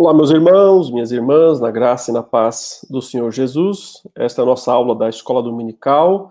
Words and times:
Olá, 0.00 0.14
meus 0.14 0.30
irmãos, 0.30 0.92
minhas 0.92 1.10
irmãs, 1.10 1.58
na 1.58 1.72
graça 1.72 2.12
e 2.12 2.14
na 2.14 2.22
paz 2.22 2.86
do 2.88 3.02
Senhor 3.02 3.32
Jesus. 3.32 4.00
Esta 4.14 4.40
é 4.40 4.44
a 4.44 4.46
nossa 4.46 4.72
aula 4.72 4.94
da 4.94 5.08
Escola 5.08 5.42
Dominical 5.42 6.30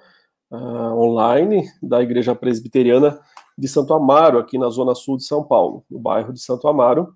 uh, 0.49 0.57
online 0.97 1.69
da 1.83 2.01
Igreja 2.01 2.33
Presbiteriana 2.33 3.19
de 3.57 3.67
Santo 3.67 3.93
Amaro, 3.93 4.39
aqui 4.39 4.57
na 4.57 4.69
Zona 4.69 4.95
Sul 4.95 5.17
de 5.17 5.25
São 5.25 5.43
Paulo, 5.43 5.83
no 5.91 5.99
bairro 5.99 6.31
de 6.31 6.39
Santo 6.39 6.65
Amaro. 6.65 7.13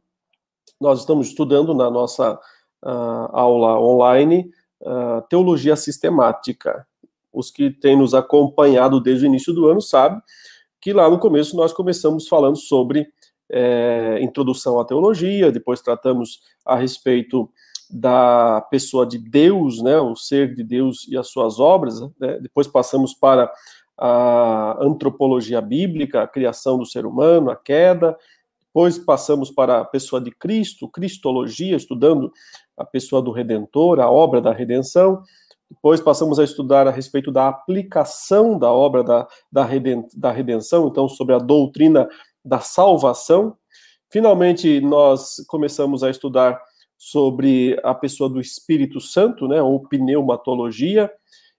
Nós 0.78 1.00
estamos 1.00 1.30
estudando 1.30 1.74
na 1.74 1.90
nossa 1.90 2.34
uh, 2.34 3.30
aula 3.32 3.80
online 3.80 4.52
uh, 4.82 5.26
Teologia 5.30 5.78
Sistemática. 5.78 6.86
Os 7.32 7.50
que 7.50 7.72
têm 7.72 7.96
nos 7.96 8.14
acompanhado 8.14 9.00
desde 9.00 9.26
o 9.26 9.28
início 9.30 9.54
do 9.54 9.70
ano 9.70 9.80
sabem 9.80 10.22
que 10.82 10.92
lá 10.92 11.10
no 11.10 11.18
começo 11.18 11.56
nós 11.56 11.72
começamos 11.72 12.28
falando 12.28 12.58
sobre 12.58 13.08
é, 13.52 14.20
introdução 14.22 14.80
à 14.80 14.86
teologia, 14.86 15.52
depois 15.52 15.82
tratamos 15.82 16.42
a 16.66 16.76
respeito 16.76 17.50
da 17.90 18.62
pessoa 18.72 19.06
de 19.06 19.18
Deus, 19.18 19.82
né, 19.82 20.00
o 20.00 20.16
ser 20.16 20.56
de 20.56 20.64
Deus 20.64 21.06
e 21.10 21.18
as 21.18 21.28
suas 21.28 21.60
obras, 21.60 22.00
né, 22.18 22.40
depois 22.42 22.66
passamos 22.66 23.14
para 23.14 23.52
a 23.98 24.78
antropologia 24.80 25.62
bíblica, 25.62 26.24
a 26.24 26.28
criação 26.28 26.78
do 26.78 26.86
ser 26.86 27.06
humano, 27.06 27.52
a 27.52 27.56
queda, 27.56 28.18
depois 28.60 28.98
passamos 28.98 29.52
para 29.52 29.82
a 29.82 29.86
pessoa 29.86 30.22
de 30.22 30.32
Cristo, 30.32 30.88
Cristologia, 30.88 31.76
estudando 31.76 32.32
a 32.78 32.86
pessoa 32.86 33.22
do 33.22 33.32
Redentor, 33.32 34.00
a 34.00 34.10
obra 34.10 34.40
da 34.40 34.54
redenção, 34.54 35.22
depois 35.70 36.02
passamos 36.02 36.38
a 36.38 36.44
estudar 36.44 36.86
a 36.86 36.92
respeito 36.92 37.32
da 37.32 37.48
aplicação 37.48 38.60
da 38.60 38.70
obra 38.70 39.04
da, 39.04 39.28
da, 39.52 39.68
da 40.16 40.32
redenção, 40.32 40.88
então 40.88 41.08
sobre 41.08 41.34
a 41.34 41.38
doutrina 41.38 42.10
da 42.44 42.60
salvação. 42.60 43.56
Finalmente, 44.10 44.82
nós 44.82 45.38
começamos 45.48 46.04
a 46.04 46.10
estudar 46.10 46.62
sobre 46.98 47.80
a 47.84 47.96
pessoa 47.96 48.30
do 48.30 48.40
Espírito 48.40 49.00
Santo, 49.00 49.48
né, 49.48 49.62
ou 49.62 49.88
pneumatologia, 49.88 51.12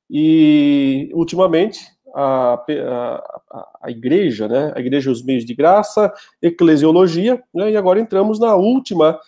e 0.09 1.11
ultimamente 1.15 1.81
a, 2.15 2.55
a, 2.55 3.69
a 3.83 3.91
igreja, 3.91 4.47
né, 4.47 4.73
a 4.77 4.81
igreja 4.81 5.11
os 5.11 5.25
meios 5.25 5.45
de 5.45 5.55
graça, 5.55 6.13
eclesiologia, 6.41 7.43
né, 7.53 7.71
e 7.73 7.77
agora 7.77 7.99
entramos 7.99 8.39
na 8.39 8.55
última 8.55 9.19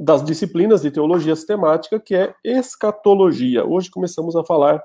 das 0.00 0.24
disciplinas 0.24 0.82
de 0.82 0.90
teologia 0.90 1.36
sistemática, 1.36 2.00
que 2.00 2.14
é 2.14 2.34
escatologia. 2.42 3.64
Hoje 3.64 3.90
começamos 3.90 4.34
a 4.34 4.42
falar 4.42 4.82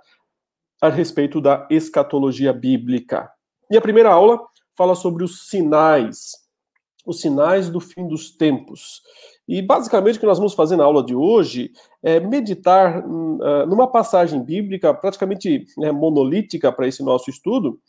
a 0.82 0.90
respeito 0.90 1.40
da 1.40 1.66
escatologia 1.72 2.52
bíblica. 2.52 3.32
E 3.72 3.78
a 3.78 3.82
primeira 3.82 4.12
aula 4.12 4.40
fala 4.78 4.96
sobre 4.96 5.24
os 5.24 5.50
sinais, 5.50 6.34
os 7.06 7.20
sinais 7.20 7.70
do 7.70 7.80
fim 7.80 8.08
dos 8.08 8.32
tempos. 8.32 9.02
E 9.48 9.62
basicamente 9.62 10.18
o 10.18 10.20
que 10.20 10.26
nós 10.26 10.38
vamos 10.38 10.54
fazer 10.54 10.76
na 10.76 10.84
aula 10.84 11.04
de 11.04 11.16
hoje 11.16 11.72
é 12.04 12.20
meditar 12.20 13.00
uh, 13.00 13.66
numa 13.66 13.88
passagem 13.88 14.44
bíblica 14.44 14.94
praticamente 14.94 15.66
né, 15.78 15.92
monolítica 15.92 16.72
para 16.72 16.88
esse 16.88 17.02
nosso 17.02 17.30
estudo, 17.30 17.80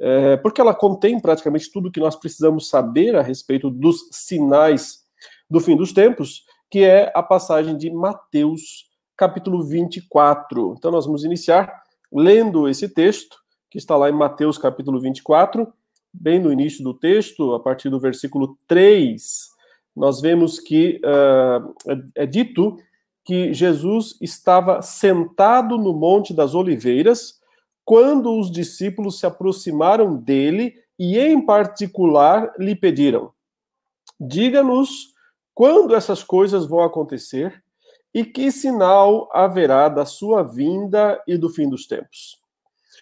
é, 0.00 0.36
porque 0.36 0.60
ela 0.60 0.74
contém 0.74 1.18
praticamente 1.18 1.72
tudo 1.72 1.90
que 1.90 1.98
nós 1.98 2.14
precisamos 2.14 2.68
saber 2.68 3.16
a 3.16 3.22
respeito 3.22 3.68
dos 3.68 4.08
sinais 4.12 5.00
do 5.50 5.58
fim 5.58 5.76
dos 5.76 5.92
tempos, 5.92 6.44
que 6.70 6.84
é 6.84 7.10
a 7.14 7.22
passagem 7.22 7.76
de 7.76 7.90
Mateus, 7.90 8.88
capítulo 9.16 9.64
24. 9.64 10.74
Então 10.78 10.92
nós 10.92 11.04
vamos 11.04 11.24
iniciar 11.24 11.82
lendo 12.12 12.68
esse 12.68 12.88
texto, 12.88 13.36
que 13.70 13.78
está 13.78 13.96
lá 13.96 14.08
em 14.08 14.12
Mateus, 14.12 14.56
capítulo 14.56 15.00
24, 15.00 15.66
bem 16.12 16.40
no 16.40 16.52
início 16.52 16.82
do 16.82 16.94
texto, 16.94 17.54
a 17.54 17.60
partir 17.60 17.90
do 17.90 18.00
versículo 18.00 18.58
3, 18.66 19.48
nós 19.94 20.20
vemos 20.20 20.58
que 20.58 21.00
uh, 21.04 21.74
é, 22.14 22.26
dito 22.26 22.76
que 23.24 23.52
Jesus 23.52 24.16
estava 24.20 24.80
sentado 24.80 25.76
no 25.76 25.92
Monte 25.92 26.32
das 26.32 26.54
Oliveiras 26.54 27.38
quando 27.84 28.38
os 28.38 28.50
discípulos 28.50 29.18
se 29.18 29.26
aproximaram 29.26 30.16
dele 30.16 30.74
e, 30.98 31.18
em 31.18 31.44
particular, 31.44 32.52
lhe 32.58 32.76
pediram: 32.76 33.32
Diga-nos 34.20 35.14
quando 35.54 35.94
essas 35.94 36.22
coisas 36.22 36.66
vão 36.66 36.80
acontecer 36.80 37.62
e 38.14 38.24
que 38.24 38.50
sinal 38.50 39.28
haverá 39.32 39.88
da 39.88 40.04
sua 40.04 40.42
vinda 40.42 41.22
e 41.26 41.36
do 41.36 41.48
fim 41.48 41.68
dos 41.68 41.86
tempos. 41.86 42.40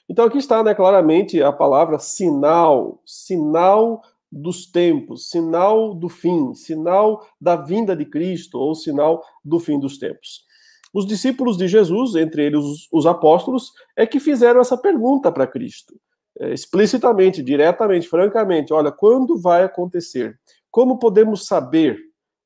Então 0.09 0.25
aqui 0.25 0.39
está, 0.39 0.62
né, 0.62 0.75
claramente 0.75 1.43
a 1.43 1.53
palavra 1.53 1.99
sinal, 1.99 3.00
sinal 3.05 4.03
dos 4.31 4.67
tempos, 4.67 5.31
sinal 5.31 5.94
do 5.94 6.09
fim, 6.09 6.55
sinal 6.55 7.27
da 7.41 7.56
vinda 7.56 7.97
de 7.97 8.05
Cristo 8.05 8.59
ou 8.59 8.75
sinal 8.75 9.25
do 9.45 9.59
fim 9.59 9.78
dos 9.78 9.99
tempos. 9.99 10.45
Os 10.93 11.06
discípulos 11.06 11.56
de 11.56 11.69
Jesus, 11.69 12.15
entre 12.15 12.45
eles 12.45 12.65
os, 12.65 12.89
os 12.93 13.06
apóstolos, 13.06 13.72
é 13.97 14.06
que 14.06 14.21
fizeram 14.21 14.61
essa 14.61 14.77
pergunta 14.77 15.31
para 15.31 15.47
Cristo, 15.47 15.95
é, 16.39 16.53
explicitamente, 16.53 17.43
diretamente, 17.43 18.09
francamente: 18.09 18.72
olha, 18.72 18.93
quando 18.93 19.39
vai 19.39 19.65
acontecer? 19.65 20.39
Como 20.71 20.99
podemos 20.99 21.47
saber 21.47 21.99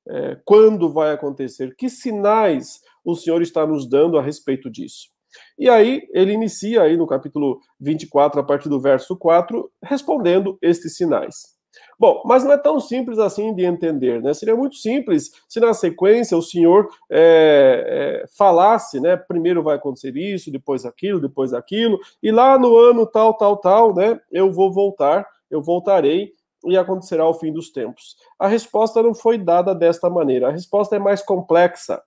é, 0.09 0.39
quando 0.45 0.93
vai 0.93 1.13
acontecer? 1.13 1.75
Que 1.77 1.89
sinais 1.89 2.81
o 3.05 3.15
Senhor 3.15 3.43
está 3.43 3.67
nos 3.67 3.89
dando 3.89 4.19
a 4.19 4.23
respeito 4.23 4.71
disso? 4.71 5.09
E 5.59 5.69
aí 5.69 6.09
ele 6.13 6.33
inicia 6.33 6.83
aí 6.83 6.97
no 6.97 7.07
capítulo 7.07 7.61
24, 7.79 8.41
a 8.41 8.45
partir 8.45 8.69
do 8.69 8.81
verso 8.81 9.17
4, 9.17 9.71
respondendo 9.83 10.59
estes 10.63 10.97
sinais. 10.97 11.61
Bom, 11.99 12.23
mas 12.25 12.43
não 12.45 12.53
é 12.53 12.57
tão 12.57 12.81
simples 12.81 13.19
assim 13.19 13.55
de 13.55 13.65
entender, 13.65 14.23
né? 14.23 14.33
Seria 14.33 14.57
muito 14.57 14.77
simples 14.77 15.31
se 15.49 15.61
na 15.61 15.75
sequência 15.75 16.37
o 16.37 16.43
senhor 16.43 16.89
é, 17.11 18.23
é, 18.25 18.27
falasse, 18.37 18.99
né? 19.01 19.17
Primeiro 19.17 19.63
vai 19.63 19.77
acontecer 19.77 20.17
isso, 20.17 20.51
depois 20.51 20.85
aquilo, 20.85 21.21
depois 21.21 21.53
aquilo, 21.53 21.99
e 22.23 22.33
lá 22.33 22.59
no 22.59 22.77
ano 22.77 23.07
tal, 23.07 23.35
tal, 23.35 23.57
tal, 23.59 23.95
né? 23.95 24.19
Eu 24.33 24.51
vou 24.51 24.73
voltar, 24.73 25.27
eu 25.51 25.63
voltarei 25.63 26.33
e 26.65 26.77
acontecerá 26.77 27.27
o 27.27 27.35
fim 27.35 27.53
dos 27.53 27.71
tempos. 27.71 28.17
A 28.39 28.49
resposta 28.49 29.03
não 29.03 29.15
foi 29.15 29.39
dada 29.39 29.75
desta 29.75 30.11
maneira. 30.11 30.49
A 30.49 30.53
resposta 30.53 30.97
é 30.97 30.99
mais 30.99 31.23
complexa, 31.23 32.03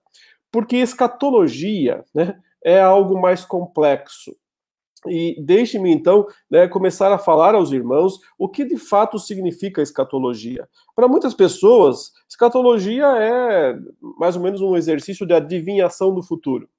porque 0.52 0.78
escatologia, 0.78 2.04
né? 2.14 2.36
É 2.64 2.80
algo 2.80 3.20
mais 3.20 3.46
complexo. 3.46 4.36
E 5.08 5.36
deixe-me 5.42 5.92
então 5.92 6.26
né, 6.50 6.68
começar 6.68 7.12
a 7.12 7.18
falar 7.18 7.56
aos 7.56 7.72
irmãos 7.72 8.20
o 8.38 8.48
que 8.48 8.64
de 8.64 8.78
fato 8.78 9.20
significa 9.20 9.82
escatologia. 9.82 10.68
Para 10.96 11.08
muitas 11.08 11.34
pessoas, 11.34 12.12
escatologia 12.30 13.06
é 13.18 13.78
mais 14.18 14.36
ou 14.36 14.42
menos 14.42 14.62
um 14.62 14.78
exercício 14.78 15.26
de 15.26 15.34
adivinhação 15.34 16.14
do 16.14 16.24
futuro. 16.24 16.70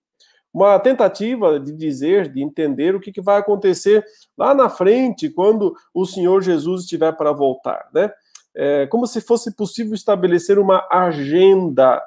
Uma 0.53 0.79
tentativa 0.79 1.59
de 1.59 1.73
dizer, 1.73 2.33
de 2.33 2.43
entender 2.43 2.95
o 2.95 3.01
que, 3.01 3.11
que 3.11 3.21
vai 3.21 3.39
acontecer 3.39 4.05
lá 4.39 4.55
na 4.55 4.69
frente, 4.69 5.29
quando 5.29 5.75
o 5.93 6.07
Senhor 6.07 6.41
Jesus 6.43 6.83
estiver 6.83 7.13
para 7.17 7.33
voltar. 7.33 7.89
Né? 7.93 8.11
É 8.55 8.87
como 8.87 9.07
se 9.07 9.21
fosse 9.21 9.55
possível 9.57 9.95
estabelecer 9.95 10.59
uma 10.59 10.87
agenda 10.91 12.01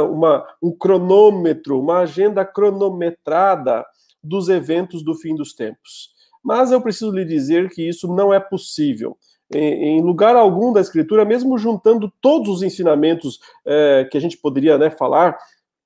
uma, 0.00 0.46
um 0.62 0.72
cronômetro, 0.72 1.80
uma 1.80 1.98
agenda 1.98 2.44
cronometrada 2.44 3.84
dos 4.22 4.48
eventos 4.48 5.04
do 5.04 5.14
fim 5.14 5.34
dos 5.34 5.54
tempos. 5.54 6.14
Mas 6.42 6.70
eu 6.70 6.80
preciso 6.80 7.10
lhe 7.10 7.24
dizer 7.24 7.68
que 7.70 7.86
isso 7.86 8.12
não 8.14 8.32
é 8.32 8.40
possível. 8.40 9.16
Em, 9.52 9.98
em 9.98 10.02
lugar 10.02 10.36
algum 10.36 10.72
da 10.72 10.80
Escritura, 10.80 11.24
mesmo 11.24 11.58
juntando 11.58 12.12
todos 12.20 12.48
os 12.48 12.62
ensinamentos 12.62 13.38
é, 13.66 14.08
que 14.10 14.16
a 14.16 14.20
gente 14.20 14.38
poderia 14.38 14.78
né, 14.78 14.90
falar, 14.90 15.38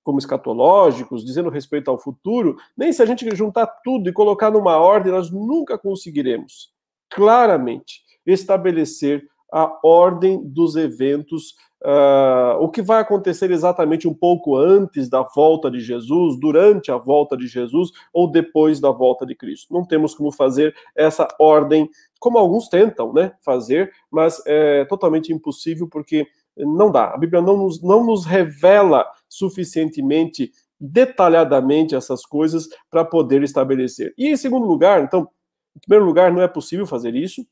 como 0.03 0.19
escatológicos, 0.19 1.25
dizendo 1.25 1.51
respeito 1.51 1.91
ao 1.91 1.99
futuro, 1.99 2.57
nem 2.77 2.93
se 2.93 3.03
a 3.03 3.07
gente 3.07 3.29
juntar 3.37 3.67
tudo 3.85 4.09
e 4.09 4.13
colocar 4.13 4.51
numa 4.51 4.79
ordem, 4.79 5.13
nós 5.13 5.31
nunca 5.31 5.77
conseguiremos 5.77 6.71
claramente 7.11 8.03
estabelecer 8.27 9.27
a 9.53 9.79
ordem 9.83 10.43
dos 10.43 10.77
eventos 10.77 11.55
Uh, 11.81 12.59
o 12.61 12.69
que 12.69 12.83
vai 12.83 13.01
acontecer 13.01 13.53
exatamente 13.53 14.09
um 14.09 14.15
pouco 14.15 14.57
antes 14.57 15.09
da 15.09 15.23
volta 15.23 15.71
de 15.71 15.79
Jesus, 15.79 16.39
durante 16.41 16.91
a 16.91 16.97
volta 16.97 17.37
de 17.37 17.47
Jesus 17.47 17.91
ou 18.13 18.29
depois 18.29 18.81
da 18.81 18.91
volta 18.91 19.25
de 19.25 19.35
Cristo. 19.35 19.73
Não 19.73 19.85
temos 19.85 20.13
como 20.15 20.33
fazer 20.33 20.75
essa 20.97 21.29
ordem, 21.39 21.89
como 22.19 22.37
alguns 22.37 22.69
tentam 22.69 23.13
né, 23.13 23.33
fazer, 23.45 23.93
mas 24.11 24.43
é 24.45 24.85
totalmente 24.87 25.33
impossível 25.33 25.89
porque 25.89 26.27
não 26.57 26.91
dá. 26.91 27.15
A 27.15 27.17
Bíblia 27.17 27.41
não 27.41 27.57
nos, 27.57 27.81
não 27.81 28.05
nos 28.05 28.25
revela 28.25 29.07
suficientemente 29.29 30.51
detalhadamente 30.81 31.95
essas 31.95 32.25
coisas 32.25 32.69
para 32.91 33.05
poder 33.05 33.43
estabelecer. 33.43 34.15
E 34.17 34.29
em 34.29 34.37
segundo 34.37 34.67
lugar, 34.67 35.03
então, 35.03 35.29
em 35.77 35.81
primeiro 35.81 36.05
lugar, 36.05 36.33
não 36.33 36.43
é 36.43 36.49
possível 36.49 36.87
fazer 36.87 37.15
isso. 37.15 37.47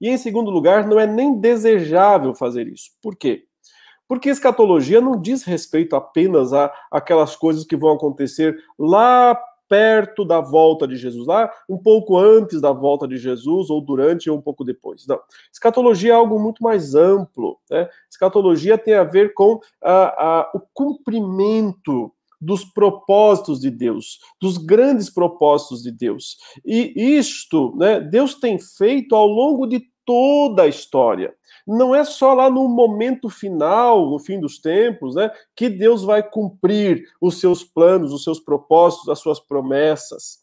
E 0.00 0.08
em 0.08 0.18
segundo 0.18 0.50
lugar, 0.50 0.86
não 0.86 1.00
é 1.00 1.06
nem 1.06 1.38
desejável 1.38 2.34
fazer 2.34 2.66
isso. 2.68 2.90
Por 3.00 3.16
quê? 3.16 3.45
Porque 4.08 4.28
escatologia 4.28 5.00
não 5.00 5.20
diz 5.20 5.42
respeito 5.44 5.96
apenas 5.96 6.52
a 6.52 6.72
aquelas 6.90 7.34
coisas 7.34 7.64
que 7.64 7.76
vão 7.76 7.92
acontecer 7.92 8.56
lá 8.78 9.38
perto 9.68 10.24
da 10.24 10.40
volta 10.40 10.86
de 10.86 10.96
Jesus, 10.96 11.26
lá 11.26 11.50
um 11.68 11.76
pouco 11.76 12.16
antes 12.16 12.60
da 12.60 12.72
volta 12.72 13.06
de 13.06 13.16
Jesus, 13.16 13.68
ou 13.70 13.80
durante 13.80 14.30
ou 14.30 14.38
um 14.38 14.40
pouco 14.40 14.64
depois. 14.64 15.06
Não. 15.06 15.20
Escatologia 15.52 16.12
é 16.12 16.14
algo 16.14 16.38
muito 16.38 16.62
mais 16.62 16.94
amplo. 16.94 17.58
Né? 17.70 17.88
Escatologia 18.10 18.78
tem 18.78 18.94
a 18.94 19.04
ver 19.04 19.34
com 19.34 19.60
a, 19.82 20.40
a, 20.40 20.50
o 20.54 20.60
cumprimento 20.72 22.12
dos 22.40 22.64
propósitos 22.64 23.60
de 23.60 23.70
Deus, 23.70 24.20
dos 24.40 24.58
grandes 24.58 25.10
propósitos 25.10 25.82
de 25.82 25.90
Deus. 25.90 26.36
E 26.64 26.92
isto, 27.16 27.74
né, 27.76 27.98
Deus 27.98 28.34
tem 28.34 28.58
feito 28.58 29.16
ao 29.16 29.26
longo 29.26 29.66
de 29.66 29.82
toda 30.04 30.62
a 30.62 30.68
história. 30.68 31.34
Não 31.66 31.94
é 31.94 32.04
só 32.04 32.32
lá 32.32 32.48
no 32.48 32.68
momento 32.68 33.28
final, 33.28 34.08
no 34.08 34.18
fim 34.18 34.38
dos 34.38 34.58
tempos, 34.58 35.16
né, 35.16 35.30
que 35.54 35.68
Deus 35.68 36.04
vai 36.04 36.22
cumprir 36.22 37.04
os 37.20 37.40
seus 37.40 37.64
planos, 37.64 38.12
os 38.12 38.22
seus 38.22 38.38
propósitos, 38.38 39.08
as 39.08 39.18
suas 39.18 39.40
promessas. 39.40 40.38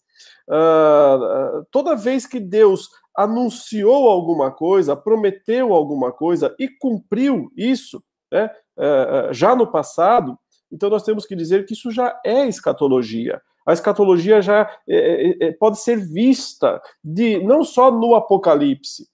Uh, 0.49 1.65
toda 1.71 1.95
vez 1.95 2.25
que 2.25 2.39
Deus 2.39 2.89
anunciou 3.15 4.09
alguma 4.09 4.51
coisa, 4.51 4.95
prometeu 4.95 5.73
alguma 5.73 6.11
coisa 6.11 6.53
e 6.59 6.67
cumpriu 6.67 7.49
isso, 7.55 8.03
né, 8.31 8.51
uh, 8.77 9.33
já 9.33 9.55
no 9.55 9.71
passado, 9.71 10.37
então 10.73 10.89
nós 10.89 11.03
temos 11.03 11.25
que 11.25 11.35
dizer 11.35 11.65
que 11.65 11.73
isso 11.73 11.91
já 11.91 12.19
é 12.25 12.47
escatologia. 12.47 13.41
A 13.65 13.71
escatologia 13.71 14.41
já 14.41 14.69
é, 14.89 15.47
é, 15.47 15.51
pode 15.53 15.79
ser 15.79 15.95
vista 15.95 16.81
de 17.03 17.41
não 17.43 17.63
só 17.63 17.91
no 17.91 18.15
Apocalipse, 18.15 19.07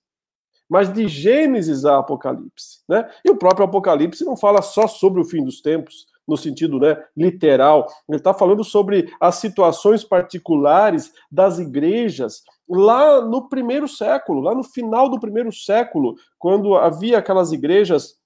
mas 0.70 0.94
de 0.94 1.08
Gênesis 1.08 1.84
a 1.84 1.98
Apocalipse. 1.98 2.80
Né? 2.88 3.10
E 3.26 3.32
o 3.32 3.36
próprio 3.36 3.66
Apocalipse 3.66 4.24
não 4.24 4.38
fala 4.38 4.62
só 4.62 4.88
sobre 4.88 5.20
o 5.20 5.26
fim 5.26 5.44
dos 5.44 5.62
tempos, 5.62 6.06
no 6.30 6.38
sentido 6.38 6.80
né, 6.80 6.96
literal, 7.18 7.88
ele 8.08 8.20
está 8.20 8.34
falando 8.34 8.64
sobre 8.64 9.12
as 9.20 9.36
situações 9.36 10.04
particulares 10.04 11.12
das 11.32 11.58
igrejas 11.58 12.44
lá 12.70 13.20
no 13.20 13.50
primeiro 13.50 13.88
século, 13.88 14.40
lá 14.40 14.54
no 14.54 14.64
final 14.64 15.10
do 15.10 15.20
primeiro 15.20 15.52
século, 15.52 16.16
quando 16.38 16.76
havia 16.76 17.18
aquelas 17.18 17.52
igrejas 17.52 18.20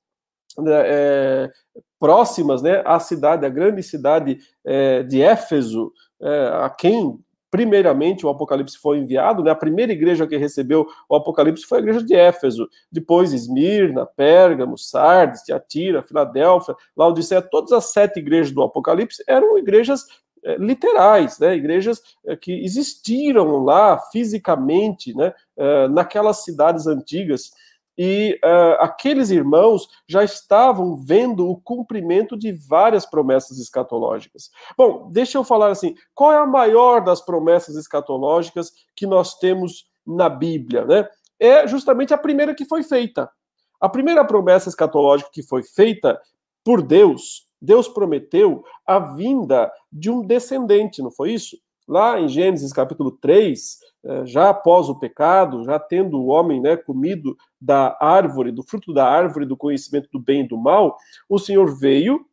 né, 0.60 0.82
é, 0.86 1.52
próximas 1.98 2.62
né, 2.62 2.84
à 2.86 3.00
cidade, 3.00 3.46
à 3.46 3.50
grande 3.50 3.82
cidade 3.82 4.38
é, 4.66 5.02
de 5.04 5.22
Éfeso, 5.22 5.92
é, 6.22 6.48
a 6.62 6.70
quem 6.70 7.18
primeiramente 7.54 8.26
o 8.26 8.30
Apocalipse 8.30 8.80
foi 8.80 8.98
enviado, 8.98 9.44
né? 9.44 9.52
A 9.52 9.56
primeira 9.56 9.94
igreja 9.94 10.26
que 10.26 10.36
recebeu 10.36 10.88
o 11.08 11.16
Apocalipse 11.16 11.68
foi 11.68 11.78
a 11.78 11.82
igreja 11.82 12.04
de 12.04 12.16
Éfeso, 12.16 12.68
depois 12.92 13.32
Esmirna, 13.32 14.08
Pérgamo, 14.08 14.76
Sardes, 14.76 15.44
Tiatira, 15.44 16.02
Filadélfia, 16.02 16.76
Laodiceia, 16.98 17.44
todas 17.44 17.72
as 17.72 17.92
sete 17.94 18.18
igrejas 18.18 18.52
do 18.52 18.64
Apocalipse 18.64 19.24
eram 19.28 19.56
igrejas 19.56 20.04
é, 20.44 20.58
literais, 20.58 21.38
né? 21.38 21.56
Igrejas 21.56 22.02
é, 22.26 22.36
que 22.36 22.52
existiram 22.52 23.64
lá 23.64 24.00
fisicamente, 24.12 25.16
né? 25.16 25.32
É, 25.56 25.88
naquelas 25.90 26.44
cidades 26.44 26.88
antigas 26.88 27.52
e 27.98 28.40
uh, 28.44 28.82
aqueles 28.82 29.30
irmãos 29.30 29.88
já 30.08 30.24
estavam 30.24 30.96
vendo 30.96 31.48
o 31.48 31.58
cumprimento 31.58 32.38
de 32.38 32.52
várias 32.52 33.06
promessas 33.06 33.60
escatológicas. 33.60 34.50
Bom, 34.78 35.10
deixa 35.12 35.38
eu 35.38 35.44
falar 35.44 35.70
assim: 35.70 35.96
qual 36.14 36.32
é 36.32 36.38
a 36.38 36.46
maior 36.46 37.04
das 37.04 37.22
promessas 37.22 37.76
escatológicas 37.76 38.72
que 38.96 39.06
nós 39.06 39.38
temos 39.38 39.86
na 40.06 40.28
Bíblia? 40.28 40.86
Né? 40.86 41.08
É 41.40 41.68
justamente 41.68 42.14
a 42.14 42.18
primeira 42.18 42.56
que 42.56 42.66
foi 42.66 42.84
feita. 42.84 43.30
A 43.80 43.90
primeira 43.90 44.26
promessa 44.26 44.70
escatológica 44.70 45.30
que 45.32 45.44
foi 45.44 45.62
feita 45.62 46.20
por 46.64 46.82
Deus, 46.82 47.48
Deus 47.62 47.88
prometeu 47.88 48.64
a 48.86 48.98
vinda 49.00 49.72
de 49.92 50.10
um 50.10 50.26
descendente, 50.26 51.02
não 51.02 51.12
foi 51.12 51.34
isso? 51.34 51.58
Lá 51.88 52.20
em 52.20 52.28
Gênesis 52.28 52.72
capítulo 52.72 53.12
3, 53.12 53.80
eh, 53.82 53.83
já 54.26 54.50
após 54.50 54.90
o 54.90 55.00
pecado, 55.00 55.64
já 55.64 55.80
tendo 55.80 56.20
o 56.20 56.28
homem 56.28 56.62
né, 56.62 56.76
comido 56.76 57.38
da 57.60 57.98
árvore, 58.02 58.52
do 58.52 58.62
fruto 58.62 58.94
da 58.94 59.08
árvore 59.08 59.46
do 59.46 59.56
conhecimento 59.56 60.10
do 60.12 60.20
bem 60.20 60.42
e 60.42 60.48
do 60.48 60.58
mal, 60.58 60.98
o 61.30 61.40
Senhor 61.40 61.78
veio, 61.78 62.26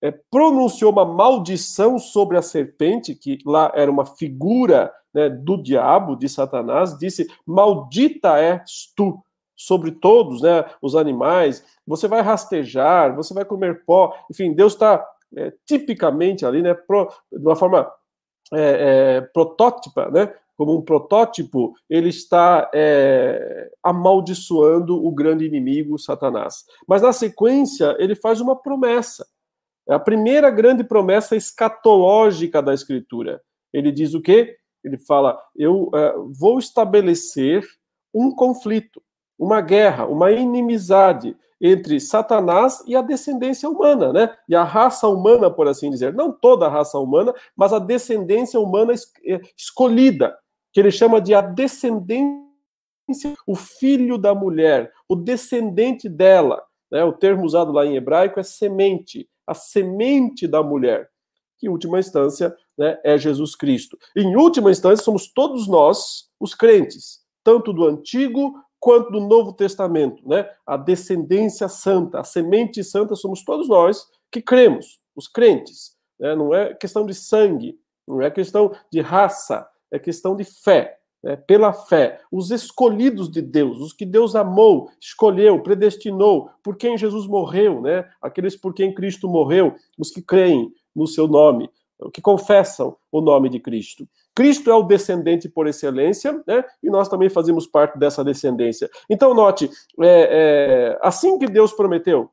é, 0.00 0.10
pronunciou 0.30 0.90
uma 0.90 1.04
maldição 1.04 1.98
sobre 1.98 2.36
a 2.36 2.42
serpente, 2.42 3.14
que 3.14 3.38
lá 3.44 3.70
era 3.74 3.90
uma 3.90 4.04
figura 4.04 4.92
né, 5.14 5.28
do 5.28 5.62
diabo, 5.62 6.16
de 6.16 6.28
Satanás, 6.28 6.98
disse: 6.98 7.26
Maldita 7.46 8.38
és 8.38 8.92
tu 8.96 9.22
sobre 9.54 9.92
todos 9.92 10.42
né, 10.42 10.64
os 10.80 10.96
animais, 10.96 11.64
você 11.86 12.08
vai 12.08 12.20
rastejar, 12.20 13.14
você 13.14 13.32
vai 13.32 13.44
comer 13.44 13.84
pó. 13.84 14.12
Enfim, 14.30 14.52
Deus 14.52 14.72
está 14.72 15.06
é, 15.36 15.52
tipicamente 15.66 16.44
ali, 16.44 16.62
né, 16.62 16.74
pro, 16.74 17.08
de 17.30 17.46
uma 17.46 17.54
forma 17.54 17.90
é, 18.52 19.18
é, 19.18 19.20
protótipa, 19.20 20.10
né, 20.10 20.32
como 20.56 20.76
um 20.76 20.82
protótipo, 20.82 21.74
ele 21.88 22.08
está 22.08 22.70
é, 22.74 23.70
amaldiçoando 23.82 25.04
o 25.04 25.10
grande 25.10 25.44
inimigo, 25.44 25.98
Satanás. 25.98 26.64
Mas 26.86 27.02
na 27.02 27.12
sequência, 27.12 27.96
ele 27.98 28.14
faz 28.14 28.40
uma 28.40 28.54
promessa. 28.54 29.26
É 29.88 29.94
a 29.94 29.98
primeira 29.98 30.50
grande 30.50 30.84
promessa 30.84 31.34
escatológica 31.34 32.62
da 32.62 32.72
Escritura. 32.72 33.40
Ele 33.72 33.90
diz 33.90 34.14
o 34.14 34.20
quê? 34.20 34.56
Ele 34.84 34.98
fala: 34.98 35.38
Eu 35.56 35.90
é, 35.94 36.14
vou 36.38 36.58
estabelecer 36.58 37.64
um 38.14 38.34
conflito, 38.34 39.02
uma 39.38 39.60
guerra, 39.60 40.06
uma 40.06 40.30
inimizade 40.30 41.36
entre 41.60 42.00
Satanás 42.00 42.82
e 42.86 42.96
a 42.96 43.02
descendência 43.02 43.68
humana, 43.68 44.12
né? 44.12 44.36
E 44.48 44.54
a 44.54 44.64
raça 44.64 45.06
humana, 45.06 45.48
por 45.48 45.68
assim 45.68 45.90
dizer. 45.90 46.12
Não 46.12 46.32
toda 46.32 46.66
a 46.66 46.68
raça 46.68 46.98
humana, 46.98 47.32
mas 47.56 47.72
a 47.72 47.78
descendência 47.78 48.58
humana 48.58 48.92
é, 49.24 49.40
escolhida 49.56 50.36
que 50.72 50.80
ele 50.80 50.90
chama 50.90 51.20
de 51.20 51.34
a 51.34 51.40
descendência, 51.40 52.42
o 53.46 53.54
filho 53.54 54.16
da 54.16 54.34
mulher, 54.34 54.92
o 55.08 55.14
descendente 55.14 56.08
dela. 56.08 56.62
Né? 56.90 57.04
O 57.04 57.12
termo 57.12 57.44
usado 57.44 57.72
lá 57.72 57.84
em 57.84 57.96
hebraico 57.96 58.40
é 58.40 58.42
semente, 58.42 59.28
a 59.46 59.54
semente 59.54 60.46
da 60.46 60.62
mulher, 60.62 61.10
que 61.58 61.66
em 61.66 61.70
última 61.70 61.98
instância 61.98 62.54
né, 62.76 62.98
é 63.04 63.18
Jesus 63.18 63.54
Cristo. 63.54 63.98
Em 64.16 64.34
última 64.36 64.70
instância, 64.70 65.04
somos 65.04 65.32
todos 65.32 65.68
nós, 65.68 66.30
os 66.40 66.54
crentes, 66.54 67.20
tanto 67.44 67.72
do 67.72 67.86
Antigo 67.86 68.54
quanto 68.80 69.12
do 69.12 69.20
Novo 69.20 69.52
Testamento, 69.52 70.28
né? 70.28 70.48
A 70.66 70.76
descendência 70.76 71.68
santa, 71.68 72.18
a 72.18 72.24
semente 72.24 72.82
santa 72.82 73.14
somos 73.14 73.44
todos 73.44 73.68
nós 73.68 74.08
que 74.28 74.42
cremos, 74.42 74.98
os 75.14 75.28
crentes. 75.28 75.92
Né? 76.18 76.34
Não 76.34 76.52
é 76.52 76.74
questão 76.74 77.06
de 77.06 77.14
sangue, 77.14 77.78
não 78.08 78.20
é 78.20 78.28
questão 78.28 78.72
de 78.90 79.00
raça, 79.00 79.68
é 79.92 79.98
questão 79.98 80.34
de 80.34 80.42
fé. 80.42 80.98
É, 81.24 81.36
pela 81.36 81.72
fé, 81.72 82.18
os 82.32 82.50
escolhidos 82.50 83.30
de 83.30 83.40
Deus, 83.40 83.78
os 83.78 83.92
que 83.92 84.04
Deus 84.04 84.34
amou, 84.34 84.90
escolheu, 85.00 85.62
predestinou, 85.62 86.50
por 86.64 86.76
quem 86.76 86.98
Jesus 86.98 87.28
morreu, 87.28 87.80
né? 87.80 88.10
Aqueles 88.20 88.56
por 88.56 88.74
quem 88.74 88.92
Cristo 88.92 89.28
morreu, 89.28 89.76
os 89.96 90.10
que 90.10 90.20
creem 90.20 90.72
no 90.92 91.06
seu 91.06 91.28
nome, 91.28 91.70
que 92.12 92.20
confessam 92.20 92.96
o 93.12 93.20
nome 93.20 93.48
de 93.48 93.60
Cristo. 93.60 94.08
Cristo 94.34 94.68
é 94.68 94.74
o 94.74 94.82
descendente 94.82 95.48
por 95.48 95.68
excelência, 95.68 96.42
né? 96.44 96.64
E 96.82 96.90
nós 96.90 97.08
também 97.08 97.28
fazemos 97.28 97.68
parte 97.68 97.98
dessa 98.00 98.24
descendência. 98.24 98.90
Então, 99.08 99.32
note, 99.32 99.70
é, 100.00 100.06
é, 100.06 100.98
assim 101.02 101.38
que 101.38 101.46
Deus 101.46 101.72
prometeu, 101.72 102.30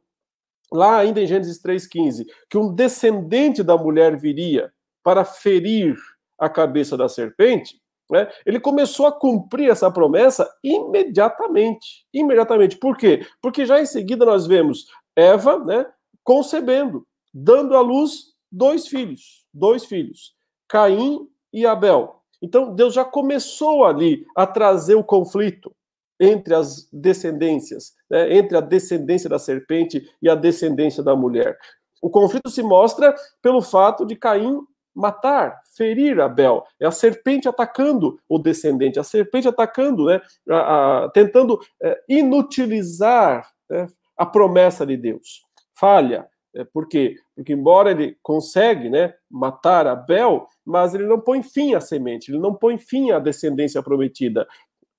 lá 0.71 0.97
ainda 0.97 1.21
em 1.21 1.27
Gênesis 1.27 1.61
3,15, 1.61 2.25
que 2.49 2.57
um 2.57 2.73
descendente 2.73 3.61
da 3.61 3.77
mulher 3.77 4.17
viria 4.17 4.71
para 5.03 5.23
ferir 5.23 5.95
a 6.39 6.49
cabeça 6.49 6.95
da 6.97 7.09
serpente, 7.09 7.79
né, 8.09 8.27
ele 8.45 8.59
começou 8.59 9.05
a 9.05 9.11
cumprir 9.11 9.69
essa 9.69 9.91
promessa 9.91 10.49
imediatamente. 10.63 12.05
Imediatamente. 12.13 12.77
Por 12.77 12.97
quê? 12.97 13.25
Porque 13.41 13.65
já 13.65 13.79
em 13.79 13.85
seguida 13.85 14.25
nós 14.25 14.47
vemos 14.47 14.87
Eva 15.15 15.59
né, 15.59 15.85
concebendo, 16.23 17.05
dando 17.33 17.75
à 17.75 17.81
luz 17.81 18.33
dois 18.51 18.87
filhos. 18.87 19.45
Dois 19.53 19.85
filhos. 19.85 20.33
Caim 20.67 21.27
e 21.53 21.65
Abel. 21.65 22.15
Então 22.41 22.73
Deus 22.73 22.93
já 22.93 23.05
começou 23.05 23.85
ali 23.85 24.25
a 24.35 24.47
trazer 24.47 24.95
o 24.95 25.03
conflito 25.03 25.71
entre 26.19 26.53
as 26.53 26.89
descendências, 26.91 27.93
né, 28.09 28.35
entre 28.35 28.57
a 28.57 28.61
descendência 28.61 29.29
da 29.29 29.39
serpente 29.39 30.09
e 30.21 30.29
a 30.29 30.35
descendência 30.35 31.03
da 31.03 31.15
mulher. 31.15 31.57
O 32.01 32.09
conflito 32.09 32.49
se 32.49 32.63
mostra 32.63 33.13
pelo 33.41 33.61
fato 33.61 34.05
de 34.05 34.15
Caim 34.15 34.61
matar, 34.95 35.61
ferir 35.75 36.19
Abel. 36.19 36.63
É 36.79 36.85
a 36.85 36.91
serpente 36.91 37.47
atacando 37.47 38.19
o 38.27 38.37
descendente, 38.37 38.99
a 38.99 39.03
serpente 39.03 39.47
atacando, 39.47 40.05
né, 40.05 40.21
a, 40.49 41.05
a, 41.05 41.09
tentando 41.09 41.59
é, 41.81 41.99
inutilizar 42.07 43.49
né, 43.69 43.87
a 44.17 44.25
promessa 44.25 44.85
de 44.85 44.97
Deus. 44.97 45.41
Falha. 45.75 46.27
É, 46.55 46.63
por 46.63 46.87
quê? 46.87 47.15
Porque 47.35 47.53
embora 47.53 47.91
ele 47.91 48.17
consegue 48.23 48.89
né, 48.89 49.13
matar 49.29 49.85
Abel, 49.85 50.47
mas 50.65 50.95
ele 50.95 51.05
não 51.05 51.19
põe 51.19 51.43
fim 51.43 51.75
à 51.75 51.79
semente, 51.79 52.31
ele 52.31 52.39
não 52.39 52.55
põe 52.55 52.77
fim 52.77 53.11
à 53.11 53.19
descendência 53.19 53.83
prometida. 53.83 54.47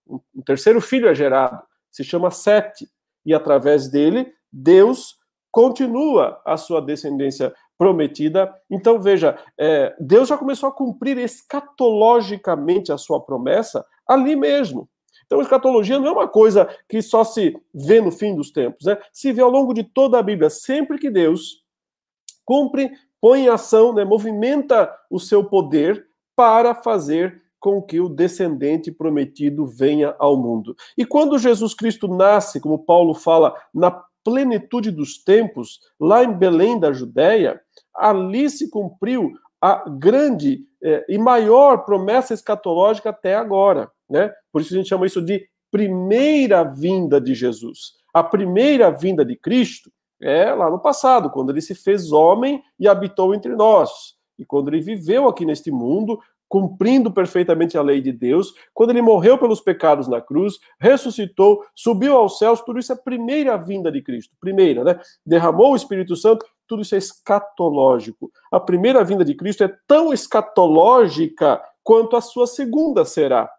Um 0.09 0.43
terceiro 0.45 0.81
filho 0.81 1.09
é 1.09 1.15
gerado, 1.15 1.61
se 1.91 2.05
chama 2.05 2.31
Sete, 2.31 2.89
e 3.25 3.35
através 3.35 3.89
dele, 3.89 4.33
Deus 4.53 5.17
continua 5.51 6.41
a 6.47 6.57
sua 6.57 6.81
descendência 6.81 7.53
prometida. 7.81 8.55
Então, 8.71 9.01
veja, 9.01 9.39
é, 9.57 9.97
Deus 9.99 10.29
já 10.29 10.37
começou 10.37 10.69
a 10.69 10.73
cumprir 10.73 11.17
escatologicamente 11.17 12.93
a 12.93 12.99
sua 12.99 13.19
promessa 13.19 13.83
ali 14.07 14.37
mesmo. 14.37 14.87
Então, 15.25 15.41
escatologia 15.41 15.99
não 15.99 16.09
é 16.09 16.13
uma 16.13 16.29
coisa 16.29 16.69
que 16.87 17.01
só 17.01 17.25
se 17.25 17.57
vê 17.75 17.99
no 17.99 18.13
fim 18.13 18.37
dos 18.37 18.51
tempos, 18.51 18.85
né? 18.85 18.99
Se 19.15 19.33
vê 19.33 19.41
ao 19.41 19.51
longo 19.51 19.73
de 19.73 19.83
toda 19.83 20.19
a 20.19 20.23
Bíblia, 20.23 20.51
sempre 20.51 20.99
que 20.99 21.09
Deus 21.09 21.65
cumpre, 22.45 22.91
põe 23.19 23.45
em 23.45 23.49
ação, 23.49 23.95
né, 23.95 24.05
movimenta 24.05 24.95
o 25.11 25.19
seu 25.19 25.43
poder 25.43 26.07
para 26.37 26.75
fazer 26.75 27.41
com 27.59 27.81
que 27.81 27.99
o 27.99 28.11
descendente 28.11 28.93
prometido 28.93 29.65
venha 29.65 30.15
ao 30.19 30.37
mundo. 30.37 30.77
E 30.99 31.07
quando 31.07 31.39
Jesus 31.39 31.73
Cristo 31.73 32.09
nasce, 32.09 32.61
como 32.61 32.85
Paulo 32.85 33.15
fala, 33.15 33.55
na 33.73 33.91
plenitude 34.25 34.91
dos 34.91 35.23
tempos, 35.23 35.81
lá 35.99 36.25
em 36.25 36.33
Belém 36.33 36.79
da 36.79 36.93
Judéia, 36.93 37.61
ali 37.95 38.49
se 38.49 38.71
cumpriu 38.71 39.33
a 39.61 39.89
grande 39.89 40.65
eh, 40.83 41.05
e 41.09 41.19
maior 41.19 41.85
promessa 41.85 42.33
escatológica 42.33 43.11
até 43.11 43.37
agora. 43.37 43.91
Né? 44.09 44.33
Por 44.53 44.63
isso 44.63 44.73
a 44.73 44.77
gente 44.77 44.89
chama 44.89 45.07
isso 45.07 45.21
de 45.21 45.47
primeira 45.71 46.65
vinda 46.65 47.21
de 47.21 47.35
Jesus. 47.35 47.93
A 48.13 48.23
primeira 48.23 48.91
vinda 48.91 49.25
de 49.25 49.37
Cristo 49.37 49.91
é 50.21 50.53
lá 50.53 50.71
no 50.71 50.81
passado, 50.81 51.31
quando 51.31 51.51
ele 51.51 51.61
se 51.61 51.75
fez 51.75 52.13
homem 52.13 52.63
e 52.79 52.89
habitou 52.89 53.35
entre 53.35 53.55
nós. 53.55 54.15
E 54.39 54.45
quando 54.45 54.69
ele 54.69 54.81
viveu 54.81 55.29
aqui 55.29 55.45
neste 55.45 55.71
mundo, 55.71 56.19
cumprindo 56.49 57.13
perfeitamente 57.13 57.79
a 57.79 57.83
lei 57.83 58.01
de 58.01 58.11
Deus, 58.11 58.53
quando 58.75 58.91
ele 58.91 59.01
morreu 59.01 59.39
pelos 59.39 59.61
pecados 59.61 60.09
na 60.09 60.21
cruz, 60.21 60.55
ressuscitou, 60.81 61.65
subiu 61.77 62.17
aos 62.17 62.39
céus, 62.39 62.61
tudo 62.61 62.81
isso 62.81 62.91
é 62.91 62.97
a 62.97 62.99
primeira 62.99 63.57
vinda 63.57 63.91
de 63.93 64.03
Cristo. 64.03 64.35
Primeira, 64.41 64.83
né? 64.83 65.01
Derramou 65.25 65.73
o 65.73 65.77
Espírito 65.77 66.17
Santo, 66.17 66.45
tudo 66.71 66.83
isso 66.83 66.95
é 66.95 66.99
escatológico. 66.99 68.31
A 68.53 68.61
primeira 68.61 69.03
vinda 69.03 69.25
de 69.25 69.35
Cristo 69.35 69.65
é 69.65 69.77
tão 69.89 70.13
escatológica 70.13 71.61
quanto 71.83 72.15
a 72.15 72.21
sua 72.21 72.47
segunda 72.47 73.05
será 73.05 73.51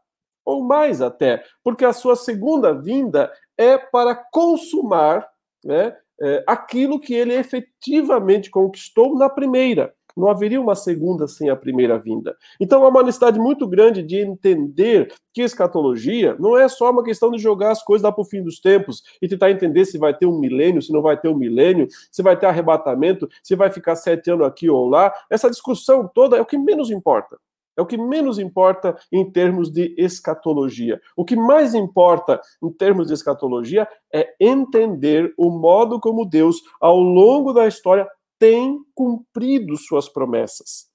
ou 0.46 0.64
mais 0.64 1.02
até, 1.02 1.44
porque 1.62 1.84
a 1.84 1.92
sua 1.92 2.16
segunda 2.16 2.74
vinda 2.74 3.30
é 3.58 3.78
para 3.78 4.16
consumar 4.16 5.28
né, 5.64 5.96
é, 6.22 6.44
aquilo 6.48 7.02
que 7.02 7.14
ele 7.14 7.34
efetivamente 7.34 8.50
conquistou 8.50 9.18
na 9.18 9.30
primeira. 9.30 9.94
Não 10.16 10.30
haveria 10.30 10.60
uma 10.60 10.76
segunda 10.76 11.28
sem 11.28 11.50
a 11.50 11.56
primeira 11.56 11.98
vinda. 11.98 12.36
Então 12.60 12.84
há 12.84 12.90
uma 12.90 13.04
necessidade 13.04 13.40
muito 13.40 13.68
grande 13.68 14.04
de 14.04 14.18
entender 14.18 15.14
que 15.34 15.42
escatologia 15.42 16.36
não 16.40 16.58
é 16.58 16.68
só 16.68 16.92
uma 16.92 17.04
questão 17.04 17.32
de 17.32 17.38
jogar 17.38 17.72
as 17.72 17.84
coisas 17.84 18.04
lá 18.04 18.12
para 18.12 18.22
o 18.22 18.26
fim 18.26 18.44
dos 18.44 18.60
tempos 18.60 19.04
e 19.22 19.28
tentar 19.28 19.52
entender 19.52 19.86
se 19.86 19.98
vai 19.98 20.16
ter 20.16 20.26
um 20.26 20.40
milênio, 20.40 20.82
se 20.82 20.92
não 20.92 21.02
vai 21.02 21.18
ter 21.18 21.30
um 21.30 21.38
milênio, 21.38 21.88
se 22.12 22.22
vai 22.22 22.38
ter 22.38 22.48
arrebatamento, 22.48 23.30
se 23.44 23.56
vai 23.56 23.70
ficar 23.70 23.96
sete 23.96 24.30
anos 24.32 24.46
aqui 24.46 24.70
ou 24.70 24.88
lá. 24.88 25.14
Essa 25.30 25.50
discussão 25.50 26.10
toda 26.14 26.38
é 26.38 26.42
o 26.42 26.46
que 26.46 26.58
menos 26.58 26.92
importa. 26.92 27.38
É 27.78 27.82
o 27.82 27.86
que 27.86 27.98
menos 27.98 28.38
importa 28.38 28.98
em 29.12 29.30
termos 29.32 29.72
de 29.72 29.96
escatologia. 29.98 31.00
O 31.16 31.24
que 31.24 31.36
mais 31.36 31.74
importa 31.74 32.40
em 32.62 32.70
termos 32.70 33.08
de 33.08 33.14
escatologia 33.14 33.88
é 34.14 34.28
entender 34.40 35.34
o 35.38 35.50
modo 35.50 36.00
como 36.00 36.26
Deus, 36.26 36.58
ao 36.82 37.00
longo 37.00 37.54
da 37.54 37.68
história, 37.68 38.08
tem 38.42 38.80
cumprido 38.96 39.78
suas 39.78 40.10
promessas, 40.10 40.88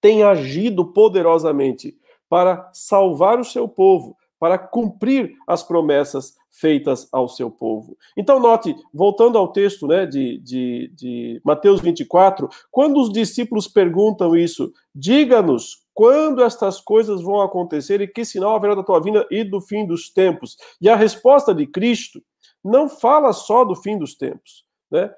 tem 0.00 0.22
agido 0.22 0.90
poderosamente 0.90 1.94
para 2.30 2.70
salvar 2.72 3.38
o 3.38 3.44
seu 3.44 3.68
povo, 3.68 4.16
para 4.40 4.56
cumprir 4.56 5.34
as 5.46 5.62
promessas 5.62 6.34
feitas 6.50 7.06
ao 7.12 7.28
seu 7.28 7.50
povo. 7.50 7.94
Então, 8.16 8.40
note, 8.40 8.74
voltando 8.92 9.36
ao 9.36 9.52
texto 9.52 9.86
né, 9.86 10.06
de, 10.06 10.38
de, 10.38 10.90
de 10.96 11.42
Mateus 11.44 11.82
24, 11.82 12.48
quando 12.70 13.02
os 13.02 13.12
discípulos 13.12 13.68
perguntam 13.68 14.34
isso, 14.34 14.72
diga-nos 14.94 15.82
quando 15.92 16.42
estas 16.42 16.80
coisas 16.80 17.20
vão 17.20 17.42
acontecer 17.42 18.00
e 18.00 18.08
que 18.08 18.24
sinal 18.24 18.56
haverá 18.56 18.74
da 18.74 18.82
tua 18.82 18.98
vinda 18.98 19.26
e 19.30 19.44
do 19.44 19.60
fim 19.60 19.86
dos 19.86 20.10
tempos? 20.10 20.56
E 20.80 20.88
a 20.88 20.96
resposta 20.96 21.54
de 21.54 21.66
Cristo 21.66 22.22
não 22.64 22.88
fala 22.88 23.34
só 23.34 23.62
do 23.62 23.74
fim 23.74 23.98
dos 23.98 24.14
tempos, 24.14 24.64
né? 24.92 25.10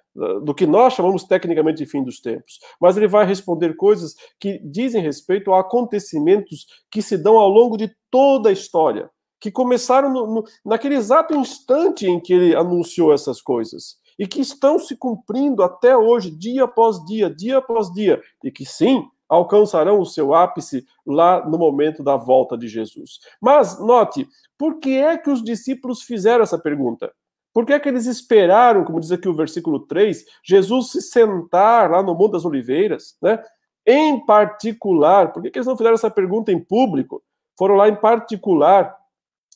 do 0.45 0.54
que 0.54 0.66
nós 0.66 0.95
chamamos 0.95 1.25
tecnicamente 1.25 1.78
de 1.78 1.87
fim 1.87 2.04
dos 2.04 2.21
tempos, 2.21 2.61
mas 2.81 2.97
ele 2.97 3.09
vai 3.09 3.26
responder 3.26 3.75
coisas 3.75 4.14
que 4.38 4.61
dizem 4.61 5.02
respeito 5.02 5.52
a 5.52 5.61
acontecimentos 5.61 6.66
que 6.88 7.02
se 7.02 7.19
dão 7.19 7.37
ao 7.37 7.49
longo 7.49 7.76
de 7.76 7.93
toda 8.09 8.49
a 8.49 8.52
história, 8.52 9.11
que 9.40 9.50
começaram 9.50 10.09
no, 10.11 10.26
no, 10.35 10.45
naquele 10.64 10.95
exato 10.95 11.35
instante 11.35 12.07
em 12.07 12.21
que 12.21 12.33
ele 12.33 12.54
anunciou 12.54 13.12
essas 13.12 13.43
coisas 13.43 13.97
e 14.16 14.28
que 14.28 14.40
estão 14.40 14.78
se 14.78 14.97
cumprindo 14.97 15.64
até 15.64 15.97
hoje, 15.97 16.31
dia 16.31 16.64
após 16.64 17.04
dia, 17.04 17.28
dia 17.28 17.59
após 17.59 17.93
dia, 17.93 18.23
e 18.45 18.52
que 18.52 18.64
sim, 18.64 19.04
alcançarão 19.28 19.99
o 19.99 20.07
seu 20.07 20.33
ápice 20.33 20.87
lá 21.04 21.45
no 21.45 21.59
momento 21.59 22.04
da 22.04 22.16
volta 22.16 22.57
de 22.57 22.69
Jesus. 22.69 23.19
Mas 23.40 23.81
note, 23.81 24.28
por 24.57 24.78
que 24.78 24.90
é 24.90 25.19
que 25.19 25.31
os 25.31 25.43
discípulos 25.43 26.02
fizeram 26.02 26.45
essa 26.45 26.59
pergunta? 26.59 27.12
Por 27.54 27.64
que 27.64 27.73
é 27.73 27.78
que 27.78 27.88
eles 27.88 28.06
esperaram, 28.06 28.84
como 28.84 28.99
diz 28.99 29.12
aqui 29.12 29.28
o 29.28 29.34
versículo 29.34 29.87
3, 29.87 30.25
Jesus 30.44 30.90
se 30.90 31.00
sentar 31.00 31.88
lá 31.88 32.02
no 32.02 32.12
Monte 32.12 32.32
das 32.32 32.44
Oliveiras, 32.44 33.16
né? 33.23 33.40
Em 33.87 34.25
particular, 34.26 35.32
por 35.32 35.40
que, 35.40 35.50
que 35.50 35.58
eles 35.58 35.66
não 35.66 35.76
fizeram 35.76 35.94
essa 35.94 36.11
pergunta 36.11 36.50
em 36.50 36.58
público? 36.58 37.23
Foram 37.56 37.76
lá 37.76 37.88
em 37.88 37.94
particular 37.94 38.96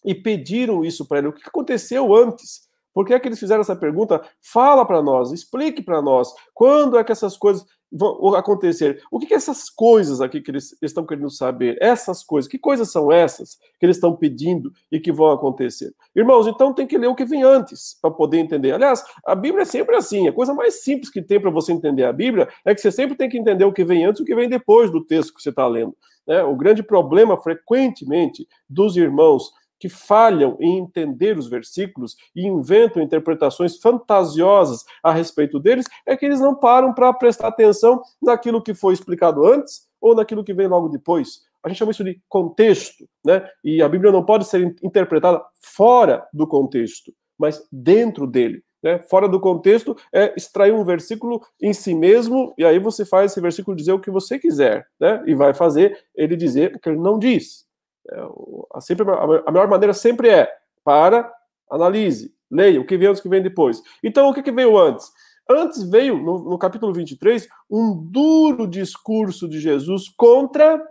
e 0.05 0.15
pediram 0.15 0.85
isso 0.85 1.07
para 1.09 1.19
ele. 1.19 1.29
O 1.29 1.33
que 1.33 1.43
aconteceu 1.45 2.15
antes? 2.15 2.69
Por 2.95 3.05
que 3.05 3.15
é 3.15 3.19
que 3.19 3.27
eles 3.27 3.39
fizeram 3.39 3.63
essa 3.63 3.75
pergunta? 3.75 4.23
Fala 4.41 4.85
para 4.85 5.03
nós, 5.03 5.33
explique 5.33 5.83
para 5.83 6.01
nós. 6.01 6.33
Quando 6.55 6.99
é 6.99 7.03
que 7.03 7.13
essas 7.13 7.37
coisas 7.37 7.67
vão 7.91 8.35
acontecer. 8.35 9.03
O 9.11 9.19
que, 9.19 9.27
que 9.27 9.35
essas 9.35 9.71
coisas 9.71 10.21
aqui 10.21 10.41
que 10.41 10.51
eles 10.51 10.77
estão 10.83 11.07
querendo 11.07 11.31
saber? 11.31 11.77
Essas 11.81 12.23
coisas, 12.23 12.51
que 12.51 12.59
coisas 12.59 12.91
são 12.91 13.11
essas 13.11 13.59
que 13.79 13.87
eles 13.87 13.97
estão 13.97 14.15
pedindo 14.15 14.73
e 14.93 15.01
que 15.01 15.13
vão 15.13 15.31
acontecer? 15.31 15.95
Irmãos, 16.15 16.47
então 16.47 16.75
tem 16.75 16.87
que 16.87 16.99
ler 16.99 17.07
o 17.07 17.15
que 17.15 17.25
vem 17.25 17.43
antes 17.43 17.99
para 18.01 18.11
poder 18.11 18.39
entender. 18.39 18.73
Aliás, 18.73 19.03
a 19.25 19.35
Bíblia 19.35 19.63
é 19.63 19.67
sempre 19.67 19.97
assim. 19.97 20.29
A 20.29 20.33
coisa 20.33 20.55
mais 20.55 20.83
simples 20.83 21.11
que 21.11 21.23
tem 21.23 21.41
para 21.41 21.51
você 21.51 21.73
entender 21.73 22.05
a 22.05 22.13
Bíblia 22.13 22.49
é 22.65 22.75
que 22.75 22.81
você 22.81 22.93
sempre 22.93 23.17
tem 23.17 23.29
que 23.29 23.39
entender 23.39 23.65
o 23.65 23.73
que 23.73 23.85
vem 23.85 24.05
antes 24.05 24.21
e 24.21 24.23
o 24.23 24.27
que 24.27 24.35
vem 24.35 24.49
depois 24.49 24.91
do 24.91 25.05
texto 25.05 25.35
que 25.35 25.43
você 25.43 25.51
está 25.51 25.67
lendo. 25.67 25.97
Né? 26.27 26.43
O 26.43 26.55
grande 26.55 26.83
problema, 26.83 27.39
frequentemente, 27.39 28.47
dos 28.69 28.97
irmãos 28.97 29.51
que 29.79 29.89
falham 29.89 30.57
em 30.61 30.79
entender 30.79 31.39
os 31.39 31.49
versículos 31.49 32.17
e 32.35 32.47
inventam 32.47 33.03
interpretações 33.03 33.79
fantasiosas 33.79 34.85
a 35.03 35.13
respeito 35.13 35.59
deles, 35.59 35.87
é 36.07 36.17
que 36.17 36.27
eles 36.27 36.41
não 36.41 36.55
param 36.55 36.93
para 36.93 37.13
prestar 37.13 37.49
atenção 37.49 38.03
naquilo 38.21 38.63
que 38.63 38.75
foi 38.75 38.95
explicado 38.95 39.47
antes 39.47 39.87
ou 40.01 40.15
naquilo 40.15 40.45
que 40.45 40.55
vem 40.55 40.69
logo 40.69 40.89
depois. 40.89 41.47
A 41.63 41.69
gente 41.69 41.79
chama 41.79 41.91
isso 41.91 42.05
de 42.05 42.21
contexto, 42.29 43.09
né? 43.25 43.47
E 43.65 43.83
a 43.83 43.89
Bíblia 43.89 44.13
não 44.13 44.25
pode 44.25 44.45
ser 44.47 44.75
interpretada 44.83 45.43
fora 45.61 46.27
do 46.33 46.47
contexto, 46.47 47.13
mas 47.39 47.67
dentro 47.71 48.27
dele. 48.27 48.63
Né? 48.83 49.01
Fora 49.01 49.29
do 49.29 49.41
contexto 49.41 49.97
é 50.13 50.33
extrair 50.37 50.73
um 50.73 50.85
versículo 50.85 51.43
em 51.61 51.73
si 51.73 51.95
mesmo, 51.95 52.55
e 52.57 52.65
aí 52.65 52.79
você 52.79 53.05
faz 53.05 53.33
esse 53.33 53.41
versículo 53.41 53.77
dizer 53.77 53.93
o 53.93 53.99
que 53.99 54.11
você 54.11 54.39
quiser, 54.39 54.87
né? 55.01 55.23
E 55.27 55.35
vai 55.35 55.53
fazer 55.53 55.99
ele 56.15 56.37
dizer 56.37 56.77
o 56.77 56.79
que 56.79 56.89
ele 56.89 56.99
não 56.99 57.19
diz. 57.19 57.68
É, 58.11 58.21
a, 58.75 58.81
sempre, 58.81 59.07
a 59.11 59.51
melhor 59.51 59.69
maneira 59.69 59.93
sempre 59.93 60.29
é 60.29 60.51
para, 60.85 61.31
analise, 61.71 62.35
leia 62.51 62.81
o 62.81 62.87
que 62.87 62.97
vem 62.97 63.09
antes, 63.09 63.21
o 63.21 63.23
que 63.23 63.29
vem 63.29 63.43
depois. 63.43 63.83
Então, 64.03 64.29
o 64.29 64.35
que, 64.35 64.43
que 64.43 64.53
veio 64.53 64.79
antes? 64.79 65.11
Antes 65.49 65.83
veio, 65.83 66.19
no, 66.19 66.51
no 66.51 66.59
capítulo 66.59 66.93
23, 66.93 67.49
um 67.71 67.95
duro 67.95 68.67
discurso 68.67 69.49
de 69.49 69.59
Jesus 69.61 70.09
contra 70.09 70.83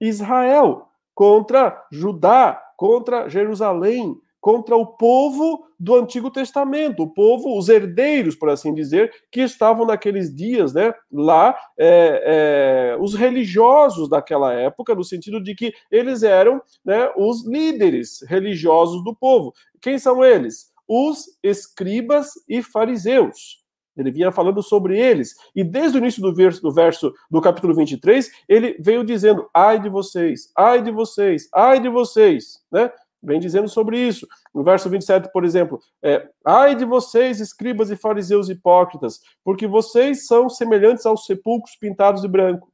Israel, 0.00 0.88
contra 1.14 1.82
Judá, 1.90 2.62
contra 2.76 3.28
Jerusalém, 3.28 4.20
contra 4.46 4.76
o 4.76 4.86
povo 4.86 5.66
do 5.76 5.96
Antigo 5.96 6.30
Testamento, 6.30 7.02
o 7.02 7.08
povo, 7.08 7.58
os 7.58 7.68
herdeiros, 7.68 8.36
por 8.36 8.48
assim 8.48 8.72
dizer, 8.72 9.12
que 9.28 9.40
estavam 9.40 9.84
naqueles 9.84 10.32
dias, 10.32 10.72
né, 10.72 10.94
lá, 11.10 11.58
é, 11.76 12.94
é, 12.94 12.96
os 13.00 13.16
religiosos 13.16 14.08
daquela 14.08 14.52
época, 14.52 14.94
no 14.94 15.02
sentido 15.02 15.42
de 15.42 15.52
que 15.52 15.74
eles 15.90 16.22
eram 16.22 16.62
né, 16.84 17.10
os 17.16 17.44
líderes 17.44 18.20
religiosos 18.28 19.02
do 19.02 19.16
povo. 19.16 19.52
Quem 19.80 19.98
são 19.98 20.24
eles? 20.24 20.70
Os 20.86 21.24
escribas 21.42 22.30
e 22.48 22.62
fariseus. 22.62 23.66
Ele 23.96 24.12
vinha 24.12 24.30
falando 24.30 24.62
sobre 24.62 24.96
eles. 24.96 25.34
E 25.56 25.64
desde 25.64 25.98
o 25.98 26.00
início 26.00 26.22
do 26.22 26.32
verso, 26.32 26.62
do 26.62 26.70
verso 26.70 27.12
do 27.28 27.40
capítulo 27.40 27.74
23, 27.74 28.30
ele 28.48 28.76
veio 28.78 29.02
dizendo: 29.02 29.48
ai 29.52 29.80
de 29.80 29.88
vocês, 29.88 30.52
ai 30.56 30.82
de 30.82 30.90
vocês, 30.90 31.48
ai 31.52 31.80
de 31.80 31.88
vocês, 31.88 32.62
né? 32.70 32.92
Vem 33.22 33.40
dizendo 33.40 33.68
sobre 33.68 33.98
isso. 33.98 34.26
No 34.54 34.62
verso 34.62 34.88
27, 34.88 35.30
por 35.32 35.44
exemplo, 35.44 35.80
é, 36.02 36.28
ai 36.44 36.74
de 36.74 36.84
vocês, 36.84 37.40
escribas 37.40 37.90
e 37.90 37.96
fariseus 37.96 38.48
hipócritas, 38.48 39.20
porque 39.44 39.66
vocês 39.66 40.26
são 40.26 40.48
semelhantes 40.48 41.06
aos 41.06 41.26
sepulcros 41.26 41.76
pintados 41.76 42.22
de 42.22 42.28
branco, 42.28 42.72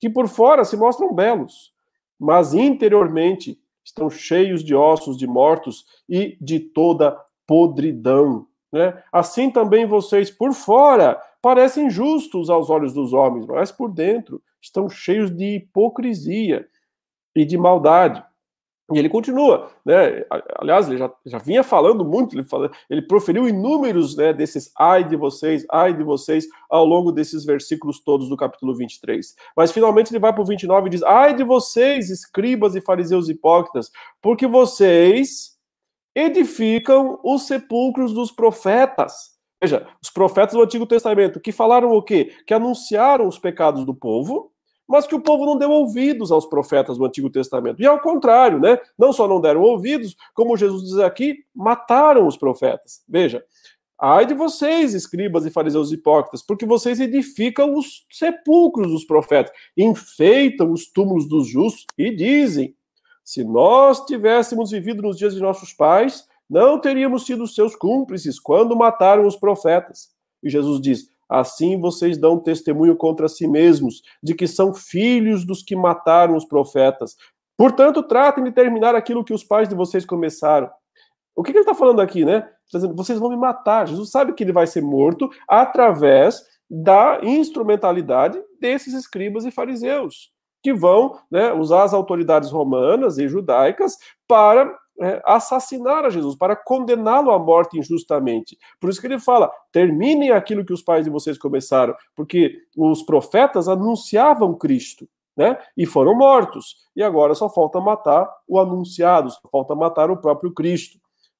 que 0.00 0.10
por 0.10 0.28
fora 0.28 0.64
se 0.64 0.76
mostram 0.76 1.14
belos, 1.14 1.72
mas 2.18 2.54
interiormente 2.54 3.58
estão 3.84 4.08
cheios 4.08 4.62
de 4.64 4.74
ossos 4.74 5.16
de 5.16 5.26
mortos 5.26 5.84
e 6.08 6.36
de 6.40 6.60
toda 6.60 7.18
podridão. 7.46 8.46
Né? 8.72 9.02
Assim 9.12 9.50
também 9.50 9.86
vocês, 9.86 10.30
por 10.30 10.52
fora, 10.52 11.20
parecem 11.40 11.90
justos 11.90 12.48
aos 12.48 12.70
olhos 12.70 12.92
dos 12.92 13.12
homens, 13.12 13.46
mas 13.46 13.72
por 13.72 13.92
dentro 13.92 14.42
estão 14.60 14.88
cheios 14.88 15.30
de 15.30 15.56
hipocrisia 15.56 16.66
e 17.34 17.44
de 17.44 17.58
maldade. 17.58 18.24
E 18.90 18.98
ele 18.98 19.08
continua, 19.08 19.70
né? 19.86 20.24
Aliás, 20.58 20.88
ele 20.88 20.98
já, 20.98 21.10
já 21.24 21.38
vinha 21.38 21.62
falando 21.62 22.04
muito, 22.04 22.34
ele, 22.34 22.42
fala, 22.42 22.70
ele 22.90 23.00
proferiu 23.00 23.48
inúmeros 23.48 24.16
né, 24.16 24.32
desses 24.32 24.72
ai 24.76 25.04
de 25.04 25.16
vocês, 25.16 25.64
ai 25.70 25.94
de 25.94 26.02
vocês, 26.02 26.46
ao 26.68 26.84
longo 26.84 27.12
desses 27.12 27.44
versículos 27.44 28.00
todos 28.00 28.28
do 28.28 28.36
capítulo 28.36 28.74
23. 28.74 29.34
Mas 29.56 29.72
finalmente 29.72 30.10
ele 30.10 30.18
vai 30.18 30.32
para 30.32 30.42
o 30.42 30.44
29 30.44 30.86
e 30.86 30.90
diz: 30.90 31.02
ai 31.04 31.34
de 31.34 31.44
vocês, 31.44 32.10
escribas 32.10 32.74
e 32.74 32.80
fariseus 32.80 33.28
hipócritas, 33.28 33.90
porque 34.20 34.46
vocês 34.46 35.56
edificam 36.14 37.18
os 37.24 37.46
sepulcros 37.46 38.12
dos 38.12 38.30
profetas. 38.30 39.32
Veja, 39.62 39.86
os 40.02 40.10
profetas 40.10 40.54
do 40.54 40.62
Antigo 40.62 40.86
Testamento 40.86 41.40
que 41.40 41.52
falaram 41.52 41.92
o 41.92 42.02
quê? 42.02 42.32
Que 42.46 42.52
anunciaram 42.52 43.28
os 43.28 43.38
pecados 43.38 43.86
do 43.86 43.94
povo 43.94 44.51
mas 44.92 45.06
que 45.06 45.14
o 45.14 45.20
povo 45.20 45.46
não 45.46 45.56
deu 45.56 45.70
ouvidos 45.70 46.30
aos 46.30 46.44
profetas 46.44 46.98
do 46.98 47.06
Antigo 47.06 47.30
Testamento. 47.30 47.80
E 47.80 47.86
ao 47.86 47.98
contrário, 47.98 48.60
né? 48.60 48.78
Não 48.98 49.10
só 49.10 49.26
não 49.26 49.40
deram 49.40 49.62
ouvidos, 49.62 50.14
como 50.34 50.54
Jesus 50.54 50.84
diz 50.84 50.98
aqui, 50.98 51.38
mataram 51.54 52.26
os 52.26 52.36
profetas. 52.36 53.02
Veja, 53.08 53.42
ai 53.98 54.26
de 54.26 54.34
vocês, 54.34 54.92
escribas 54.92 55.46
e 55.46 55.50
fariseus 55.50 55.92
hipócritas, 55.92 56.42
porque 56.42 56.66
vocês 56.66 57.00
edificam 57.00 57.74
os 57.74 58.06
sepulcros 58.10 58.88
dos 58.88 59.06
profetas, 59.06 59.50
enfeitam 59.74 60.70
os 60.70 60.86
túmulos 60.92 61.26
dos 61.26 61.48
justos 61.48 61.86
e 61.96 62.14
dizem: 62.14 62.76
se 63.24 63.42
nós 63.42 64.04
tivéssemos 64.04 64.72
vivido 64.72 65.00
nos 65.00 65.16
dias 65.16 65.34
de 65.34 65.40
nossos 65.40 65.72
pais, 65.72 66.28
não 66.50 66.78
teríamos 66.78 67.24
sido 67.24 67.46
seus 67.46 67.74
cúmplices 67.74 68.38
quando 68.38 68.76
mataram 68.76 69.26
os 69.26 69.36
profetas. 69.36 70.10
E 70.42 70.50
Jesus 70.50 70.82
diz: 70.82 71.11
Assim 71.32 71.80
vocês 71.80 72.18
dão 72.18 72.38
testemunho 72.38 72.94
contra 72.94 73.26
si 73.26 73.48
mesmos 73.48 74.02
de 74.22 74.34
que 74.34 74.46
são 74.46 74.74
filhos 74.74 75.46
dos 75.46 75.62
que 75.62 75.74
mataram 75.74 76.36
os 76.36 76.44
profetas. 76.44 77.16
Portanto, 77.56 78.02
tratem 78.02 78.44
de 78.44 78.52
terminar 78.52 78.94
aquilo 78.94 79.24
que 79.24 79.32
os 79.32 79.42
pais 79.42 79.68
de 79.68 79.74
vocês 79.74 80.04
começaram. 80.04 80.70
O 81.34 81.42
que, 81.42 81.50
ele 81.50 81.60
está 81.60 81.74
falando 81.74 82.00
aqui, 82.00 82.24
né? 82.24 82.46
Está 82.66 82.78
dizendo, 82.78 82.94
vocês 82.94 83.18
vão 83.18 83.30
me 83.30 83.36
matar. 83.36 83.88
Jesus 83.88 84.10
sabe 84.10 84.34
que 84.34 84.44
ele 84.44 84.52
vai 84.52 84.66
ser 84.66 84.82
morto 84.82 85.30
através 85.48 86.42
da 86.70 87.20
instrumentalidade 87.22 88.38
desses 88.60 88.92
escribas 88.92 89.46
e 89.46 89.50
fariseus, 89.50 90.30
que 90.62 90.74
vão 90.74 91.18
né, 91.30 91.52
usar 91.52 91.84
as 91.84 91.94
autoridades 91.94 92.50
romanas 92.50 93.16
e 93.16 93.26
judaicas 93.26 93.96
para 94.28 94.70
é, 95.00 95.22
assassinar 95.24 96.04
a 96.04 96.10
Jesus, 96.10 96.36
para 96.36 96.54
condená-lo 96.54 97.30
à 97.30 97.38
morte 97.38 97.78
injustamente. 97.78 98.58
Por 98.80 98.90
isso 98.90 99.00
que 99.00 99.06
ele 99.06 99.18
fala: 99.18 99.50
terminem 99.70 100.30
aquilo 100.30 100.64
que 100.64 100.72
os 100.72 100.82
pais 100.82 101.04
de 101.04 101.10
vocês 101.10 101.38
começaram, 101.38 101.94
porque 102.14 102.58
os 102.76 103.02
profetas 103.02 103.68
anunciavam 103.68 104.54
Cristo. 104.54 105.08
Né? 105.34 105.56
E 105.74 105.86
foram 105.86 106.14
mortos. 106.14 106.76
E 106.94 107.02
agora 107.02 107.34
só 107.34 107.48
falta 107.48 107.80
matar 107.80 108.30
o 108.46 108.58
anunciado, 108.58 109.30
só 109.30 109.40
falta 109.50 109.74
matar 109.74 110.10
o 110.10 110.18
próprio 110.18 110.52
Cristo. 110.52 110.98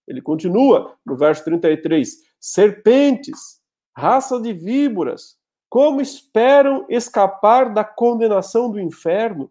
Ele 0.08 0.22
continua 0.22 0.94
no 1.04 1.16
verso 1.16 1.44
33: 1.44 2.16
serpentes, 2.40 3.60
raça 3.94 4.40
de 4.40 4.52
víboras, 4.52 5.36
como 5.68 6.00
esperam 6.00 6.84
escapar 6.88 7.72
da 7.72 7.84
condenação 7.84 8.70
do 8.70 8.80
inferno? 8.80 9.50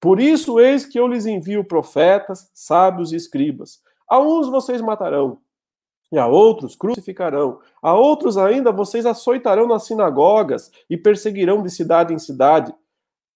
Por 0.00 0.20
isso, 0.20 0.58
eis 0.58 0.86
que 0.86 0.98
eu 0.98 1.06
lhes 1.06 1.26
envio 1.26 1.62
profetas, 1.62 2.50
sábios 2.54 3.12
e 3.12 3.16
escribas. 3.16 3.80
A 4.08 4.18
uns 4.18 4.48
vocês 4.48 4.80
matarão, 4.80 5.38
e 6.10 6.18
a 6.18 6.26
outros 6.26 6.74
crucificarão. 6.74 7.60
A 7.82 7.94
outros 7.94 8.36
ainda 8.36 8.72
vocês 8.72 9.06
açoitarão 9.06 9.66
nas 9.68 9.86
sinagogas 9.86 10.70
e 10.88 10.96
perseguirão 10.96 11.62
de 11.62 11.70
cidade 11.70 12.12
em 12.12 12.18
cidade, 12.18 12.74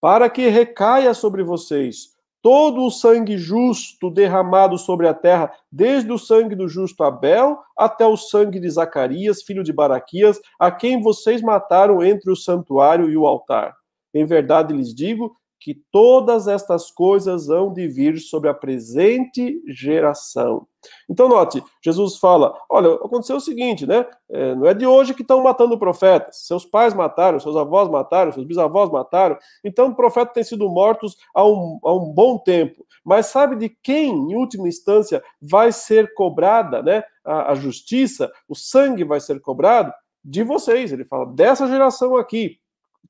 para 0.00 0.28
que 0.28 0.48
recaia 0.48 1.14
sobre 1.14 1.42
vocês 1.42 2.14
todo 2.42 2.84
o 2.84 2.90
sangue 2.90 3.38
justo 3.38 4.10
derramado 4.10 4.76
sobre 4.76 5.08
a 5.08 5.14
terra, 5.14 5.50
desde 5.72 6.12
o 6.12 6.18
sangue 6.18 6.54
do 6.54 6.68
justo 6.68 7.02
Abel 7.02 7.58
até 7.74 8.06
o 8.06 8.18
sangue 8.18 8.60
de 8.60 8.68
Zacarias, 8.68 9.42
filho 9.42 9.64
de 9.64 9.72
Baraquias, 9.72 10.38
a 10.58 10.70
quem 10.70 11.00
vocês 11.00 11.40
mataram 11.40 12.04
entre 12.04 12.30
o 12.30 12.36
santuário 12.36 13.08
e 13.08 13.16
o 13.16 13.26
altar. 13.26 13.74
Em 14.12 14.26
verdade 14.26 14.74
lhes 14.74 14.94
digo 14.94 15.34
que 15.64 15.80
todas 15.90 16.46
estas 16.46 16.90
coisas 16.90 17.48
hão 17.48 17.72
de 17.72 17.88
vir 17.88 18.18
sobre 18.18 18.50
a 18.50 18.54
presente 18.54 19.62
geração. 19.66 20.66
Então, 21.08 21.26
note, 21.26 21.64
Jesus 21.82 22.18
fala: 22.18 22.54
olha, 22.68 22.92
aconteceu 22.96 23.36
o 23.36 23.40
seguinte, 23.40 23.86
né? 23.86 24.04
É, 24.30 24.54
não 24.54 24.66
é 24.66 24.74
de 24.74 24.86
hoje 24.86 25.14
que 25.14 25.22
estão 25.22 25.42
matando 25.42 25.78
profetas. 25.78 26.46
Seus 26.46 26.66
pais 26.66 26.92
mataram, 26.92 27.40
seus 27.40 27.56
avós 27.56 27.88
mataram, 27.88 28.30
seus 28.30 28.46
bisavós 28.46 28.90
mataram. 28.90 29.38
Então, 29.64 29.94
profetas 29.94 30.34
têm 30.34 30.44
sido 30.44 30.68
mortos 30.68 31.16
há 31.34 31.42
um, 31.46 31.78
há 31.82 31.94
um 31.94 32.12
bom 32.12 32.36
tempo. 32.36 32.84
Mas 33.02 33.28
sabe 33.28 33.56
de 33.56 33.70
quem, 33.82 34.10
em 34.10 34.34
última 34.34 34.68
instância, 34.68 35.24
vai 35.40 35.72
ser 35.72 36.12
cobrada 36.12 36.82
né, 36.82 37.04
a, 37.24 37.52
a 37.52 37.54
justiça? 37.54 38.30
O 38.46 38.54
sangue 38.54 39.02
vai 39.02 39.18
ser 39.18 39.40
cobrado? 39.40 39.90
De 40.22 40.42
vocês. 40.42 40.92
Ele 40.92 41.06
fala, 41.06 41.24
dessa 41.26 41.66
geração 41.66 42.16
aqui 42.16 42.58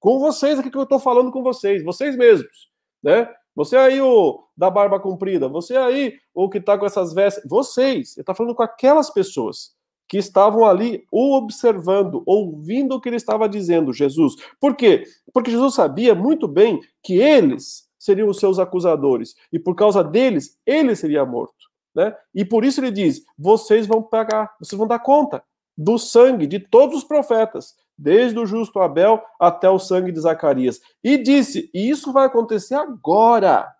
com 0.04 0.18
vocês 0.18 0.58
aqui 0.58 0.70
que 0.70 0.76
eu 0.76 0.82
estou 0.82 0.98
falando 0.98 1.32
com 1.32 1.42
vocês, 1.42 1.82
vocês 1.82 2.14
mesmos, 2.14 2.70
né? 3.02 3.26
Você 3.56 3.74
aí, 3.74 4.02
o 4.02 4.44
da 4.54 4.68
barba 4.68 5.00
comprida, 5.00 5.48
você 5.48 5.78
aí, 5.78 6.12
o 6.34 6.46
que 6.50 6.58
está 6.58 6.76
com 6.76 6.84
essas 6.84 7.14
vestes, 7.14 7.48
vocês, 7.48 8.14
ele 8.14 8.20
está 8.20 8.34
falando 8.34 8.54
com 8.54 8.62
aquelas 8.62 9.08
pessoas 9.08 9.74
que 10.06 10.18
estavam 10.18 10.66
ali 10.66 11.06
observando, 11.10 12.22
ouvindo 12.26 12.96
o 12.96 13.00
que 13.00 13.08
ele 13.08 13.16
estava 13.16 13.48
dizendo, 13.48 13.94
Jesus. 13.94 14.34
Por 14.60 14.76
quê? 14.76 15.04
Porque 15.32 15.50
Jesus 15.50 15.74
sabia 15.74 16.14
muito 16.14 16.46
bem 16.46 16.82
que 17.02 17.14
eles 17.14 17.88
seriam 17.98 18.28
os 18.28 18.38
seus 18.38 18.58
acusadores, 18.58 19.34
e 19.50 19.58
por 19.58 19.74
causa 19.74 20.04
deles, 20.04 20.58
ele 20.66 20.94
seria 20.94 21.24
morto. 21.24 21.64
Né? 21.94 22.14
E 22.34 22.44
por 22.44 22.62
isso 22.62 22.78
ele 22.78 22.90
diz: 22.90 23.22
vocês 23.38 23.86
vão 23.86 24.02
pagar, 24.02 24.54
vocês 24.60 24.76
vão 24.76 24.86
dar 24.86 24.98
conta 24.98 25.42
do 25.78 25.98
sangue 25.98 26.46
de 26.46 26.58
todos 26.60 26.98
os 26.98 27.04
profetas, 27.04 27.74
desde 27.96 28.38
o 28.38 28.46
justo 28.46 28.80
Abel 28.80 29.22
até 29.40 29.68
o 29.70 29.78
sangue 29.78 30.12
de 30.12 30.20
Zacarias. 30.20 30.80
E 31.02 31.16
disse: 31.16 31.70
e 31.72 31.88
isso 31.88 32.12
vai 32.12 32.26
acontecer 32.26 32.74
agora. 32.74 33.72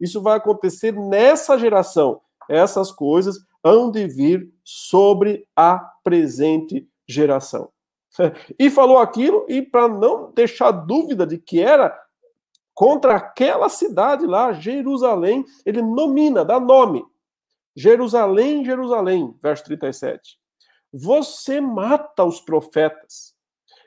Isso 0.00 0.20
vai 0.20 0.36
acontecer 0.36 0.92
nessa 0.92 1.58
geração. 1.58 2.20
Essas 2.48 2.90
coisas 2.90 3.38
hão 3.62 3.90
de 3.90 4.06
vir 4.06 4.52
sobre 4.64 5.46
a 5.56 5.78
presente 6.02 6.88
geração. 7.08 7.70
E 8.58 8.68
falou 8.68 8.98
aquilo, 8.98 9.46
e 9.48 9.62
para 9.62 9.88
não 9.88 10.30
deixar 10.32 10.70
dúvida 10.70 11.26
de 11.26 11.38
que 11.38 11.60
era 11.60 11.98
contra 12.74 13.16
aquela 13.16 13.68
cidade 13.68 14.26
lá, 14.26 14.52
Jerusalém, 14.52 15.44
ele 15.64 15.80
nomina, 15.80 16.44
dá 16.44 16.60
nome. 16.60 17.04
Jerusalém, 17.74 18.64
Jerusalém, 18.64 19.34
verso 19.42 19.64
37. 19.64 20.38
Você 20.92 21.60
mata 21.60 22.24
os 22.24 22.40
profetas 22.40 23.31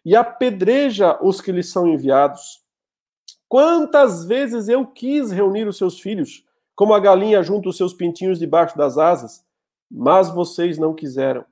e 0.06 0.16
apedreja 0.16 1.18
os 1.22 1.42
que 1.42 1.52
lhes 1.52 1.72
são 1.72 1.88
enviados. 1.88 2.64
Quantas 3.50 4.26
vezes 4.26 4.70
eu 4.70 4.86
quis 4.86 5.32
reunir 5.32 5.68
os 5.68 5.78
seus 5.78 6.00
filhos, 6.00 6.46
como 6.76 6.94
a 6.94 7.00
galinha 7.00 7.42
junta 7.42 7.70
os 7.70 7.78
seus 7.78 7.94
pintinhos 7.94 8.38
debaixo 8.38 8.78
das 8.78 8.98
asas, 8.98 9.44
mas 9.90 10.30
vocês 10.30 10.78
não 10.78 10.94
quiseram. 10.94 11.46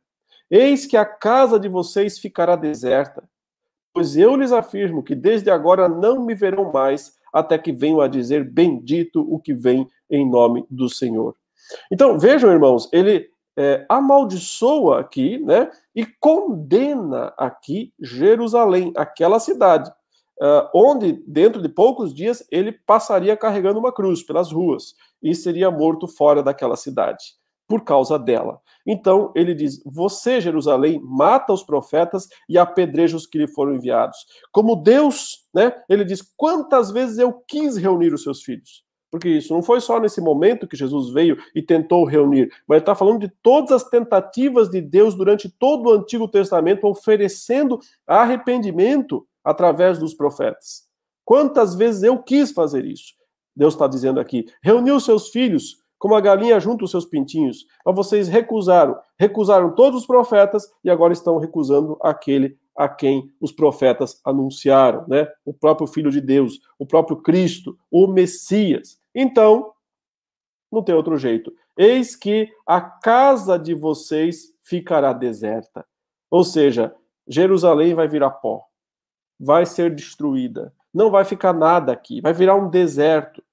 Eis 0.49 0.85
que 0.85 0.97
a 0.97 1.05
casa 1.05 1.59
de 1.59 1.67
vocês 1.67 2.19
ficará 2.19 2.55
deserta, 2.55 3.23
pois 3.93 4.15
eu 4.15 4.35
lhes 4.35 4.51
afirmo 4.51 5.01
que 5.01 5.15
desde 5.15 5.49
agora 5.49 5.87
não 5.87 6.23
me 6.23 6.35
verão 6.35 6.71
mais, 6.71 7.15
até 7.31 7.57
que 7.57 7.71
venham 7.71 8.01
a 8.01 8.07
dizer: 8.07 8.43
Bendito 8.43 9.21
o 9.21 9.39
que 9.39 9.53
vem 9.53 9.87
em 10.09 10.29
nome 10.29 10.65
do 10.69 10.89
Senhor. 10.89 11.35
Então, 11.91 12.19
vejam, 12.19 12.51
irmãos, 12.51 12.89
ele 12.91 13.29
é, 13.57 13.85
amaldiçoa 13.87 14.99
aqui, 14.99 15.37
né, 15.39 15.69
e 15.95 16.05
condena 16.05 17.33
aqui 17.37 17.93
Jerusalém, 17.99 18.91
aquela 18.95 19.39
cidade, 19.39 19.89
uh, 20.41 20.69
onde 20.73 21.23
dentro 21.27 21.61
de 21.61 21.69
poucos 21.69 22.13
dias 22.13 22.45
ele 22.51 22.71
passaria 22.71 23.37
carregando 23.37 23.79
uma 23.79 23.93
cruz 23.93 24.23
pelas 24.23 24.51
ruas 24.51 24.95
e 25.21 25.35
seria 25.35 25.69
morto 25.69 26.07
fora 26.07 26.41
daquela 26.41 26.75
cidade 26.75 27.23
por 27.67 27.83
causa 27.83 28.19
dela. 28.19 28.59
Então 28.85 29.31
ele 29.35 29.53
diz: 29.53 29.81
Você, 29.85 30.41
Jerusalém, 30.41 30.99
mata 31.03 31.53
os 31.53 31.63
profetas 31.63 32.27
e 32.49 32.57
apedreja 32.57 33.15
os 33.15 33.25
que 33.25 33.37
lhe 33.37 33.47
foram 33.47 33.75
enviados. 33.75 34.17
Como 34.51 34.75
Deus, 34.75 35.45
né? 35.53 35.73
Ele 35.89 36.03
diz: 36.03 36.21
Quantas 36.35 36.91
vezes 36.91 37.17
eu 37.17 37.33
quis 37.47 37.77
reunir 37.77 38.13
os 38.13 38.23
seus 38.23 38.43
filhos? 38.43 38.83
Porque 39.13 39.29
isso 39.29 39.53
não 39.53 39.61
foi 39.61 39.79
só 39.79 39.99
nesse 39.99 40.19
momento 40.19 40.67
que 40.67 40.75
Jesus 40.75 41.13
veio 41.13 41.37
e 41.53 41.61
tentou 41.61 42.03
reunir, 42.03 42.49
mas 42.67 42.77
ele 42.77 42.81
está 42.81 42.95
falando 42.95 43.19
de 43.19 43.31
todas 43.43 43.71
as 43.71 43.87
tentativas 43.87 44.71
de 44.71 44.81
Deus 44.81 45.13
durante 45.13 45.47
todo 45.47 45.87
o 45.87 45.93
Antigo 45.93 46.27
Testamento, 46.27 46.87
oferecendo 46.87 47.77
arrependimento 48.07 49.23
através 49.43 49.99
dos 49.99 50.15
profetas. 50.15 50.87
Quantas 51.23 51.75
vezes 51.75 52.01
eu 52.01 52.17
quis 52.23 52.51
fazer 52.51 52.85
isso? 52.85 53.13
Deus 53.55 53.75
está 53.75 53.85
dizendo 53.85 54.19
aqui: 54.19 54.47
reuniu 54.63 54.99
seus 54.99 55.27
filhos 55.27 55.77
como 55.99 56.15
a 56.15 56.19
galinha 56.19 56.59
junto 56.59 56.85
os 56.85 56.89
seus 56.89 57.05
pintinhos. 57.05 57.67
Mas 57.85 57.95
vocês 57.95 58.27
recusaram, 58.27 58.97
recusaram 59.15 59.75
todos 59.75 60.01
os 60.01 60.07
profetas 60.07 60.67
e 60.83 60.89
agora 60.89 61.13
estão 61.13 61.37
recusando 61.37 61.99
aquele 62.01 62.57
a 62.75 62.89
quem 62.89 63.31
os 63.39 63.51
profetas 63.51 64.19
anunciaram, 64.25 65.05
né? 65.07 65.27
O 65.45 65.53
próprio 65.53 65.85
Filho 65.85 66.09
de 66.09 66.19
Deus, 66.19 66.59
o 66.79 66.85
próprio 66.87 67.17
Cristo, 67.17 67.77
o 67.91 68.07
Messias. 68.07 69.02
Então, 69.13 69.73
não 70.71 70.83
tem 70.83 70.95
outro 70.95 71.17
jeito. 71.17 71.53
Eis 71.77 72.15
que 72.15 72.49
a 72.65 72.81
casa 72.81 73.57
de 73.57 73.73
vocês 73.73 74.53
ficará 74.61 75.13
deserta. 75.13 75.85
Ou 76.29 76.43
seja, 76.43 76.95
Jerusalém 77.27 77.93
vai 77.93 78.07
virar 78.07 78.31
pó, 78.31 78.65
vai 79.39 79.65
ser 79.65 79.93
destruída, 79.93 80.73
não 80.93 81.09
vai 81.09 81.25
ficar 81.25 81.53
nada 81.53 81.91
aqui, 81.91 82.21
vai 82.21 82.33
virar 82.33 82.55
um 82.55 82.69
deserto. 82.69 83.43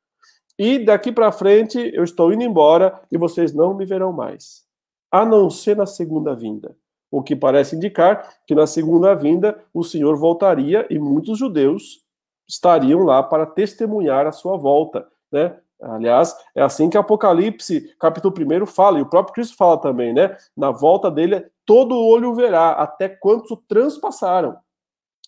E 0.59 0.79
daqui 0.79 1.13
para 1.13 1.33
frente 1.33 1.79
eu 1.95 2.05
estou 2.05 2.33
indo 2.33 2.43
embora 2.43 3.01
e 3.11 3.17
vocês 3.17 3.53
não 3.53 3.75
me 3.75 3.85
verão 3.85 4.13
mais, 4.13 4.65
a 5.11 5.25
não 5.25 5.49
ser 5.49 5.77
na 5.77 5.87
segunda 5.87 6.35
vinda. 6.35 6.77
O 7.11 7.23
que 7.23 7.35
parece 7.35 7.77
indicar 7.77 8.37
que 8.47 8.55
na 8.55 8.67
segunda 8.67 9.15
vinda 9.15 9.63
o 9.75 9.83
Senhor 9.83 10.17
voltaria 10.17 10.87
e 10.89 10.99
muitos 10.99 11.39
judeus 11.39 12.05
estariam 12.49 13.01
lá 13.01 13.23
para 13.23 13.47
testemunhar 13.47 14.27
a 14.27 14.33
sua 14.33 14.57
volta, 14.57 15.09
né? 15.33 15.57
Aliás, 15.81 16.37
é 16.55 16.63
assim 16.63 16.91
que 16.91 16.99
Apocalipse, 16.99 17.95
capítulo 17.99 18.35
1, 18.63 18.67
fala, 18.67 18.99
e 18.99 19.03
o 19.03 19.09
próprio 19.09 19.35
Cristo 19.35 19.57
fala 19.57 19.79
também, 19.79 20.13
né? 20.13 20.37
Na 20.55 20.71
volta 20.71 21.11
dele, 21.11 21.47
todo 21.65 21.99
olho 21.99 22.35
verá, 22.35 22.73
até 22.73 23.09
quantos 23.09 23.51
o 23.51 23.57
transpassaram, 23.57 24.57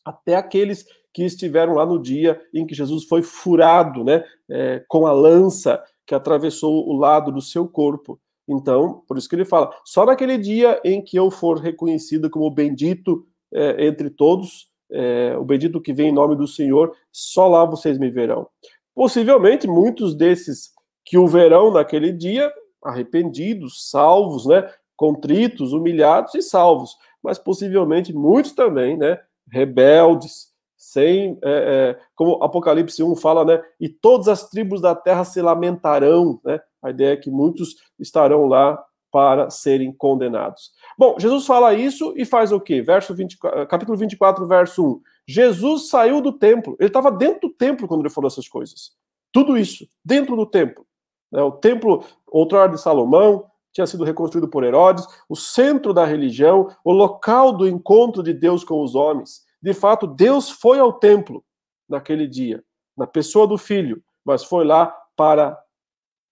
até 0.04 0.36
aqueles 0.36 0.84
que 1.12 1.24
estiveram 1.24 1.74
lá 1.74 1.86
no 1.86 2.00
dia 2.00 2.40
em 2.52 2.66
que 2.66 2.74
Jesus 2.74 3.04
foi 3.04 3.22
furado, 3.22 4.04
né? 4.04 4.24
É, 4.50 4.84
com 4.88 5.06
a 5.06 5.12
lança 5.12 5.82
que 6.06 6.14
atravessou 6.14 6.86
o 6.86 6.92
lado 6.98 7.32
do 7.32 7.40
seu 7.40 7.66
corpo. 7.66 8.20
Então, 8.46 9.02
por 9.06 9.16
isso 9.16 9.28
que 9.28 9.34
ele 9.34 9.44
fala, 9.44 9.70
só 9.84 10.04
naquele 10.04 10.36
dia 10.36 10.80
em 10.84 11.02
que 11.02 11.16
eu 11.16 11.30
for 11.30 11.58
reconhecido 11.58 12.28
como 12.28 12.50
bendito 12.50 13.24
é, 13.52 13.86
entre 13.86 14.10
todos, 14.10 14.68
é, 14.90 15.36
o 15.38 15.44
bendito 15.44 15.80
que 15.80 15.92
vem 15.92 16.08
em 16.08 16.14
nome 16.14 16.36
do 16.36 16.46
Senhor, 16.46 16.94
só 17.10 17.48
lá 17.48 17.64
vocês 17.64 17.98
me 17.98 18.10
verão. 18.10 18.46
Possivelmente 18.94 19.66
muitos 19.66 20.14
desses 20.14 20.70
que 21.04 21.18
o 21.18 21.26
verão 21.26 21.70
naquele 21.72 22.12
dia, 22.12 22.52
arrependidos, 22.84 23.90
salvos, 23.90 24.46
né, 24.46 24.68
contritos, 24.96 25.72
humilhados 25.72 26.34
e 26.34 26.42
salvos, 26.42 26.96
mas 27.22 27.38
possivelmente 27.38 28.12
muitos 28.12 28.52
também, 28.52 28.96
né, 28.96 29.18
rebeldes, 29.50 30.52
sem, 30.76 31.38
é, 31.42 31.96
é, 31.96 32.00
como 32.14 32.42
Apocalipse 32.42 33.02
1 33.02 33.16
fala, 33.16 33.44
né, 33.44 33.62
e 33.80 33.88
todas 33.88 34.28
as 34.28 34.48
tribos 34.48 34.80
da 34.80 34.94
terra 34.94 35.24
se 35.24 35.40
lamentarão, 35.40 36.40
né, 36.44 36.60
a 36.82 36.90
ideia 36.90 37.12
é 37.12 37.16
que 37.16 37.30
muitos 37.30 37.76
estarão 37.98 38.46
lá 38.46 38.82
para 39.12 39.50
serem 39.50 39.92
condenados. 39.92 40.72
Bom, 40.98 41.16
Jesus 41.18 41.46
fala 41.46 41.74
isso 41.74 42.14
e 42.16 42.24
faz 42.24 42.50
o 42.50 42.58
quê? 42.58 42.80
Verso 42.80 43.14
24, 43.14 43.66
capítulo 43.66 43.96
24, 43.96 44.46
verso 44.46 44.84
1. 44.84 45.00
Jesus 45.26 45.88
saiu 45.88 46.20
do 46.20 46.32
templo. 46.32 46.76
Ele 46.78 46.88
estava 46.88 47.10
dentro 47.10 47.48
do 47.48 47.54
templo 47.54 47.86
quando 47.86 48.00
ele 48.00 48.10
falou 48.10 48.28
essas 48.28 48.48
coisas. 48.48 48.92
Tudo 49.32 49.56
isso, 49.56 49.86
dentro 50.04 50.36
do 50.36 50.46
templo. 50.46 50.86
Né? 51.30 51.42
O 51.42 51.52
templo, 51.52 52.04
outrora 52.26 52.70
de 52.70 52.80
Salomão, 52.80 53.46
tinha 53.72 53.86
sido 53.86 54.04
reconstruído 54.04 54.48
por 54.48 54.64
Herodes, 54.64 55.06
o 55.28 55.34
centro 55.34 55.94
da 55.94 56.04
religião, 56.04 56.68
o 56.84 56.92
local 56.92 57.52
do 57.52 57.66
encontro 57.66 58.22
de 58.22 58.34
Deus 58.34 58.62
com 58.62 58.82
os 58.82 58.94
homens. 58.94 59.42
De 59.62 59.72
fato, 59.72 60.06
Deus 60.06 60.50
foi 60.50 60.78
ao 60.78 60.92
templo 60.92 61.42
naquele 61.88 62.26
dia, 62.26 62.62
na 62.96 63.06
pessoa 63.06 63.46
do 63.46 63.56
filho, 63.56 64.02
mas 64.24 64.44
foi 64.44 64.64
lá 64.64 64.94
para 65.16 65.58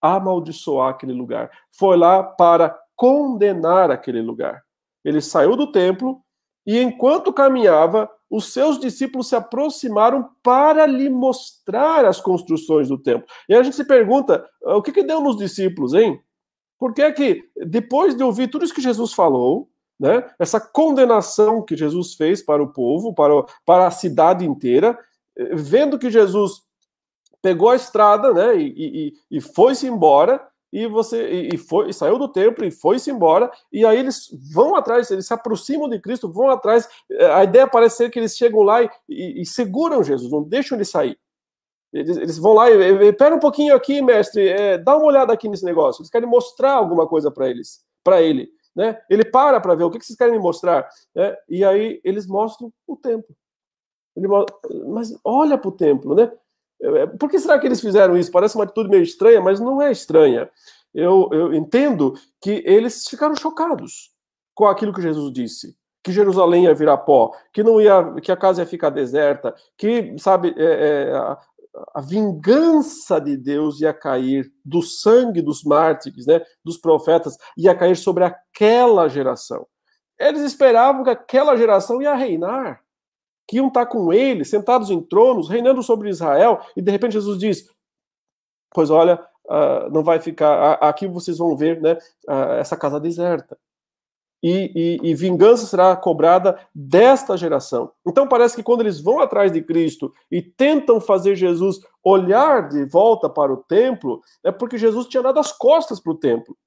amaldiçoar 0.01 0.89
aquele 0.89 1.13
lugar. 1.13 1.49
Foi 1.71 1.97
lá 1.97 2.23
para 2.23 2.77
condenar 2.95 3.89
aquele 3.89 4.21
lugar. 4.21 4.63
Ele 5.03 5.21
saiu 5.21 5.55
do 5.55 5.71
templo 5.71 6.21
e, 6.65 6.79
enquanto 6.79 7.33
caminhava, 7.33 8.09
os 8.31 8.53
seus 8.53 8.79
discípulos 8.79 9.27
se 9.27 9.35
aproximaram 9.35 10.29
para 10.41 10.85
lhe 10.85 11.09
mostrar 11.09 12.05
as 12.05 12.21
construções 12.21 12.87
do 12.87 12.97
templo. 12.97 13.27
E 13.49 13.53
a 13.53 13.61
gente 13.61 13.75
se 13.75 13.83
pergunta: 13.83 14.47
ah, 14.63 14.77
o 14.77 14.81
que, 14.81 14.93
que 14.93 15.03
deu 15.03 15.19
nos 15.19 15.35
discípulos, 15.35 15.93
hein? 15.93 16.19
Por 16.79 16.93
que 16.93 17.01
é 17.01 17.11
que, 17.11 17.43
depois 17.67 18.15
de 18.15 18.23
ouvir 18.23 18.47
tudo 18.47 18.63
isso 18.63 18.73
que 18.73 18.81
Jesus 18.81 19.13
falou, 19.13 19.69
né, 19.99 20.27
essa 20.39 20.59
condenação 20.59 21.61
que 21.61 21.75
Jesus 21.75 22.15
fez 22.15 22.41
para 22.41 22.63
o 22.63 22.73
povo, 22.73 23.13
para, 23.13 23.35
o, 23.35 23.45
para 23.63 23.85
a 23.85 23.91
cidade 23.91 24.45
inteira, 24.45 24.97
eh, 25.37 25.53
vendo 25.53 25.99
que 25.99 26.09
Jesus 26.09 26.63
pegou 27.39 27.69
a 27.69 27.75
estrada 27.75 28.33
né, 28.33 28.57
e, 28.57 29.13
e, 29.29 29.37
e 29.37 29.41
foi-se 29.41 29.85
embora, 29.85 30.41
e 30.71 30.87
você 30.87 31.49
e, 31.53 31.57
foi 31.57 31.89
e 31.89 31.93
saiu 31.93 32.17
do 32.17 32.27
templo 32.27 32.63
e 32.63 32.71
foi-se 32.71 33.11
embora 33.11 33.51
e 33.71 33.85
aí 33.85 33.99
eles 33.99 34.29
vão 34.53 34.75
atrás 34.75 35.11
eles 35.11 35.27
se 35.27 35.33
aproximam 35.33 35.89
de 35.89 35.99
Cristo 35.99 36.31
vão 36.31 36.49
atrás 36.49 36.87
eh, 37.09 37.31
a 37.31 37.43
ideia 37.43 37.67
parece 37.67 37.97
ser 37.97 38.09
que 38.09 38.17
eles 38.17 38.37
chegam 38.37 38.61
lá 38.61 38.81
e, 38.81 38.89
e, 39.09 39.41
e 39.41 39.45
seguram 39.45 40.03
Jesus 40.03 40.31
não 40.31 40.43
deixam 40.43 40.77
ele 40.77 40.85
sair. 40.85 41.19
Eles, 41.93 42.15
eles 42.15 42.37
vão 42.37 42.53
lá 42.53 42.71
e 42.71 43.09
espera 43.09 43.35
um 43.35 43.39
pouquinho 43.39 43.75
aqui 43.75 44.01
mestre 44.01 44.47
é, 44.47 44.77
dá 44.77 44.95
uma 44.95 45.07
olhada 45.07 45.33
aqui 45.33 45.49
nesse 45.49 45.65
negócio 45.65 46.01
eles 46.01 46.09
querem 46.09 46.29
mostrar 46.29 46.73
alguma 46.73 47.05
coisa 47.05 47.29
para 47.29 47.49
eles 47.49 47.83
para 48.01 48.21
ele 48.21 48.49
né? 48.73 48.97
Ele 49.09 49.25
para 49.25 49.59
para 49.59 49.75
ver 49.75 49.83
o 49.83 49.91
que, 49.91 49.99
que 49.99 50.05
vocês 50.05 50.17
querem 50.17 50.33
me 50.33 50.39
mostrar 50.39 50.87
né? 51.13 51.35
e 51.49 51.65
aí 51.65 51.99
eles 52.05 52.25
mostram 52.25 52.71
o 52.87 52.95
templo. 52.95 53.35
Ele, 54.15 54.27
mas 54.87 55.13
olha 55.23 55.57
para 55.57 55.69
o 55.69 55.73
templo 55.73 56.15
né 56.15 56.31
por 57.19 57.29
que 57.29 57.39
será 57.39 57.59
que 57.59 57.67
eles 57.67 57.81
fizeram 57.81 58.17
isso? 58.17 58.31
Parece 58.31 58.55
uma 58.55 58.63
atitude 58.63 58.89
meio 58.89 59.03
estranha, 59.03 59.41
mas 59.41 59.59
não 59.59 59.81
é 59.81 59.91
estranha. 59.91 60.49
Eu, 60.93 61.29
eu 61.31 61.53
entendo 61.53 62.13
que 62.41 62.63
eles 62.65 63.07
ficaram 63.07 63.35
chocados 63.35 64.11
com 64.53 64.65
aquilo 64.65 64.93
que 64.93 65.01
Jesus 65.01 65.31
disse 65.31 65.75
que 66.03 66.11
Jerusalém 66.11 66.65
ia 66.65 66.73
virar 66.73 66.97
pó, 66.97 67.31
que 67.53 67.63
não 67.63 67.79
ia, 67.79 68.15
que 68.21 68.31
a 68.31 68.37
casa 68.37 68.61
ia 68.61 68.67
ficar 68.67 68.89
deserta, 68.89 69.53
que 69.77 70.15
sabe 70.17 70.53
é, 70.57 70.63
é, 71.09 71.13
a, 71.13 71.39
a, 71.95 72.01
vingança 72.01 73.19
de 73.21 73.37
Deus 73.37 73.81
ia 73.81 73.93
cair 73.93 74.51
do 74.65 74.81
sangue 74.81 75.41
dos 75.41 75.63
mártires, 75.63 76.25
né, 76.25 76.41
dos 76.63 76.77
profetas, 76.77 77.37
ia 77.57 77.75
cair 77.75 77.95
sobre 77.95 78.23
aquela 78.23 79.07
geração. 79.07 79.67
Eles 80.19 80.41
esperavam 80.41 81.03
que 81.03 81.09
aquela 81.09 81.55
geração 81.55 82.01
ia 82.01 82.13
reinar 82.13 82.81
que 83.47 83.57
iam 83.57 83.67
estar 83.67 83.85
com 83.85 84.13
ele, 84.13 84.45
sentados 84.45 84.89
em 84.89 85.01
tronos, 85.01 85.49
reinando 85.49 85.83
sobre 85.83 86.09
Israel, 86.09 86.61
e 86.75 86.81
de 86.81 86.91
repente 86.91 87.13
Jesus 87.13 87.37
diz: 87.37 87.67
Pois 88.73 88.89
olha, 88.89 89.21
uh, 89.45 89.89
não 89.91 90.03
vai 90.03 90.19
ficar, 90.19 90.73
aqui 90.73 91.07
vocês 91.07 91.37
vão 91.37 91.55
ver 91.55 91.81
né, 91.81 91.97
uh, 92.27 92.53
essa 92.59 92.77
casa 92.77 92.99
deserta. 92.99 93.57
E, 94.43 94.99
e, 95.03 95.09
e, 95.11 95.13
vingança 95.13 95.67
será 95.67 95.95
cobrada 95.95 96.57
desta 96.73 97.37
geração. 97.37 97.91
Então 98.07 98.27
parece 98.27 98.55
que 98.55 98.63
quando 98.63 98.81
eles 98.81 98.99
vão 98.99 99.19
atrás 99.19 99.51
de 99.51 99.61
Cristo 99.61 100.11
e 100.31 100.41
tentam 100.41 100.99
fazer 100.99 101.35
Jesus 101.35 101.79
olhar 102.03 102.67
de 102.67 102.83
volta 102.85 103.29
para 103.29 103.53
o 103.53 103.57
templo, 103.57 104.19
é 104.43 104.51
porque 104.51 104.79
Jesus 104.79 105.05
tinha 105.05 105.21
dado 105.21 105.39
as 105.39 105.51
costas 105.51 105.99
para 105.99 106.11
o 106.11 106.17
templo. 106.17 106.57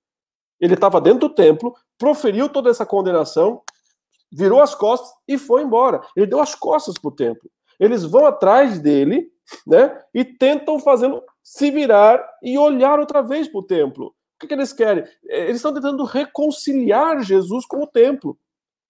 Ele 0.60 0.74
estava 0.74 1.00
dentro 1.00 1.28
do 1.28 1.34
templo, 1.34 1.74
proferiu 1.98 2.48
toda 2.48 2.70
essa 2.70 2.86
condenação, 2.86 3.60
virou 4.34 4.60
as 4.60 4.74
costas 4.74 5.12
e 5.28 5.38
foi 5.38 5.62
embora. 5.62 6.00
Ele 6.16 6.26
deu 6.26 6.40
as 6.40 6.54
costas 6.54 6.98
para 6.98 7.08
o 7.08 7.14
templo. 7.14 7.48
Eles 7.78 8.04
vão 8.04 8.26
atrás 8.26 8.80
dele, 8.80 9.28
né? 9.66 9.96
E 10.12 10.24
tentam 10.24 10.78
fazê-lo 10.78 11.22
se 11.42 11.70
virar 11.70 12.24
e 12.42 12.58
olhar 12.58 12.98
outra 12.98 13.22
vez 13.22 13.48
para 13.48 13.60
o 13.60 13.62
templo. 13.62 14.06
O 14.06 14.12
que, 14.40 14.48
que 14.48 14.54
eles 14.54 14.72
querem? 14.72 15.04
Eles 15.24 15.56
estão 15.56 15.72
tentando 15.72 16.02
reconciliar 16.04 17.22
Jesus 17.22 17.64
com 17.64 17.82
o 17.82 17.86
templo, 17.86 18.36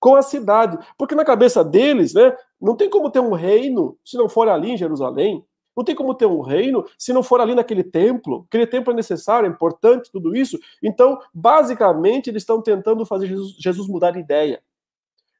com 0.00 0.16
a 0.16 0.22
cidade. 0.22 0.78
Porque 0.96 1.14
na 1.14 1.24
cabeça 1.24 1.62
deles, 1.62 2.14
né? 2.14 2.34
Não 2.60 2.74
tem 2.74 2.88
como 2.88 3.10
ter 3.10 3.20
um 3.20 3.32
reino 3.32 3.98
se 4.04 4.16
não 4.16 4.28
for 4.28 4.48
ali 4.48 4.70
em 4.70 4.76
Jerusalém. 4.76 5.44
Não 5.76 5.84
tem 5.84 5.94
como 5.94 6.14
ter 6.14 6.26
um 6.26 6.40
reino 6.40 6.84
se 6.96 7.12
não 7.12 7.22
for 7.22 7.40
ali 7.40 7.54
naquele 7.54 7.82
templo. 7.82 8.44
Aquele 8.48 8.66
templo 8.66 8.92
é 8.92 8.96
necessário, 8.96 9.46
é 9.46 9.50
importante, 9.50 10.10
tudo 10.10 10.34
isso. 10.34 10.58
Então, 10.82 11.18
basicamente, 11.34 12.30
eles 12.30 12.42
estão 12.42 12.62
tentando 12.62 13.04
fazer 13.04 13.26
Jesus, 13.26 13.56
Jesus 13.58 13.88
mudar 13.88 14.12
de 14.12 14.20
ideia. 14.20 14.62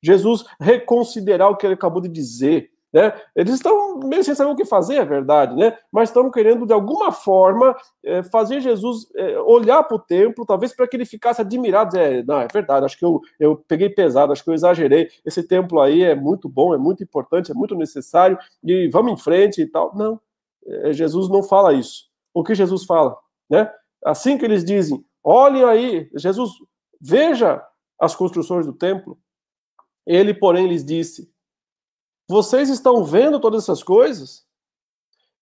Jesus 0.05 0.45
reconsiderar 0.61 1.51
o 1.51 1.57
que 1.57 1.67
ele 1.67 1.75
acabou 1.75 2.03
de 2.03 2.09
dizer. 2.09 2.71
Né? 2.93 3.13
Eles 3.35 3.55
estão 3.55 3.99
meio 3.99 4.23
sem 4.23 4.37
saber 4.37 4.53
o 4.53 4.55
que 4.55 4.65
fazer, 4.65 4.97
é 4.97 5.05
verdade, 5.05 5.57
né? 5.57 5.77
mas 5.91 6.11
estão 6.11 6.31
querendo, 6.31 6.65
de 6.65 6.73
alguma 6.73 7.11
forma, 7.11 7.75
é, 8.05 8.23
fazer 8.23 8.61
Jesus 8.61 9.09
é, 9.17 9.37
olhar 9.41 9.83
para 9.83 9.97
o 9.97 9.99
templo, 9.99 10.47
talvez 10.47 10.73
para 10.73 10.87
que 10.87 10.97
ele 10.97 11.05
ficasse 11.05 11.41
admirado. 11.41 11.99
É, 11.99 12.23
não, 12.23 12.41
é 12.41 12.47
verdade, 12.47 12.87
acho 12.87 12.97
que 12.97 13.05
eu, 13.05 13.21
eu 13.41 13.57
peguei 13.67 13.89
pesado, 13.89 14.33
acho 14.33 14.45
que 14.45 14.51
eu 14.51 14.55
exagerei. 14.55 15.09
Esse 15.25 15.43
templo 15.43 15.81
aí 15.81 16.05
é 16.05 16.15
muito 16.15 16.49
bom, 16.49 16.73
é 16.73 16.79
muito 16.79 17.03
importante, 17.03 17.51
é 17.51 17.55
muito 17.55 17.75
necessário, 17.75 18.39
e 18.63 18.89
vamos 18.89 19.13
em 19.13 19.17
frente 19.17 19.63
e 19.63 19.67
tal. 19.67 19.93
Não, 19.97 20.21
é, 20.65 20.93
Jesus 20.93 21.29
não 21.29 21.43
fala 21.43 21.73
isso. 21.73 22.05
O 22.33 22.45
que 22.45 22.55
Jesus 22.55 22.85
fala? 22.85 23.17
Né? 23.51 23.69
Assim 24.05 24.39
que 24.39 24.45
eles 24.45 24.65
dizem, 24.65 25.05
olhem 25.23 25.65
aí, 25.65 26.09
Jesus, 26.15 26.53
veja 27.01 27.61
as 27.99 28.15
construções 28.15 28.67
do 28.67 28.73
templo, 28.73 29.19
ele, 30.07 30.35
porém, 30.35 30.67
lhes 30.67 30.85
disse: 30.85 31.31
Vocês 32.29 32.69
estão 32.69 33.05
vendo 33.05 33.41
todas 33.41 33.63
essas 33.65 33.83
coisas? 33.83 34.45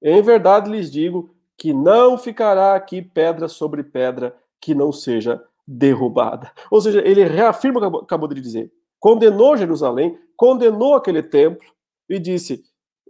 Em 0.01 0.21
verdade 0.21 0.71
lhes 0.71 0.91
digo 0.91 1.35
que 1.57 1.73
não 1.73 2.19
ficará 2.19 2.75
aqui 2.75 3.01
pedra 3.01 3.47
sobre 3.49 3.85
pedra 3.85 4.37
que 4.61 4.75
não 4.75 4.91
seja 4.91 5.43
derrubada. 5.67 6.51
Ou 6.71 6.81
seja, 6.81 7.01
ele 7.07 7.23
reafirma 7.25 7.87
o 7.87 7.99
que 7.99 8.05
acabou 8.05 8.29
de 8.29 8.41
dizer. 8.41 8.73
Condenou 8.99 9.57
Jerusalém, 9.57 10.19
condenou 10.37 10.95
aquele 10.95 11.23
templo 11.23 11.69
e 12.09 12.19
disse: 12.19 12.65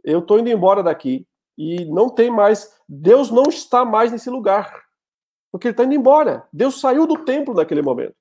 Eu 0.05 0.21
estou 0.21 0.39
indo 0.39 0.51
embora 0.51 0.83
daqui 0.83 1.27
e 1.57 1.85
não 1.87 2.09
tem 2.09 2.31
mais. 2.31 2.75
Deus 2.89 3.31
não 3.31 3.45
está 3.45 3.85
mais 3.85 4.13
nesse 4.13 4.31
lugar. 4.31 4.85
Porque 5.51 5.69
ele 5.69 5.73
está 5.73 5.85
indo 5.85 5.95
embora. 5.95 6.47
Deus 6.53 6.81
saiu 6.81 7.07
do 7.07 7.25
templo 7.25 7.55
naquele 7.55 7.83
momento. 7.83 8.15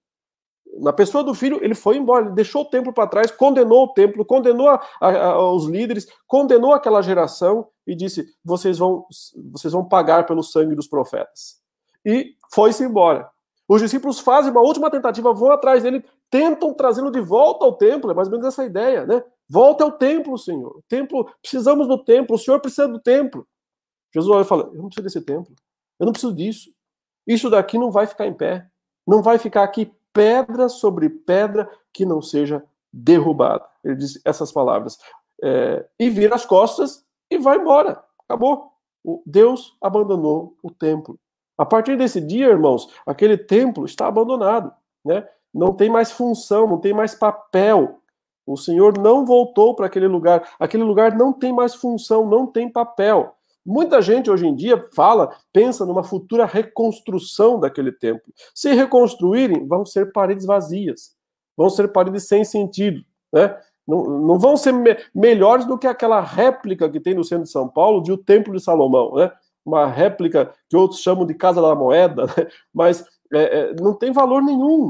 Na 0.79 0.93
pessoa 0.93 1.23
do 1.23 1.33
filho, 1.33 1.59
ele 1.61 1.75
foi 1.75 1.97
embora, 1.97 2.25
ele 2.25 2.35
deixou 2.35 2.61
o 2.61 2.69
templo 2.69 2.93
para 2.93 3.07
trás, 3.07 3.29
condenou 3.29 3.83
o 3.83 3.93
templo, 3.93 4.23
condenou 4.23 4.69
a, 4.69 4.81
a, 5.01 5.51
os 5.51 5.65
líderes, 5.65 6.07
condenou 6.25 6.73
aquela 6.73 7.01
geração 7.01 7.67
e 7.85 7.93
disse: 7.93 8.25
vocês 8.43 8.77
vão, 8.77 9.05
vocês 9.51 9.73
vão 9.73 9.83
pagar 9.83 10.25
pelo 10.25 10.41
sangue 10.41 10.75
dos 10.75 10.87
profetas. 10.87 11.59
E 12.05 12.35
foi-se 12.53 12.83
embora. 12.83 13.29
Os 13.67 13.81
discípulos 13.81 14.19
fazem 14.19 14.51
uma 14.51 14.61
última 14.61 14.89
tentativa, 14.89 15.33
vão 15.33 15.51
atrás 15.51 15.83
dele, 15.83 16.03
tentam 16.29 16.73
trazê-lo 16.73 17.11
de 17.11 17.21
volta 17.21 17.65
ao 17.65 17.73
templo, 17.73 18.11
é 18.11 18.13
mais 18.13 18.27
ou 18.27 18.31
menos 18.31 18.47
essa 18.47 18.65
ideia, 18.65 19.05
né? 19.05 19.23
Volta 19.47 19.83
ao 19.83 19.91
templo, 19.91 20.37
Senhor. 20.37 20.81
Templo, 20.87 21.29
precisamos 21.41 21.87
do 21.87 22.01
templo, 22.01 22.35
o 22.35 22.39
Senhor 22.39 22.59
precisa 22.59 22.87
do 22.87 22.99
templo. 22.99 23.45
Jesus 24.13 24.33
olha 24.33 24.43
e 24.43 24.47
fala: 24.47 24.63
Eu 24.73 24.81
não 24.81 24.87
preciso 24.87 25.03
desse 25.03 25.21
templo, 25.21 25.53
eu 25.99 26.05
não 26.05 26.13
preciso 26.13 26.33
disso. 26.33 26.69
Isso 27.27 27.49
daqui 27.49 27.77
não 27.77 27.91
vai 27.91 28.07
ficar 28.07 28.25
em 28.27 28.33
pé. 28.33 28.67
Não 29.05 29.21
vai 29.21 29.37
ficar 29.37 29.63
aqui 29.63 29.91
pedra 30.13 30.69
sobre 30.69 31.09
pedra 31.09 31.69
que 31.93 32.05
não 32.05 32.21
seja 32.21 32.63
derrubada. 32.91 33.65
Ele 33.83 33.95
diz 33.95 34.19
essas 34.25 34.51
palavras. 34.51 34.97
É, 35.43 35.85
e 35.99 36.09
vira 36.09 36.35
as 36.35 36.45
costas 36.45 37.03
e 37.29 37.37
vai 37.37 37.57
embora. 37.57 38.03
Acabou. 38.27 38.71
O 39.03 39.23
Deus 39.25 39.75
abandonou 39.81 40.55
o 40.61 40.69
templo. 40.69 41.19
A 41.57 41.65
partir 41.65 41.97
desse 41.97 42.21
dia, 42.21 42.47
irmãos, 42.47 42.87
aquele 43.05 43.37
templo 43.37 43.85
está 43.85 44.07
abandonado. 44.07 44.71
Né? 45.03 45.27
Não 45.53 45.73
tem 45.73 45.89
mais 45.89 46.11
função, 46.11 46.67
não 46.67 46.79
tem 46.79 46.93
mais 46.93 47.15
papel. 47.15 47.99
O 48.45 48.57
Senhor 48.57 48.97
não 48.97 49.25
voltou 49.25 49.75
para 49.75 49.87
aquele 49.87 50.07
lugar. 50.07 50.55
Aquele 50.59 50.83
lugar 50.83 51.15
não 51.15 51.33
tem 51.33 51.53
mais 51.53 51.73
função, 51.73 52.27
não 52.27 52.45
tem 52.45 52.69
papel. 52.69 53.35
Muita 53.65 54.01
gente 54.01 54.29
hoje 54.29 54.47
em 54.47 54.55
dia 54.55 54.87
fala, 54.93 55.35
pensa 55.53 55.85
numa 55.85 56.03
futura 56.03 56.45
reconstrução 56.45 57.59
daquele 57.59 57.91
templo. 57.91 58.33
Se 58.55 58.73
reconstruírem, 58.73 59.67
vão 59.67 59.85
ser 59.85 60.11
paredes 60.11 60.45
vazias, 60.45 61.15
vão 61.55 61.69
ser 61.69 61.87
paredes 61.89 62.27
sem 62.27 62.43
sentido, 62.43 63.03
né? 63.31 63.55
Não, 63.87 64.03
não 64.03 64.39
vão 64.39 64.55
ser 64.55 64.71
me 64.71 64.95
melhores 65.13 65.65
do 65.65 65.77
que 65.77 65.87
aquela 65.87 66.21
réplica 66.21 66.89
que 66.89 66.99
tem 66.99 67.13
no 67.13 67.23
centro 67.23 67.45
de 67.45 67.51
São 67.51 67.67
Paulo 67.67 68.01
de 68.01 68.11
o 68.11 68.17
Templo 68.17 68.55
de 68.55 68.63
Salomão, 68.63 69.15
né? 69.15 69.31
Uma 69.63 69.85
réplica 69.85 70.53
que 70.67 70.75
outros 70.75 71.01
chamam 71.01 71.25
de 71.25 71.35
Casa 71.35 71.61
da 71.61 71.75
Moeda, 71.75 72.25
né? 72.37 72.47
mas 72.73 73.05
é, 73.33 73.59
é, 73.59 73.73
não 73.75 73.93
tem 73.93 74.11
valor 74.11 74.41
nenhum. 74.41 74.89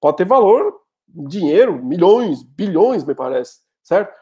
Pode 0.00 0.18
ter 0.18 0.26
valor, 0.26 0.80
dinheiro, 1.08 1.82
milhões, 1.82 2.42
bilhões, 2.42 3.04
me 3.04 3.14
parece, 3.14 3.60
certo? 3.82 4.14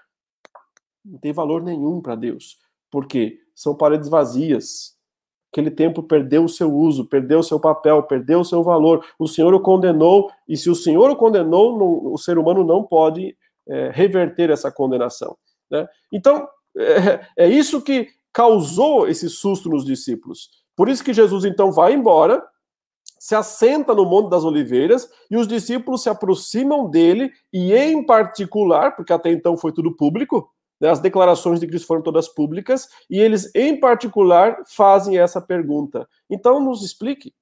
Não 1.05 1.19
tem 1.19 1.33
valor 1.33 1.63
nenhum 1.63 2.01
para 2.01 2.15
Deus. 2.15 2.59
Por 2.91 3.07
quê? 3.07 3.39
São 3.59 3.75
paredes 3.75 4.09
vazias. 4.09 4.97
Aquele 5.53 5.69
templo 5.69 6.01
perdeu 6.01 6.45
o 6.45 6.49
seu 6.49 6.73
uso, 6.73 7.09
perdeu 7.09 7.41
o 7.41 7.43
seu 7.43 7.59
papel, 7.59 8.05
perdeu 8.05 8.39
o 8.41 8.45
seu 8.45 8.63
valor. 8.63 9.05
O 9.19 9.27
Senhor 9.27 9.53
o 9.53 9.59
condenou, 9.59 10.31
e 10.47 10.57
se 10.57 10.71
o 10.71 10.77
Senhor 10.77 11.11
o 11.11 11.17
condenou, 11.17 11.77
não, 11.77 12.13
o 12.13 12.17
ser 12.17 12.39
humano 12.39 12.63
não 12.63 12.85
pode 12.85 13.37
é, 13.67 13.91
reverter 13.93 14.49
essa 14.51 14.71
condenação. 14.71 15.37
Né? 15.69 15.89
Então, 16.13 16.47
é, 16.77 17.27
é 17.37 17.49
isso 17.49 17.83
que 17.83 18.07
causou 18.33 19.09
esse 19.09 19.29
susto 19.29 19.69
nos 19.69 19.85
discípulos. 19.85 20.51
Por 20.77 20.89
isso 20.89 21.03
que 21.03 21.13
Jesus 21.13 21.45
então 21.45 21.73
vai 21.73 21.95
embora, 21.95 22.41
se 23.19 23.35
assenta 23.35 23.93
no 23.93 24.05
Monte 24.05 24.31
das 24.31 24.45
Oliveiras 24.45 25.11
e 25.29 25.37
os 25.37 25.49
discípulos 25.49 26.05
se 26.05 26.09
aproximam 26.09 26.89
dele 26.89 27.33
e, 27.53 27.75
em 27.75 28.07
particular, 28.07 28.95
porque 28.95 29.13
até 29.13 29.33
então 29.33 29.57
foi 29.57 29.73
tudo 29.73 29.97
público, 29.97 30.49
as 30.87 31.01
declarações 31.01 31.59
de 31.61 31.67
Cristo 31.67 31.87
foram 31.87 32.03
todas 32.03 32.29
públicas 32.29 32.89
e 33.11 33.19
eles, 33.19 33.51
em 33.55 33.79
particular, 33.79 34.63
fazem 34.67 35.19
essa 35.19 35.41
pergunta. 35.41 36.09
Então, 36.31 36.61
nos 36.61 36.85
explique, 36.85 37.35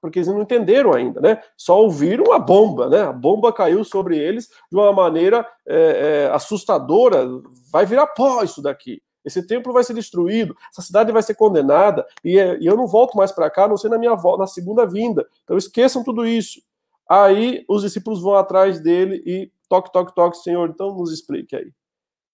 porque 0.00 0.18
eles 0.18 0.28
não 0.28 0.42
entenderam 0.42 0.92
ainda, 0.92 1.20
né? 1.20 1.40
Só 1.56 1.80
ouviram 1.80 2.32
a 2.32 2.38
bomba, 2.38 2.88
né? 2.88 3.02
A 3.02 3.12
bomba 3.12 3.52
caiu 3.52 3.84
sobre 3.84 4.18
eles 4.18 4.48
de 4.70 4.76
uma 4.76 4.92
maneira 4.92 5.46
é, 5.66 6.26
é, 6.26 6.34
assustadora. 6.34 7.24
Vai 7.70 7.86
virar 7.86 8.08
pó 8.08 8.42
isso 8.42 8.60
daqui. 8.60 9.00
Esse 9.24 9.46
templo 9.46 9.72
vai 9.72 9.84
ser 9.84 9.94
destruído, 9.94 10.56
essa 10.70 10.82
cidade 10.82 11.12
vai 11.12 11.22
ser 11.22 11.34
condenada 11.34 12.04
e, 12.24 12.38
é, 12.38 12.58
e 12.58 12.66
eu 12.66 12.76
não 12.76 12.88
volto 12.88 13.16
mais 13.16 13.30
para 13.30 13.48
cá, 13.48 13.68
não 13.68 13.76
sei 13.76 13.88
na 13.88 13.98
minha 13.98 14.16
volta, 14.16 14.40
na 14.40 14.46
segunda 14.48 14.84
vinda. 14.84 15.24
Então 15.44 15.56
esqueçam 15.56 16.02
tudo 16.02 16.26
isso. 16.26 16.60
Aí 17.08 17.64
os 17.68 17.82
discípulos 17.82 18.20
vão 18.20 18.34
atrás 18.34 18.80
dele 18.80 19.22
e 19.24 19.52
toque, 19.68 19.92
toque, 19.92 20.14
toque, 20.14 20.38
Senhor. 20.38 20.68
Então 20.68 20.94
nos 20.96 21.12
explique 21.12 21.54
aí. 21.54 21.72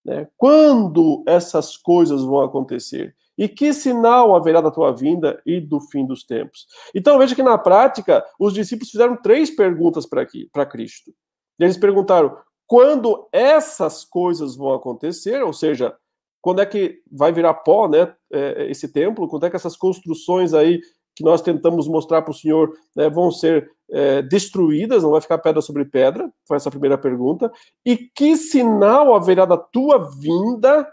Né? 0.04 0.28
Quando 0.36 1.22
essas 1.26 1.76
coisas 1.76 2.22
vão 2.22 2.40
acontecer? 2.40 3.14
E 3.36 3.48
que 3.48 3.72
sinal 3.72 4.34
haverá 4.34 4.60
da 4.60 4.70
tua 4.70 4.90
vinda 4.90 5.40
e 5.46 5.60
do 5.60 5.80
fim 5.80 6.04
dos 6.04 6.24
tempos? 6.24 6.66
Então 6.94 7.18
veja 7.18 7.36
que 7.36 7.42
na 7.42 7.56
prática 7.56 8.24
os 8.38 8.52
discípulos 8.52 8.90
fizeram 8.90 9.16
três 9.16 9.48
perguntas 9.50 10.06
para 10.06 10.66
Cristo. 10.66 11.14
Eles 11.58 11.76
perguntaram 11.76 12.36
quando 12.66 13.28
essas 13.32 14.04
coisas 14.04 14.56
vão 14.56 14.74
acontecer, 14.74 15.42
ou 15.42 15.52
seja, 15.52 15.96
quando 16.40 16.60
é 16.60 16.66
que 16.66 17.00
vai 17.10 17.32
virar 17.32 17.54
pó, 17.54 17.88
né, 17.88 18.14
é, 18.32 18.70
esse 18.70 18.92
templo? 18.92 19.28
Quando 19.28 19.46
é 19.46 19.50
que 19.50 19.56
essas 19.56 19.76
construções 19.76 20.52
aí 20.52 20.80
que 21.18 21.24
nós 21.24 21.42
tentamos 21.42 21.88
mostrar 21.88 22.22
para 22.22 22.30
o 22.30 22.34
Senhor 22.34 22.72
né, 22.94 23.10
vão 23.10 23.28
ser 23.28 23.68
é, 23.90 24.22
destruídas, 24.22 25.02
não 25.02 25.10
vai 25.10 25.20
ficar 25.20 25.38
pedra 25.38 25.60
sobre 25.60 25.84
pedra? 25.84 26.32
Foi 26.46 26.56
essa 26.56 26.68
a 26.68 26.70
primeira 26.70 26.96
pergunta. 26.96 27.52
E 27.84 27.96
que 27.96 28.36
sinal 28.36 29.14
haverá 29.14 29.44
da 29.44 29.56
tua 29.56 29.98
vinda, 29.98 30.88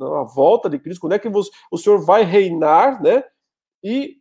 a 0.00 0.22
volta 0.24 0.68
de 0.68 0.80
Cristo? 0.80 1.00
Quando 1.00 1.12
é 1.12 1.18
que 1.18 1.30
o 1.70 1.78
Senhor 1.78 2.04
vai 2.04 2.24
reinar, 2.24 3.00
né? 3.00 3.22
E 3.84 4.16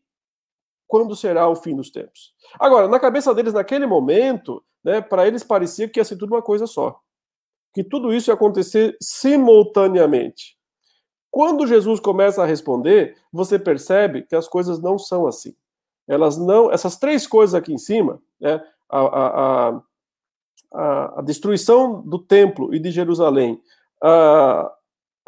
quando 0.85 1.15
será 1.15 1.49
o 1.49 1.55
fim 1.55 1.75
dos 1.75 1.89
tempos? 1.89 2.35
Agora, 2.59 2.87
na 2.87 2.99
cabeça 2.99 3.33
deles, 3.33 3.53
naquele 3.53 3.87
momento, 3.87 4.63
né, 4.83 5.01
para 5.01 5.27
eles 5.27 5.43
parecia 5.43 5.89
que 5.89 5.99
ia 5.99 6.05
ser 6.05 6.17
tudo 6.17 6.35
uma 6.35 6.41
coisa 6.41 6.67
só. 6.67 6.99
Que 7.73 7.83
tudo 7.83 8.13
isso 8.13 8.29
ia 8.29 8.35
acontecer 8.35 8.95
simultaneamente. 9.01 10.56
Quando 11.37 11.67
Jesus 11.67 11.99
começa 11.99 12.41
a 12.41 12.47
responder, 12.47 13.15
você 13.31 13.59
percebe 13.59 14.23
que 14.23 14.35
as 14.35 14.47
coisas 14.47 14.79
não 14.79 14.97
são 14.97 15.27
assim. 15.27 15.53
Elas 16.07 16.35
não, 16.35 16.71
essas 16.71 16.97
três 16.97 17.27
coisas 17.27 17.53
aqui 17.53 17.71
em 17.71 17.77
cima, 17.77 18.19
né, 18.41 18.59
a, 18.89 18.99
a, 18.99 19.81
a, 20.73 21.19
a 21.19 21.21
destruição 21.21 22.01
do 22.01 22.17
templo 22.17 22.73
e 22.73 22.79
de 22.79 22.89
Jerusalém, 22.89 23.61
a, 24.01 24.73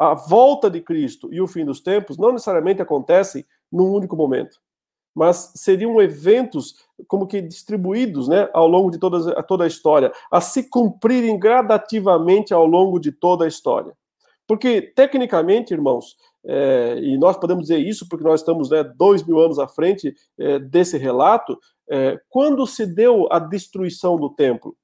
a 0.00 0.14
volta 0.14 0.68
de 0.68 0.80
Cristo 0.80 1.32
e 1.32 1.40
o 1.40 1.46
fim 1.46 1.64
dos 1.64 1.78
tempos, 1.80 2.18
não 2.18 2.32
necessariamente 2.32 2.82
acontecem 2.82 3.46
num 3.70 3.92
único 3.92 4.16
momento, 4.16 4.60
mas 5.14 5.52
seriam 5.54 6.02
eventos 6.02 6.74
como 7.06 7.24
que 7.24 7.40
distribuídos 7.40 8.26
né, 8.26 8.50
ao 8.52 8.66
longo 8.66 8.90
de 8.90 8.98
toda, 8.98 9.40
toda 9.44 9.62
a 9.62 9.68
história, 9.68 10.12
a 10.28 10.40
se 10.40 10.68
cumprirem 10.68 11.38
gradativamente 11.38 12.52
ao 12.52 12.66
longo 12.66 12.98
de 12.98 13.12
toda 13.12 13.44
a 13.44 13.48
história. 13.48 13.96
Porque, 14.50 14.82
tecnicamente, 14.82 15.72
irmãos, 15.72 16.16
é, 16.44 16.98
e 17.00 17.16
nós 17.16 17.36
podemos 17.36 17.62
dizer 17.62 17.78
isso 17.78 18.08
porque 18.08 18.24
nós 18.24 18.40
estamos 18.40 18.68
né, 18.68 18.82
dois 18.82 19.22
mil 19.22 19.38
anos 19.38 19.60
à 19.60 19.68
frente 19.68 20.12
é, 20.36 20.58
desse 20.58 20.98
relato, 20.98 21.56
é, 21.88 22.20
quando 22.28 22.66
se 22.66 22.84
deu 22.84 23.28
a 23.30 23.38
destruição 23.38 24.16
do 24.16 24.28
templo? 24.28 24.76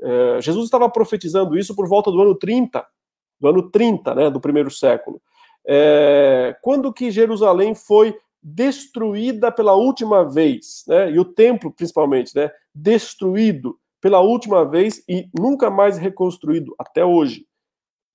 É, 0.00 0.40
Jesus 0.40 0.64
estava 0.64 0.88
profetizando 0.88 1.58
isso 1.58 1.76
por 1.76 1.86
volta 1.86 2.10
do 2.10 2.22
ano 2.22 2.34
30, 2.34 2.86
do 3.38 3.48
ano 3.48 3.70
30, 3.70 4.14
né, 4.14 4.30
do 4.30 4.40
primeiro 4.40 4.70
século. 4.70 5.20
É, 5.68 6.56
quando 6.62 6.90
que 6.90 7.10
Jerusalém 7.10 7.74
foi 7.74 8.16
destruída 8.42 9.52
pela 9.52 9.74
última 9.74 10.24
vez, 10.24 10.84
né, 10.88 11.10
e 11.10 11.20
o 11.20 11.24
templo 11.26 11.70
principalmente, 11.70 12.34
né, 12.34 12.50
destruído 12.74 13.78
pela 14.00 14.20
última 14.20 14.64
vez 14.64 15.04
e 15.06 15.28
nunca 15.38 15.68
mais 15.68 15.98
reconstruído 15.98 16.74
até 16.78 17.04
hoje 17.04 17.44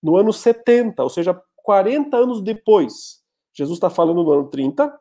no 0.01 0.17
ano 0.17 0.33
70, 0.33 1.03
ou 1.03 1.09
seja, 1.09 1.39
40 1.57 2.17
anos 2.17 2.41
depois. 2.41 3.21
Jesus 3.53 3.77
está 3.77 3.89
falando 3.89 4.23
no 4.23 4.31
ano 4.31 4.49
30. 4.49 4.91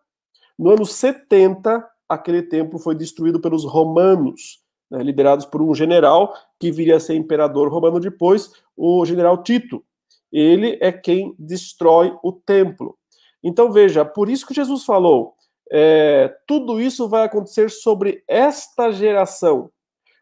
No 0.59 0.71
ano 0.71 0.85
70, 0.85 1.89
aquele 2.09 2.43
templo 2.43 2.79
foi 2.79 2.95
destruído 2.95 3.41
pelos 3.41 3.65
romanos, 3.65 4.61
né, 4.91 5.03
liderados 5.03 5.47
por 5.47 5.63
um 5.63 5.75
general 5.75 6.35
que 6.59 6.71
viria 6.71 6.97
a 6.97 7.01
ser 7.01 7.15
imperador 7.15 7.73
romano 7.73 8.01
depois, 8.01 8.53
o 8.77 9.05
general 9.07 9.43
Tito. 9.43 9.85
Ele 10.33 10.79
é 10.81 10.93
quem 10.93 11.35
destrói 11.39 12.17
o 12.23 12.33
templo. 12.33 12.97
Então 13.43 13.73
veja, 13.73 14.05
por 14.05 14.29
isso 14.29 14.47
que 14.47 14.55
Jesus 14.55 14.85
falou: 14.85 15.35
é, 15.71 16.35
tudo 16.47 16.81
isso 16.81 17.09
vai 17.09 17.25
acontecer 17.25 17.71
sobre 17.71 18.23
esta 18.29 18.91
geração. 18.91 19.71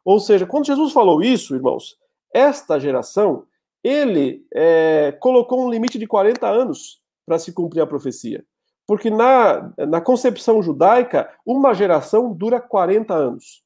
Ou 0.04 0.20
seja, 0.20 0.46
quando 0.46 0.66
Jesus 0.66 0.92
falou 0.92 1.22
isso, 1.22 1.54
irmãos, 1.54 1.96
esta 2.32 2.78
geração 2.78 3.44
ele 3.82 4.46
é, 4.54 5.12
colocou 5.20 5.64
um 5.64 5.70
limite 5.70 5.98
de 5.98 6.06
40 6.06 6.46
anos 6.48 7.00
para 7.26 7.38
se 7.38 7.52
cumprir 7.52 7.80
a 7.80 7.86
profecia. 7.86 8.44
Porque 8.86 9.10
na, 9.10 9.72
na 9.86 10.00
concepção 10.00 10.62
judaica, 10.62 11.30
uma 11.44 11.74
geração 11.74 12.32
dura 12.32 12.60
40 12.60 13.14
anos. 13.14 13.62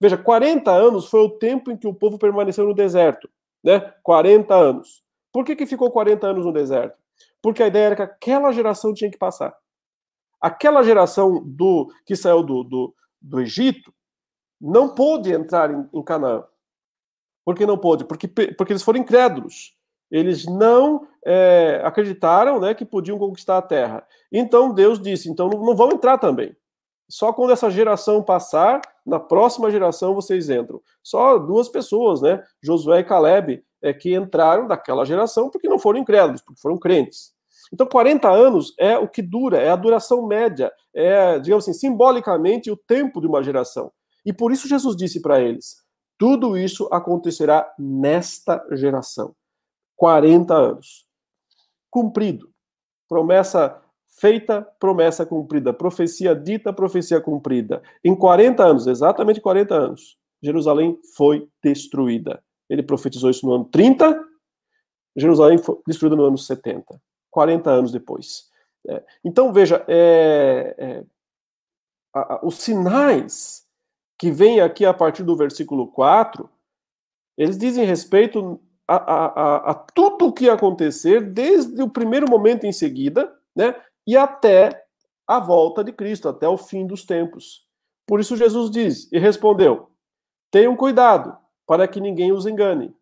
Veja, 0.00 0.16
40 0.16 0.70
anos 0.70 1.06
foi 1.06 1.20
o 1.20 1.30
tempo 1.30 1.70
em 1.70 1.76
que 1.76 1.86
o 1.86 1.94
povo 1.94 2.18
permaneceu 2.18 2.66
no 2.66 2.74
deserto, 2.74 3.28
né? 3.62 3.92
40 4.02 4.54
anos. 4.54 5.02
Por 5.32 5.44
que, 5.44 5.54
que 5.54 5.66
ficou 5.66 5.90
40 5.90 6.26
anos 6.26 6.46
no 6.46 6.52
deserto? 6.52 6.96
Porque 7.42 7.62
a 7.62 7.66
ideia 7.66 7.86
era 7.86 7.96
que 7.96 8.02
aquela 8.02 8.52
geração 8.52 8.94
tinha 8.94 9.10
que 9.10 9.18
passar. 9.18 9.54
Aquela 10.40 10.82
geração 10.82 11.42
do 11.44 11.90
que 12.06 12.16
saiu 12.16 12.42
do, 12.42 12.64
do, 12.64 12.94
do 13.20 13.40
Egito 13.40 13.92
não 14.60 14.94
pôde 14.94 15.32
entrar 15.32 15.70
em, 15.70 15.88
em 15.92 16.02
Canaã. 16.02 16.44
Por 17.44 17.54
que 17.54 17.66
não 17.66 17.78
pôde? 17.78 18.04
Porque, 18.04 18.26
porque 18.26 18.72
eles 18.72 18.82
foram 18.82 19.00
incrédulos. 19.00 19.76
Eles 20.10 20.46
não 20.46 21.06
é, 21.24 21.80
acreditaram 21.84 22.60
né, 22.60 22.74
que 22.74 22.84
podiam 22.84 23.18
conquistar 23.18 23.58
a 23.58 23.62
terra. 23.62 24.06
Então 24.32 24.72
Deus 24.72 25.00
disse: 25.00 25.28
então 25.28 25.48
não, 25.48 25.60
não 25.60 25.76
vão 25.76 25.90
entrar 25.90 26.18
também. 26.18 26.56
Só 27.08 27.32
quando 27.32 27.52
essa 27.52 27.70
geração 27.70 28.22
passar, 28.22 28.80
na 29.04 29.20
próxima 29.20 29.70
geração 29.70 30.14
vocês 30.14 30.48
entram. 30.48 30.80
Só 31.02 31.38
duas 31.38 31.68
pessoas, 31.68 32.22
né? 32.22 32.42
Josué 32.62 33.00
e 33.00 33.04
Caleb, 33.04 33.62
é, 33.82 33.92
que 33.92 34.14
entraram 34.14 34.66
daquela 34.66 35.04
geração 35.04 35.50
porque 35.50 35.68
não 35.68 35.78
foram 35.78 36.00
incrédulos, 36.00 36.40
porque 36.40 36.60
foram 36.60 36.78
crentes. 36.78 37.34
Então, 37.72 37.86
40 37.86 38.30
anos 38.30 38.74
é 38.78 38.96
o 38.96 39.08
que 39.08 39.22
dura, 39.22 39.58
é 39.58 39.70
a 39.70 39.76
duração 39.76 40.26
média, 40.26 40.72
é, 40.94 41.38
digamos 41.38 41.64
assim, 41.64 41.78
simbolicamente 41.78 42.70
o 42.70 42.76
tempo 42.76 43.20
de 43.20 43.26
uma 43.26 43.42
geração. 43.42 43.90
E 44.24 44.32
por 44.32 44.52
isso 44.52 44.68
Jesus 44.68 44.96
disse 44.96 45.20
para 45.20 45.40
eles: 45.40 45.76
tudo 46.24 46.56
isso 46.56 46.88
acontecerá 46.90 47.70
nesta 47.78 48.66
geração. 48.72 49.36
40 49.94 50.54
anos. 50.54 51.06
Cumprido. 51.90 52.50
Promessa 53.06 53.78
feita, 54.08 54.62
promessa 54.80 55.26
cumprida. 55.26 55.70
Profecia 55.70 56.34
dita, 56.34 56.72
profecia 56.72 57.20
cumprida. 57.20 57.82
Em 58.02 58.16
40 58.16 58.64
anos, 58.64 58.86
exatamente 58.86 59.38
40 59.38 59.74
anos, 59.74 60.16
Jerusalém 60.42 60.98
foi 61.14 61.46
destruída. 61.62 62.42
Ele 62.70 62.82
profetizou 62.82 63.28
isso 63.28 63.44
no 63.44 63.56
ano 63.56 63.66
30, 63.66 64.18
Jerusalém 65.14 65.58
foi 65.58 65.78
destruída 65.86 66.16
no 66.16 66.24
ano 66.24 66.38
70. 66.38 66.98
40 67.30 67.70
anos 67.70 67.92
depois. 67.92 68.48
É, 68.88 69.04
então, 69.22 69.52
veja, 69.52 69.84
é, 69.86 70.74
é, 70.78 71.04
a, 72.14 72.36
a, 72.36 72.46
os 72.46 72.54
sinais 72.54 73.63
que 74.24 74.30
vêm 74.30 74.58
aqui 74.58 74.86
a 74.86 74.94
partir 74.94 75.22
do 75.22 75.36
versículo 75.36 75.86
4, 75.86 76.48
eles 77.36 77.58
dizem 77.58 77.84
respeito 77.84 78.58
a, 78.88 78.94
a, 78.96 79.56
a 79.72 79.74
tudo 79.74 80.28
o 80.28 80.32
que 80.32 80.48
acontecer 80.48 81.20
desde 81.20 81.82
o 81.82 81.90
primeiro 81.90 82.26
momento 82.26 82.64
em 82.64 82.72
seguida, 82.72 83.30
né, 83.54 83.76
e 84.06 84.16
até 84.16 84.86
a 85.26 85.38
volta 85.38 85.84
de 85.84 85.92
Cristo, 85.92 86.26
até 86.26 86.48
o 86.48 86.56
fim 86.56 86.86
dos 86.86 87.04
tempos. 87.04 87.68
Por 88.06 88.18
isso 88.18 88.34
Jesus 88.34 88.70
diz 88.70 89.12
e 89.12 89.18
respondeu: 89.18 89.90
Tenham 90.50 90.74
cuidado 90.74 91.36
para 91.66 91.86
que 91.86 92.00
ninguém 92.00 92.32
os 92.32 92.46
engane, 92.46 92.96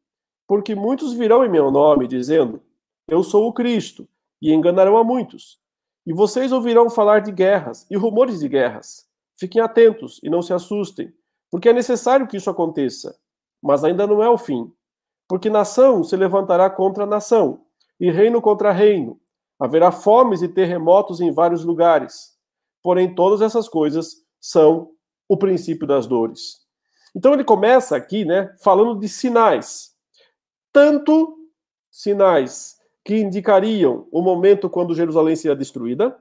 porque 0.48 0.74
muitos 0.74 1.12
virão 1.12 1.44
em 1.44 1.48
meu 1.48 1.70
nome 1.70 2.08
dizendo: 2.08 2.60
Eu 3.06 3.22
sou 3.22 3.46
o 3.46 3.52
Cristo, 3.52 4.08
e 4.40 4.52
enganarão 4.52 4.96
a 4.96 5.04
muitos. 5.04 5.60
E 6.04 6.12
vocês 6.12 6.50
ouvirão 6.50 6.90
falar 6.90 7.20
de 7.20 7.30
guerras 7.30 7.86
e 7.88 7.96
rumores 7.96 8.40
de 8.40 8.48
guerras. 8.48 9.11
Fiquem 9.38 9.60
atentos 9.60 10.20
e 10.22 10.30
não 10.30 10.42
se 10.42 10.52
assustem, 10.52 11.12
porque 11.50 11.68
é 11.68 11.72
necessário 11.72 12.26
que 12.26 12.36
isso 12.36 12.50
aconteça. 12.50 13.18
Mas 13.62 13.84
ainda 13.84 14.06
não 14.06 14.22
é 14.22 14.28
o 14.28 14.38
fim. 14.38 14.72
Porque 15.28 15.48
nação 15.48 16.04
se 16.04 16.16
levantará 16.16 16.68
contra 16.68 17.06
nação, 17.06 17.64
e 17.98 18.10
reino 18.10 18.40
contra 18.42 18.72
reino. 18.72 19.20
Haverá 19.58 19.92
fomes 19.92 20.42
e 20.42 20.48
terremotos 20.48 21.20
em 21.20 21.30
vários 21.30 21.64
lugares. 21.64 22.36
Porém, 22.82 23.14
todas 23.14 23.40
essas 23.40 23.68
coisas 23.68 24.16
são 24.40 24.90
o 25.28 25.36
princípio 25.36 25.86
das 25.86 26.06
dores. 26.06 26.62
Então 27.14 27.32
ele 27.32 27.44
começa 27.44 27.94
aqui, 27.96 28.24
né, 28.24 28.54
falando 28.60 28.98
de 28.98 29.08
sinais. 29.08 29.92
Tanto 30.72 31.38
sinais 31.90 32.78
que 33.04 33.18
indicariam 33.18 34.08
o 34.10 34.22
momento 34.22 34.68
quando 34.68 34.94
Jerusalém 34.94 35.36
seria 35.36 35.56
destruída, 35.56 36.18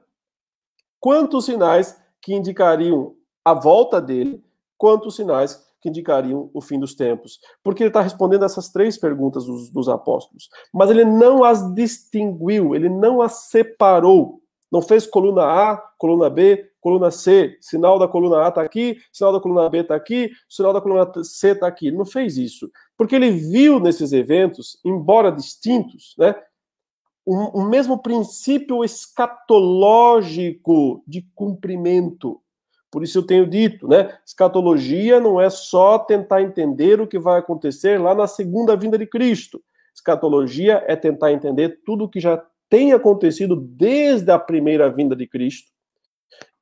quantos 1.00 1.46
sinais 1.46 2.00
que 2.22 2.34
indicariam 2.34 3.14
a 3.44 3.52
volta 3.52 4.00
dele, 4.00 4.42
quantos 4.78 5.16
sinais 5.16 5.60
que 5.80 5.88
indicariam 5.88 6.48
o 6.54 6.60
fim 6.60 6.78
dos 6.78 6.94
tempos. 6.94 7.40
Porque 7.62 7.82
ele 7.82 7.90
está 7.90 8.00
respondendo 8.00 8.44
essas 8.44 8.70
três 8.70 8.96
perguntas 8.96 9.44
dos, 9.44 9.68
dos, 9.68 9.88
apóstolos. 9.88 10.48
Mas 10.72 10.90
ele 10.90 11.04
não 11.04 11.42
as 11.42 11.74
distinguiu, 11.74 12.74
ele 12.74 12.88
não 12.88 13.20
as 13.20 13.48
separou. 13.48 14.40
Não 14.70 14.80
fez 14.80 15.06
coluna 15.06 15.42
A, 15.42 15.76
coluna 15.98 16.30
B, 16.30 16.70
coluna 16.80 17.10
C. 17.10 17.58
Sinal 17.60 17.98
da 17.98 18.08
coluna 18.08 18.44
A 18.44 18.48
está 18.48 18.62
aqui, 18.62 18.96
sinal 19.12 19.32
da 19.32 19.40
coluna 19.40 19.68
B 19.68 19.78
está 19.78 19.94
aqui, 19.94 20.30
sinal 20.48 20.72
da 20.72 20.80
coluna 20.80 21.10
C 21.24 21.48
está 21.48 21.66
aqui. 21.66 21.88
Ele 21.88 21.96
não 21.96 22.06
fez 22.06 22.38
isso. 22.38 22.70
Porque 22.96 23.16
ele 23.16 23.32
viu 23.32 23.80
nesses 23.80 24.12
eventos, 24.12 24.78
embora 24.84 25.32
distintos, 25.32 26.14
né, 26.16 26.34
um, 27.26 27.62
um 27.62 27.68
mesmo 27.68 28.02
princípio 28.02 28.84
escatológico 28.84 31.02
de 31.06 31.26
cumprimento. 31.34 32.40
Por 32.90 33.02
isso 33.02 33.18
eu 33.18 33.26
tenho 33.26 33.46
dito, 33.46 33.88
né? 33.88 34.18
Escatologia 34.26 35.18
não 35.18 35.40
é 35.40 35.48
só 35.48 35.98
tentar 35.98 36.42
entender 36.42 37.00
o 37.00 37.06
que 37.06 37.18
vai 37.18 37.38
acontecer 37.38 37.98
lá 37.98 38.14
na 38.14 38.26
segunda 38.26 38.76
vinda 38.76 38.98
de 38.98 39.06
Cristo. 39.06 39.62
Escatologia 39.94 40.84
é 40.86 40.96
tentar 40.96 41.32
entender 41.32 41.80
tudo 41.84 42.04
o 42.04 42.08
que 42.08 42.20
já 42.20 42.44
tem 42.68 42.92
acontecido 42.92 43.56
desde 43.56 44.30
a 44.30 44.38
primeira 44.38 44.90
vinda 44.90 45.16
de 45.16 45.26
Cristo 45.26 45.70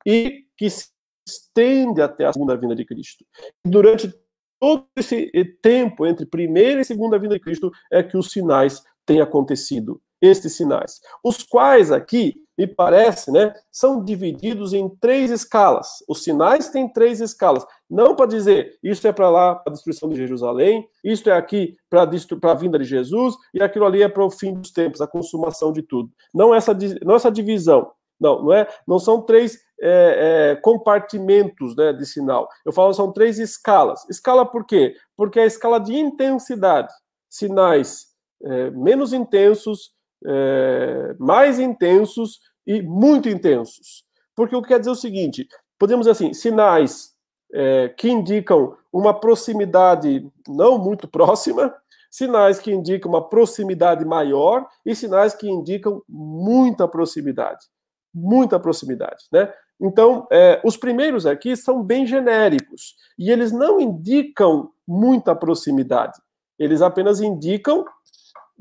e 0.05 0.45
que 0.57 0.69
se 0.69 0.89
estende 1.27 2.01
até 2.01 2.25
a 2.25 2.33
segunda 2.33 2.55
vinda 2.55 2.75
de 2.75 2.85
Cristo. 2.85 3.25
Durante 3.65 4.13
todo 4.59 4.85
esse 4.95 5.31
tempo 5.61 6.05
entre 6.05 6.25
primeira 6.25 6.81
e 6.81 6.85
segunda 6.85 7.17
vinda 7.17 7.35
de 7.35 7.41
Cristo 7.41 7.71
é 7.91 8.03
que 8.03 8.17
os 8.17 8.31
sinais 8.31 8.83
têm 9.05 9.21
acontecido 9.21 10.01
estes 10.21 10.55
sinais, 10.55 11.01
os 11.23 11.43
quais 11.43 11.91
aqui, 11.91 12.35
me 12.57 12.67
parece, 12.67 13.31
né, 13.31 13.53
são 13.71 14.03
divididos 14.03 14.71
em 14.73 14.87
três 14.87 15.31
escalas. 15.31 16.03
Os 16.07 16.23
sinais 16.23 16.69
têm 16.69 16.87
três 16.87 17.19
escalas. 17.19 17.65
Não 17.89 18.15
para 18.15 18.27
dizer 18.27 18.77
isso 18.83 19.07
é 19.07 19.11
para 19.11 19.29
lá, 19.31 19.55
para 19.55 19.71
a 19.71 19.73
destruição 19.73 20.07
de 20.09 20.15
Jerusalém, 20.15 20.87
isto 21.03 21.29
é 21.29 21.33
aqui 21.33 21.75
para 21.89 22.03
a 22.03 22.53
vinda 22.53 22.77
de 22.77 22.85
Jesus, 22.85 23.35
e 23.53 23.63
aquilo 23.63 23.85
ali 23.85 24.03
é 24.03 24.07
para 24.07 24.23
o 24.23 24.29
fim 24.29 24.53
dos 24.53 24.71
tempos, 24.71 25.01
a 25.01 25.07
consumação 25.07 25.71
de 25.73 25.81
tudo. 25.81 26.11
Não 26.31 26.53
essa, 26.53 26.77
não 27.03 27.15
essa 27.15 27.31
divisão. 27.31 27.91
Não, 28.19 28.43
não 28.43 28.53
é. 28.53 28.67
Não 28.87 28.99
são 28.99 29.23
três 29.23 29.57
é, 29.81 30.51
é, 30.51 30.55
compartimentos 30.57 31.75
né, 31.75 31.91
de 31.91 32.05
sinal. 32.05 32.47
Eu 32.63 32.71
falo 32.71 32.93
são 32.93 33.11
três 33.11 33.39
escalas. 33.39 34.07
Escala 34.07 34.45
por 34.45 34.63
quê? 34.63 34.95
Porque 35.17 35.39
é 35.39 35.43
a 35.43 35.47
escala 35.47 35.79
de 35.79 35.95
intensidade. 35.95 36.93
Sinais 37.27 38.11
é, 38.43 38.69
menos 38.71 39.11
intensos, 39.11 39.91
é, 40.25 41.15
mais 41.19 41.59
intensos 41.59 42.39
e 42.65 42.81
muito 42.81 43.29
intensos. 43.29 44.03
Porque 44.35 44.55
o 44.55 44.61
que 44.61 44.69
quer 44.69 44.79
dizer 44.79 44.91
é 44.91 44.93
o 44.93 44.95
seguinte: 44.95 45.47
podemos 45.77 46.05
dizer 46.05 46.11
assim, 46.11 46.33
sinais 46.33 47.11
é, 47.53 47.89
que 47.89 48.09
indicam 48.09 48.75
uma 48.91 49.19
proximidade 49.19 50.27
não 50.47 50.77
muito 50.77 51.07
próxima, 51.07 51.73
sinais 52.09 52.59
que 52.59 52.71
indicam 52.71 53.09
uma 53.09 53.27
proximidade 53.27 54.03
maior 54.05 54.67
e 54.85 54.95
sinais 54.95 55.33
que 55.33 55.49
indicam 55.49 56.03
muita 56.07 56.87
proximidade. 56.87 57.65
Muita 58.13 58.59
proximidade, 58.59 59.23
né? 59.31 59.51
Então, 59.79 60.27
é, 60.31 60.61
os 60.63 60.77
primeiros 60.77 61.25
aqui 61.25 61.55
são 61.55 61.81
bem 61.81 62.05
genéricos 62.05 62.95
e 63.17 63.31
eles 63.31 63.51
não 63.51 63.79
indicam 63.79 64.69
muita 64.87 65.35
proximidade. 65.35 66.19
Eles 66.59 66.83
apenas 66.83 67.19
indicam 67.19 67.83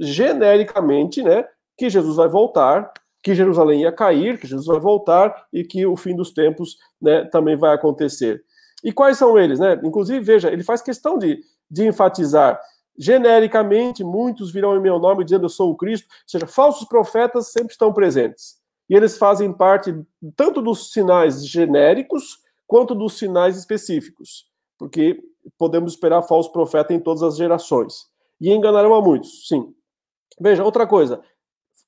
genericamente, 0.01 1.23
né, 1.23 1.45
que 1.77 1.91
Jesus 1.91 2.17
vai 2.17 2.29
voltar, 2.29 2.91
que 3.23 3.35
Jerusalém 3.35 3.83
ia 3.83 3.93
cair, 3.93 4.41
que 4.41 4.47
Jesus 4.47 4.67
vai 4.67 4.81
voltar 4.81 5.47
e 5.53 5.63
que 5.63 5.87
o 5.87 5.97
fim 5.97 6.17
dos 6.17 6.33
tempos, 6.33 6.79
né, 7.01 7.25
também 7.27 7.57
vai 7.57 7.75
acontecer. 7.75 8.43
E 8.83 8.91
quais 8.93 9.19
são 9.19 9.39
eles, 9.39 9.61
né? 9.61 9.79
Inclusive, 9.85 10.21
veja, 10.21 10.51
ele 10.51 10.65
faz 10.65 10.81
questão 10.81 11.19
de, 11.19 11.39
de 11.71 11.87
enfatizar 11.87 12.59
genericamente, 12.99 14.05
muitos 14.05 14.53
virão 14.53 14.77
em 14.77 14.81
meu 14.81 14.99
nome 14.99 15.25
dizendo 15.25 15.47
eu 15.47 15.49
sou 15.49 15.71
o 15.71 15.77
Cristo, 15.77 16.07
ou 16.11 16.29
seja, 16.29 16.47
falsos 16.47 16.87
profetas 16.87 17.51
sempre 17.51 17.73
estão 17.73 17.93
presentes. 17.93 18.57
E 18.89 18.95
eles 18.95 19.17
fazem 19.17 19.53
parte 19.53 19.95
tanto 20.37 20.61
dos 20.61 20.93
sinais 20.93 21.47
genéricos 21.47 22.41
quanto 22.67 22.95
dos 22.95 23.17
sinais 23.17 23.57
específicos, 23.57 24.47
porque 24.79 25.23
podemos 25.57 25.93
esperar 25.93 26.23
falso 26.23 26.53
profeta 26.53 26.93
em 26.93 27.01
todas 27.01 27.23
as 27.23 27.37
gerações. 27.37 28.07
E 28.41 28.53
enganarão 28.53 28.95
a 28.95 29.01
muitos, 29.01 29.47
sim. 29.49 29.75
Veja, 30.39 30.65
outra 30.65 30.87
coisa. 30.87 31.21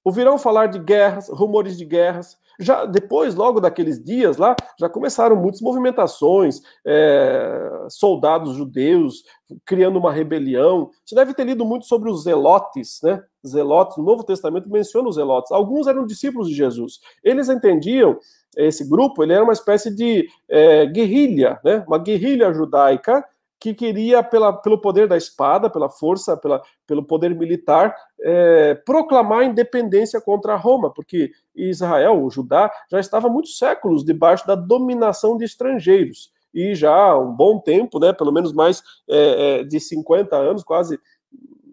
ouvirão 0.04 0.36
falar 0.38 0.66
de 0.66 0.78
guerras, 0.78 1.28
rumores 1.28 1.76
de 1.76 1.84
guerras. 1.84 2.36
Já 2.58 2.84
depois, 2.84 3.34
logo 3.34 3.60
daqueles 3.60 4.02
dias 4.02 4.36
lá, 4.36 4.54
já 4.78 4.88
começaram 4.88 5.36
muitas 5.36 5.60
movimentações, 5.60 6.60
é, 6.84 7.86
soldados 7.88 8.56
judeus 8.56 9.22
criando 9.64 9.98
uma 9.98 10.12
rebelião. 10.12 10.90
Você 11.04 11.14
deve 11.14 11.34
ter 11.34 11.44
lido 11.44 11.64
muito 11.64 11.86
sobre 11.86 12.10
os 12.10 12.24
zelotes, 12.24 13.00
né? 13.02 13.22
Zelotes, 13.46 13.96
no 13.96 14.04
Novo 14.04 14.24
Testamento 14.24 14.68
menciona 14.70 15.08
os 15.08 15.16
zelotes. 15.16 15.50
Alguns 15.50 15.86
eram 15.86 16.06
discípulos 16.06 16.48
de 16.48 16.54
Jesus. 16.54 17.00
Eles 17.24 17.48
entendiam 17.48 18.18
esse 18.56 18.88
grupo, 18.88 19.22
ele 19.22 19.32
era 19.32 19.42
uma 19.42 19.52
espécie 19.52 19.94
de 19.94 20.28
é, 20.48 20.86
guerrilha, 20.86 21.58
né? 21.64 21.84
Uma 21.86 21.98
guerrilha 21.98 22.52
judaica 22.52 23.24
que 23.62 23.74
queria, 23.74 24.24
pela, 24.24 24.52
pelo 24.52 24.76
poder 24.76 25.06
da 25.06 25.16
espada, 25.16 25.70
pela 25.70 25.88
força, 25.88 26.36
pela, 26.36 26.60
pelo 26.84 27.04
poder 27.04 27.32
militar, 27.32 27.94
é, 28.20 28.74
proclamar 28.74 29.38
a 29.38 29.44
independência 29.44 30.20
contra 30.20 30.56
Roma, 30.56 30.92
porque 30.92 31.30
Israel, 31.54 32.24
o 32.24 32.28
Judá, 32.28 32.72
já 32.90 32.98
estava 32.98 33.28
muitos 33.28 33.56
séculos 33.56 34.04
debaixo 34.04 34.44
da 34.48 34.56
dominação 34.56 35.36
de 35.36 35.44
estrangeiros. 35.44 36.32
E 36.52 36.74
já 36.74 36.92
há 36.92 37.16
um 37.16 37.32
bom 37.32 37.60
tempo, 37.60 38.00
né, 38.00 38.12
pelo 38.12 38.32
menos 38.32 38.52
mais 38.52 38.82
é, 39.08 39.60
é 39.60 39.64
de 39.64 39.78
50 39.78 40.34
anos, 40.34 40.64
quase 40.64 40.98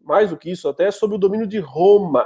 mais 0.03 0.29
do 0.29 0.37
que 0.37 0.51
isso 0.51 0.69
até, 0.69 0.91
sob 0.91 1.15
o 1.15 1.17
domínio 1.19 1.47
de 1.47 1.57
Roma. 1.57 2.23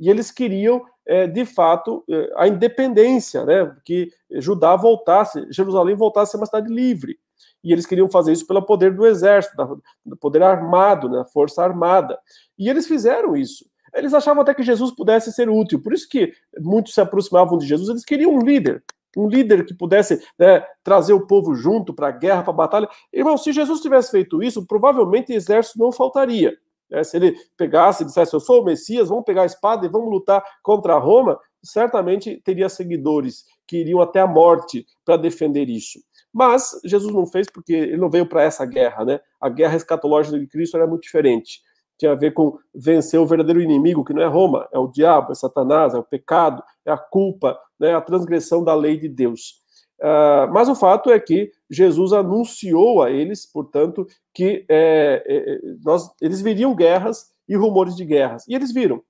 E 0.00 0.08
eles 0.08 0.30
queriam, 0.30 0.82
é, 1.06 1.26
de 1.26 1.44
fato, 1.44 2.02
é, 2.08 2.32
a 2.36 2.48
independência, 2.48 3.44
né, 3.44 3.70
que 3.84 4.08
Judá 4.30 4.74
voltasse, 4.76 5.46
Jerusalém 5.50 5.94
voltasse 5.94 6.30
a 6.30 6.32
ser 6.32 6.36
uma 6.38 6.46
cidade 6.46 6.72
livre 6.72 7.18
e 7.64 7.72
eles 7.72 7.86
queriam 7.86 8.10
fazer 8.10 8.32
isso 8.32 8.46
pelo 8.46 8.62
poder 8.62 8.94
do 8.94 9.06
exército, 9.06 9.82
do 10.04 10.16
poder 10.16 10.42
armado, 10.42 11.08
né, 11.08 11.24
força 11.32 11.64
armada. 11.64 12.18
E 12.58 12.68
eles 12.68 12.86
fizeram 12.86 13.34
isso. 13.34 13.64
Eles 13.94 14.12
achavam 14.12 14.42
até 14.42 14.52
que 14.52 14.62
Jesus 14.62 14.90
pudesse 14.90 15.32
ser 15.32 15.48
útil, 15.48 15.80
por 15.80 15.92
isso 15.92 16.08
que 16.08 16.32
muitos 16.60 16.92
se 16.92 17.00
aproximavam 17.00 17.56
de 17.56 17.66
Jesus, 17.66 17.88
eles 17.88 18.04
queriam 18.04 18.34
um 18.34 18.40
líder, 18.40 18.82
um 19.16 19.28
líder 19.28 19.64
que 19.64 19.72
pudesse 19.72 20.20
né, 20.38 20.64
trazer 20.82 21.12
o 21.12 21.26
povo 21.26 21.54
junto 21.54 21.94
para 21.94 22.08
a 22.08 22.12
guerra, 22.12 22.42
para 22.42 22.52
a 22.52 22.56
batalha. 22.56 22.88
Irmão, 23.12 23.38
se 23.38 23.52
Jesus 23.52 23.80
tivesse 23.80 24.10
feito 24.10 24.42
isso, 24.42 24.66
provavelmente 24.66 25.32
exército 25.32 25.78
não 25.78 25.92
faltaria. 25.92 26.56
É, 26.90 27.02
se 27.02 27.16
ele 27.16 27.36
pegasse 27.56 28.02
e 28.02 28.06
dissesse, 28.06 28.34
eu 28.34 28.40
sou 28.40 28.62
o 28.62 28.64
Messias, 28.64 29.08
vamos 29.08 29.24
pegar 29.24 29.42
a 29.42 29.46
espada 29.46 29.86
e 29.86 29.88
vamos 29.88 30.10
lutar 30.10 30.44
contra 30.62 30.98
Roma, 30.98 31.38
certamente 31.62 32.40
teria 32.44 32.68
seguidores 32.68 33.44
que 33.66 33.78
iriam 33.78 34.00
até 34.00 34.20
a 34.20 34.26
morte 34.26 34.86
para 35.04 35.16
defender 35.16 35.68
isso. 35.68 35.98
Mas 36.34 36.80
Jesus 36.84 37.14
não 37.14 37.24
fez 37.24 37.48
porque 37.48 37.72
ele 37.72 37.96
não 37.96 38.10
veio 38.10 38.26
para 38.26 38.42
essa 38.42 38.66
guerra, 38.66 39.04
né? 39.04 39.20
A 39.40 39.48
guerra 39.48 39.76
escatológica 39.76 40.36
de 40.36 40.48
Cristo 40.48 40.76
era 40.76 40.84
muito 40.84 41.02
diferente. 41.02 41.60
Tinha 41.96 42.10
a 42.10 42.16
ver 42.16 42.32
com 42.32 42.58
vencer 42.74 43.20
o 43.20 43.26
verdadeiro 43.26 43.60
inimigo, 43.60 44.04
que 44.04 44.12
não 44.12 44.20
é 44.20 44.26
Roma, 44.26 44.68
é 44.72 44.78
o 44.78 44.88
diabo, 44.88 45.30
é 45.30 45.34
Satanás, 45.36 45.94
é 45.94 45.98
o 45.98 46.02
pecado, 46.02 46.60
é 46.84 46.90
a 46.90 46.98
culpa, 46.98 47.56
né? 47.78 47.94
a 47.94 48.00
transgressão 48.00 48.64
da 48.64 48.74
lei 48.74 48.98
de 48.98 49.08
Deus. 49.08 49.62
Uh, 50.00 50.50
mas 50.52 50.68
o 50.68 50.74
fato 50.74 51.08
é 51.08 51.20
que 51.20 51.52
Jesus 51.70 52.12
anunciou 52.12 53.00
a 53.00 53.12
eles, 53.12 53.46
portanto, 53.46 54.04
que 54.34 54.66
é, 54.68 55.22
é, 55.24 55.60
nós, 55.84 56.10
eles 56.20 56.40
viriam 56.40 56.74
guerras 56.74 57.30
e 57.48 57.54
rumores 57.54 57.94
de 57.94 58.04
guerras. 58.04 58.44
E 58.48 58.56
eles 58.56 58.72
viram. 58.72 59.00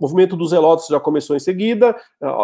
O 0.00 0.04
movimento 0.04 0.34
dos 0.34 0.50
zelotes 0.50 0.86
já 0.86 0.98
começou 0.98 1.36
em 1.36 1.38
seguida, 1.38 1.94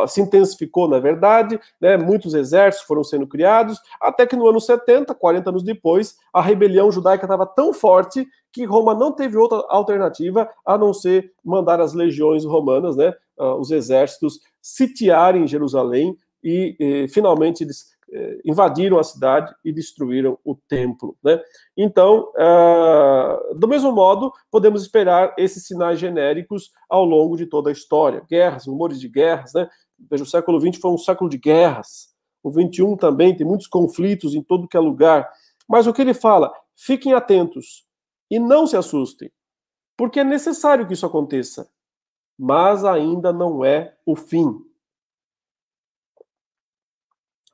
se 0.07 0.21
intensificou, 0.21 0.87
na 0.87 0.99
verdade, 0.99 1.59
né, 1.81 1.97
muitos 1.97 2.35
exércitos 2.35 2.87
foram 2.87 3.03
sendo 3.03 3.27
criados, 3.27 3.81
até 3.99 4.27
que 4.27 4.37
no 4.37 4.47
ano 4.47 4.61
70, 4.61 5.15
40 5.15 5.49
anos 5.49 5.63
depois, 5.63 6.17
a 6.35 6.43
rebelião 6.43 6.93
judaica 6.93 7.25
estava 7.25 7.47
tão 7.47 7.73
forte 7.73 8.27
que 8.53 8.65
Roma 8.65 8.95
não 8.95 9.11
teve 9.11 9.39
outra 9.39 9.65
alternativa 9.71 10.49
a 10.67 10.77
não 10.77 10.93
ser 10.93 11.33
mandar 11.43 11.81
as 11.81 11.95
legiões 11.95 12.45
romanas, 12.45 12.95
né, 12.95 13.15
os 13.59 13.71
exércitos, 13.71 14.39
sitiarem 14.61 15.47
Jerusalém 15.47 16.15
e, 16.45 16.77
e 16.79 17.09
finalmente 17.09 17.65
eles 17.65 17.87
eh, 17.95 17.96
invadiram 18.45 18.99
a 18.99 19.05
cidade 19.05 19.55
e 19.65 19.73
destruíram 19.73 20.39
o 20.45 20.55
templo. 20.55 21.17
Né? 21.23 21.41
Então, 21.77 22.33
uh, 22.37 23.55
do 23.55 23.67
mesmo 23.67 23.93
modo, 23.93 24.33
podemos 24.51 24.83
esperar 24.83 25.35
esses 25.37 25.67
sinais 25.67 25.99
genéricos 25.99 26.71
ao 26.89 27.05
longo 27.05 27.37
de 27.37 27.47
toda 27.47 27.69
a 27.69 27.73
história. 27.73 28.25
Guerras, 28.29 28.67
rumores 28.67 29.01
de 29.01 29.09
guerras. 29.09 29.53
Né? 29.53 29.69
Veja, 30.11 30.23
o 30.23 30.27
século 30.27 30.61
XX 30.61 30.81
foi 30.81 30.91
um 30.91 30.99
século 30.99 31.29
de 31.29 31.39
guerras. 31.39 32.15
O 32.43 32.51
XXI 32.51 32.97
também 32.97 33.37
tem 33.37 33.47
muitos 33.47 33.67
conflitos 33.67 34.35
em 34.35 34.43
todo 34.43 34.69
que 34.69 34.77
é 34.77 34.81
lugar. 34.81 35.29
Mas 35.69 35.87
o 35.87 35.93
que 35.93 36.01
ele 36.01 36.15
fala? 36.15 36.53
Fiquem 36.77 37.13
atentos 37.13 37.85
e 38.31 38.39
não 38.39 38.67
se 38.67 38.77
assustem, 38.77 39.31
porque 39.97 40.21
é 40.21 40.25
necessário 40.25 40.87
que 40.87 40.93
isso 40.93 41.07
aconteça. 41.07 41.69
Mas 42.39 42.85
ainda 42.85 43.33
não 43.33 43.65
é 43.65 43.97
o 44.05 44.15
fim. 44.15 44.61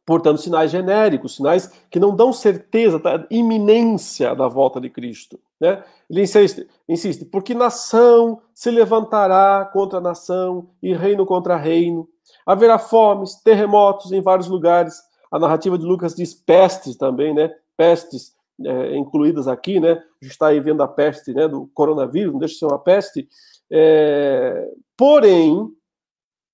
Portanto, 0.05 0.41
sinais 0.41 0.71
genéricos, 0.71 1.37
sinais 1.37 1.71
que 1.89 2.01
não 2.01 2.15
dão 2.15 2.33
certeza 2.33 2.99
da 2.99 3.25
iminência 3.31 4.35
da 4.35 4.49
volta 4.49 4.81
de 4.81 4.91
Cristo. 4.91 5.39
Né? 5.61 5.83
Ele 6.11 6.23
insiste, 6.23 6.69
insiste, 6.89 7.25
porque 7.25 7.55
nação 7.55 8.41
se 8.53 8.71
levantará 8.71 9.65
contra 9.73 10.01
nação 10.01 10.69
e 10.83 10.93
reino 10.93 11.25
contra 11.25 11.57
reino. 11.57 12.09
Haverá 12.45 12.79
fomes, 12.79 13.37
terremotos 13.37 14.11
em 14.11 14.21
vários 14.21 14.49
lugares. 14.49 15.01
A 15.31 15.39
narrativa 15.39 15.79
de 15.79 15.85
Lucas 15.85 16.15
diz 16.15 16.35
pestes 16.35 16.97
também, 16.97 17.33
né? 17.33 17.55
Pestes 17.77 18.35
é, 18.65 18.97
incluídas 18.97 19.47
aqui, 19.47 19.79
né? 19.79 19.93
A 19.93 20.25
gente 20.25 20.33
está 20.33 20.49
aí 20.49 20.59
vendo 20.59 20.83
a 20.83 20.89
peste 20.89 21.33
né, 21.33 21.47
do 21.47 21.69
coronavírus, 21.73 22.33
não 22.33 22.41
deixa 22.41 22.55
de 22.55 22.59
ser 22.59 22.67
uma 22.67 22.79
peste. 22.79 23.29
É... 23.71 24.69
Porém, 24.97 25.69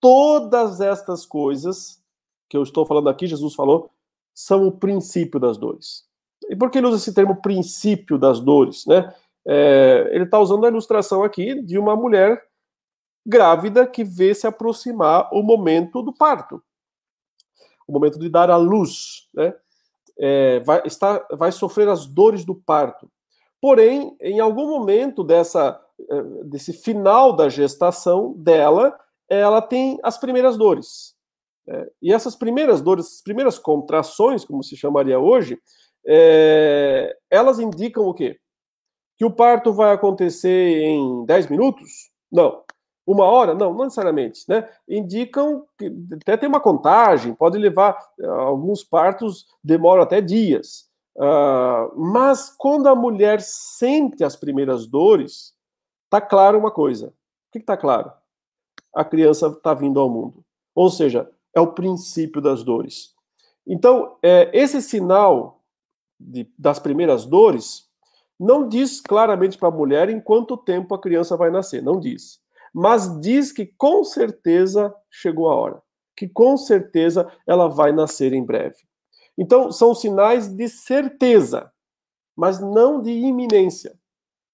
todas 0.01 0.81
estas 0.81 1.25
coisas 1.27 1.98
que 2.49 2.57
eu 2.57 2.63
estou 2.63 2.87
falando 2.87 3.09
aqui, 3.09 3.27
Jesus 3.27 3.55
falou, 3.55 3.91
são 4.35 4.67
o 4.67 4.73
princípio 4.73 5.39
das 5.39 5.59
dores. 5.59 6.05
E 6.49 6.57
por 6.57 6.71
que 6.71 6.79
ele 6.79 6.87
usa 6.87 6.97
esse 6.97 7.13
termo 7.13 7.43
princípio 7.43 8.17
das 8.19 8.41
dores? 8.41 8.87
Né? 8.87 9.13
É, 9.47 10.09
ele 10.13 10.25
está 10.25 10.39
usando 10.39 10.65
a 10.65 10.69
ilustração 10.69 11.23
aqui 11.25 11.61
de 11.63 11.79
uma 11.79 11.97
mulher 11.97 12.43
grávida 13.27 13.87
que 13.87 14.05
vê 14.05 14.35
se 14.35 14.47
aproximar 14.47 15.29
o 15.33 15.43
momento 15.43 16.03
do 16.03 16.15
parto, 16.15 16.63
o 17.87 17.93
momento 17.93 18.19
de 18.19 18.29
dar 18.29 18.51
à 18.51 18.57
luz, 18.57 19.29
né? 19.35 19.55
É, 20.21 20.61
vai, 20.61 20.83
vai 21.33 21.53
sofrer 21.53 21.89
as 21.89 22.05
dores 22.05 22.45
do 22.45 22.55
parto. 22.55 23.09
Porém, 23.61 24.17
em 24.21 24.41
algum 24.41 24.67
momento 24.67 25.23
dessa, 25.23 25.81
é, 26.11 26.23
desse 26.45 26.73
final 26.73 27.33
da 27.33 27.49
gestação 27.49 28.33
dela, 28.37 28.99
ela 29.29 29.63
tem 29.63 29.99
as 30.03 30.19
primeiras 30.19 30.57
dores. 30.57 31.15
É, 31.69 31.91
e 32.01 32.13
essas 32.13 32.35
primeiras 32.35 32.81
dores, 32.81 33.07
essas 33.07 33.23
primeiras 33.23 33.59
contrações, 33.59 34.45
como 34.45 34.63
se 34.63 34.77
chamaria 34.77 35.19
hoje, 35.19 35.61
é, 36.07 37.15
elas 37.31 37.59
indicam 37.59 38.05
o 38.05 38.15
quê? 38.15 38.39
Que 39.19 39.25
o 39.25 39.31
parto 39.31 39.73
vai 39.73 39.93
acontecer 39.93 40.81
em 40.81 41.27
10 41.27 41.49
minutos? 41.49 42.11
Não. 42.33 42.63
Uma 43.07 43.25
hora? 43.25 43.55
Não, 43.55 43.75
não 43.75 43.85
necessariamente. 43.85 44.45
Né? 44.49 44.69
Indicam 44.89 45.65
que 45.79 45.93
até 46.13 46.37
tem 46.37 46.49
uma 46.49 46.61
contagem, 46.61 47.35
pode 47.35 47.59
levar, 47.59 47.99
alguns 48.23 48.83
partos 48.83 49.47
demoram 49.63 50.03
até 50.03 50.21
dias. 50.21 50.89
Uh, 51.17 51.99
mas 51.99 52.55
quando 52.57 52.87
a 52.89 52.95
mulher 52.95 53.41
sente 53.41 54.23
as 54.23 54.37
primeiras 54.37 54.87
dores, 54.87 55.53
está 56.05 56.21
claro 56.21 56.59
uma 56.59 56.71
coisa. 56.71 57.09
O 57.09 57.53
que 57.53 57.59
está 57.59 57.77
claro? 57.77 58.13
A 58.95 59.05
criança 59.05 59.49
está 59.49 59.75
vindo 59.75 59.99
ao 59.99 60.09
mundo. 60.09 60.45
Ou 60.75 60.89
seja, 60.89 61.29
é 61.59 61.61
o 61.61 61.73
princípio 61.73 62.41
das 62.41 62.63
dores. 62.63 63.15
Então, 63.67 64.17
é, 64.23 64.51
esse 64.55 64.81
sinal 64.81 65.63
de, 66.19 66.51
das 66.59 66.79
primeiras 66.79 67.27
dores 67.27 67.89
não 68.39 68.69
diz 68.69 69.01
claramente 69.01 69.59
para 69.59 69.69
a 69.69 69.73
mulher 69.73 70.09
em 70.09 70.21
quanto 70.21 70.57
tempo 70.57 70.95
a 70.95 71.01
criança 71.01 71.37
vai 71.37 71.51
nascer, 71.51 71.83
não 71.83 71.99
diz. 71.99 72.41
Mas 72.73 73.21
diz 73.21 73.51
que 73.51 73.67
com 73.67 74.05
certeza 74.05 74.95
chegou 75.11 75.51
a 75.51 75.55
hora, 75.55 75.83
que 76.17 76.29
com 76.29 76.57
certeza 76.57 77.31
ela 77.47 77.69
vai 77.69 77.93
nascer 77.93 78.33
em 78.33 78.45
breve. 78.45 78.77
Então, 79.37 79.71
são 79.73 79.95
sinais 79.95 80.49
de 80.49 80.69
certeza, 80.69 81.71
mas 82.37 82.61
não 82.61 83.03
de 83.03 83.11
iminência. 83.11 83.99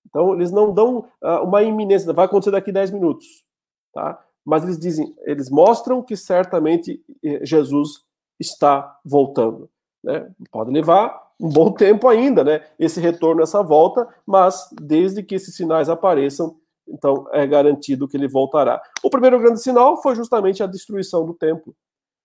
Então, 0.06 0.34
eles 0.34 0.50
não 0.50 0.72
dão 0.72 1.08
uh, 1.22 1.42
uma 1.42 1.62
iminência, 1.62 2.12
vai 2.12 2.24
acontecer 2.24 2.50
daqui 2.50 2.72
10 2.72 2.90
minutos. 2.92 3.44
Tá? 3.92 4.24
Mas 4.44 4.62
eles 4.62 4.78
dizem, 4.78 5.14
eles 5.22 5.48
mostram 5.50 6.02
que 6.02 6.16
certamente 6.16 7.02
eh, 7.24 7.40
Jesus 7.44 8.04
está 8.38 8.98
voltando. 9.04 9.70
Né? 10.02 10.30
Pode 10.50 10.70
levar 10.70 11.24
um 11.40 11.48
bom 11.48 11.72
tempo 11.72 12.08
ainda, 12.08 12.44
né? 12.44 12.64
Esse 12.78 13.00
retorno, 13.00 13.42
essa 13.42 13.62
volta, 13.62 14.06
mas 14.26 14.68
desde 14.80 15.22
que 15.22 15.34
esses 15.34 15.56
sinais 15.56 15.88
apareçam, 15.88 16.56
então 16.86 17.26
é 17.32 17.46
garantido 17.46 18.06
que 18.06 18.16
ele 18.16 18.28
voltará. 18.28 18.80
O 19.02 19.10
primeiro 19.10 19.38
grande 19.38 19.62
sinal 19.62 20.00
foi 20.02 20.14
justamente 20.14 20.62
a 20.62 20.66
destruição 20.66 21.24
do 21.24 21.34
templo. 21.34 21.74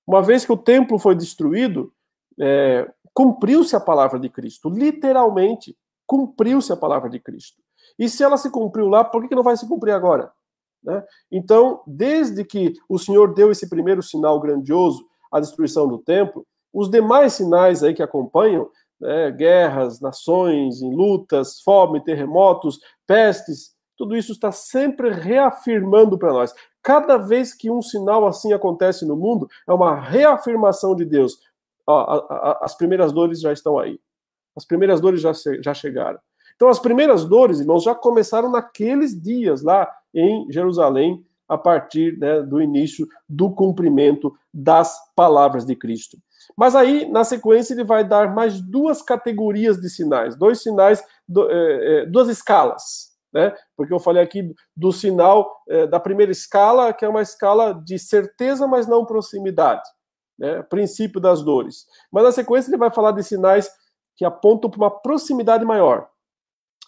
Uma 0.06 0.22
vez 0.22 0.46
que 0.46 0.52
o 0.52 0.58
templo 0.58 1.00
foi 1.00 1.16
destruído, 1.16 1.94
é, 2.40 2.90
cumpriu-se 3.14 3.76
a 3.76 3.80
palavra 3.80 4.20
de 4.20 4.30
Cristo, 4.30 4.70
literalmente 4.70 5.76
cumpriu-se 6.06 6.74
a 6.74 6.78
palavra 6.78 7.10
de 7.10 7.20
Cristo. 7.20 7.62
E 7.98 8.10
se 8.10 8.24
ela 8.24 8.38
se 8.38 8.50
cumpriu 8.50 8.88
lá, 8.88 9.04
por 9.04 9.28
que 9.28 9.36
não 9.36 9.44
vai 9.44 9.56
se 9.56 9.68
cumprir 9.68 9.92
agora? 9.92 10.32
Né? 10.84 11.04
Então, 11.32 11.82
desde 11.86 12.44
que 12.44 12.74
o 12.88 12.98
Senhor 12.98 13.34
deu 13.34 13.52
esse 13.52 13.70
primeiro 13.70 14.02
sinal 14.02 14.40
grandioso, 14.40 15.06
a 15.32 15.40
destruição 15.40 15.88
do 15.88 15.98
templo, 16.00 16.46
os 16.74 16.90
demais 16.90 17.34
sinais 17.34 17.84
aí 17.84 17.94
que 17.94 18.04
acompanham, 18.04 18.70
né, 19.00 19.32
guerras, 19.32 20.00
nações 20.00 20.82
lutas, 20.82 21.62
fome, 21.62 22.04
terremotos, 22.04 22.80
pestes, 23.08 23.74
tudo 23.98 24.16
isso 24.16 24.32
está 24.32 24.52
sempre 24.52 25.10
reafirmando 25.10 26.18
para 26.18 26.32
nós. 26.32 26.54
Cada 26.82 27.18
vez 27.18 27.54
que 27.54 27.70
um 27.70 27.82
sinal 27.82 28.26
assim 28.26 28.54
acontece 28.54 29.06
no 29.06 29.16
mundo, 29.16 29.48
é 29.68 29.74
uma 29.74 30.00
reafirmação 30.00 30.96
de 30.96 31.06
Deus. 31.06 31.38
Ó, 31.86 32.00
a, 32.00 32.18
a, 32.18 32.66
as 32.66 32.76
primeiras 32.76 33.12
dores 33.12 33.42
já 33.42 33.52
estão 33.52 33.78
aí. 33.78 34.00
As 34.56 34.66
primeiras 34.66 35.02
dores 35.02 35.22
já, 35.22 35.32
já 35.62 35.74
chegaram. 35.74 36.20
Então, 36.56 36.70
as 36.70 36.80
primeiras 36.80 37.26
dores, 37.26 37.60
irmãos, 37.60 37.84
já 37.84 37.96
começaram 37.96 38.52
naqueles 38.52 39.20
dias 39.20 39.62
lá 39.62 39.90
em 40.14 40.52
Jerusalém, 40.52 41.24
a 41.48 41.58
partir 41.58 42.18
né, 42.20 42.42
do 42.42 42.62
início 42.62 43.08
do 43.28 43.50
cumprimento 43.50 44.32
das 44.54 44.98
palavras 45.16 45.66
de 45.66 45.76
Cristo. 45.76 46.18
Mas 46.56 46.76
aí, 46.76 47.10
na 47.10 47.24
sequência, 47.24 47.74
ele 47.74 47.84
vai 47.84 48.08
dar 48.08 48.34
mais 48.34 48.62
duas 48.62 49.02
categorias 49.02 49.80
de 49.80 49.90
sinais, 49.90 50.36
dois 50.36 50.62
sinais, 50.62 51.02
é, 51.02 51.04
é, 52.02 52.06
duas 52.06 52.28
escalas, 52.30 53.10
né? 53.34 53.54
Porque 53.76 53.94
eu 53.94 54.00
falei 54.00 54.22
aqui 54.22 54.54
do 54.76 54.92
sinal 54.92 55.64
é, 55.68 55.88
da 55.88 56.00
primeira 56.00 56.32
escala, 56.32 56.94
que 56.94 57.06
é 57.06 57.10
uma 57.10 57.22
escala 57.22 57.74
de 57.74 57.98
certeza, 57.98 58.68
mas 58.68 58.88
não 58.88 59.06
proximidade, 59.06 59.88
né? 60.38 60.62
Princípio 60.64 61.20
das 61.20 61.44
dores. 61.44 61.86
Mas 62.12 62.24
na 62.24 62.32
sequência 62.32 62.70
ele 62.70 62.78
vai 62.78 62.92
falar 62.92 63.12
de 63.12 63.24
sinais 63.24 63.70
que 64.16 64.26
apontam 64.26 64.70
para 64.70 64.80
uma 64.80 64.92
proximidade 64.92 65.64
maior. 65.64 66.10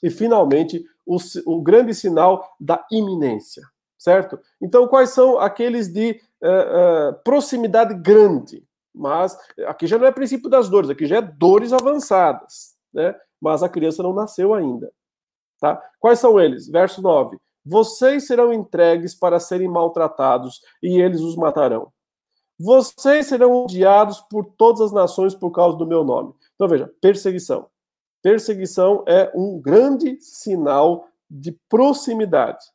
E 0.04 0.10
finalmente, 0.10 0.84
o, 1.06 1.18
o 1.46 1.62
grande 1.62 1.94
sinal 1.94 2.56
da 2.60 2.86
iminência, 2.92 3.64
certo? 3.98 4.40
Então, 4.62 4.88
quais 4.88 5.12
são 5.12 5.40
aqueles 5.40 5.92
de 5.92 6.22
uh, 6.42 7.12
uh, 7.12 7.24
proximidade 7.24 7.94
grande? 7.96 8.64
Mas 8.94 9.38
aqui 9.68 9.88
já 9.88 9.98
não 9.98 10.06
é 10.06 10.12
princípio 10.12 10.50
das 10.50 10.70
dores, 10.70 10.90
aqui 10.90 11.06
já 11.06 11.18
é 11.18 11.22
dores 11.22 11.72
avançadas, 11.72 12.76
né? 12.94 13.16
Mas 13.40 13.64
a 13.64 13.70
criança 13.70 14.04
não 14.04 14.14
nasceu 14.14 14.54
ainda. 14.54 14.92
Tá? 15.60 15.82
Quais 16.00 16.20
são 16.20 16.40
eles? 16.40 16.68
Verso 16.68 17.02
9: 17.02 17.38
Vocês 17.66 18.28
serão 18.28 18.52
entregues 18.52 19.16
para 19.16 19.40
serem 19.40 19.68
maltratados 19.68 20.60
e 20.82 21.00
eles 21.00 21.22
os 21.22 21.36
matarão. 21.36 21.92
Vocês 22.60 23.28
serão 23.28 23.64
odiados 23.64 24.20
por 24.22 24.46
todas 24.58 24.82
as 24.82 24.92
nações 24.92 25.34
por 25.34 25.52
causa 25.52 25.78
do 25.78 25.88
meu 25.88 26.04
nome. 26.04 26.34
Então 26.56 26.68
veja, 26.68 26.92
perseguição. 27.02 27.68
Perseguição 28.22 29.04
é 29.08 29.32
um 29.36 29.60
grande 29.60 30.18
sinal 30.22 31.08
de 31.30 31.58
proximidade, 31.70 32.66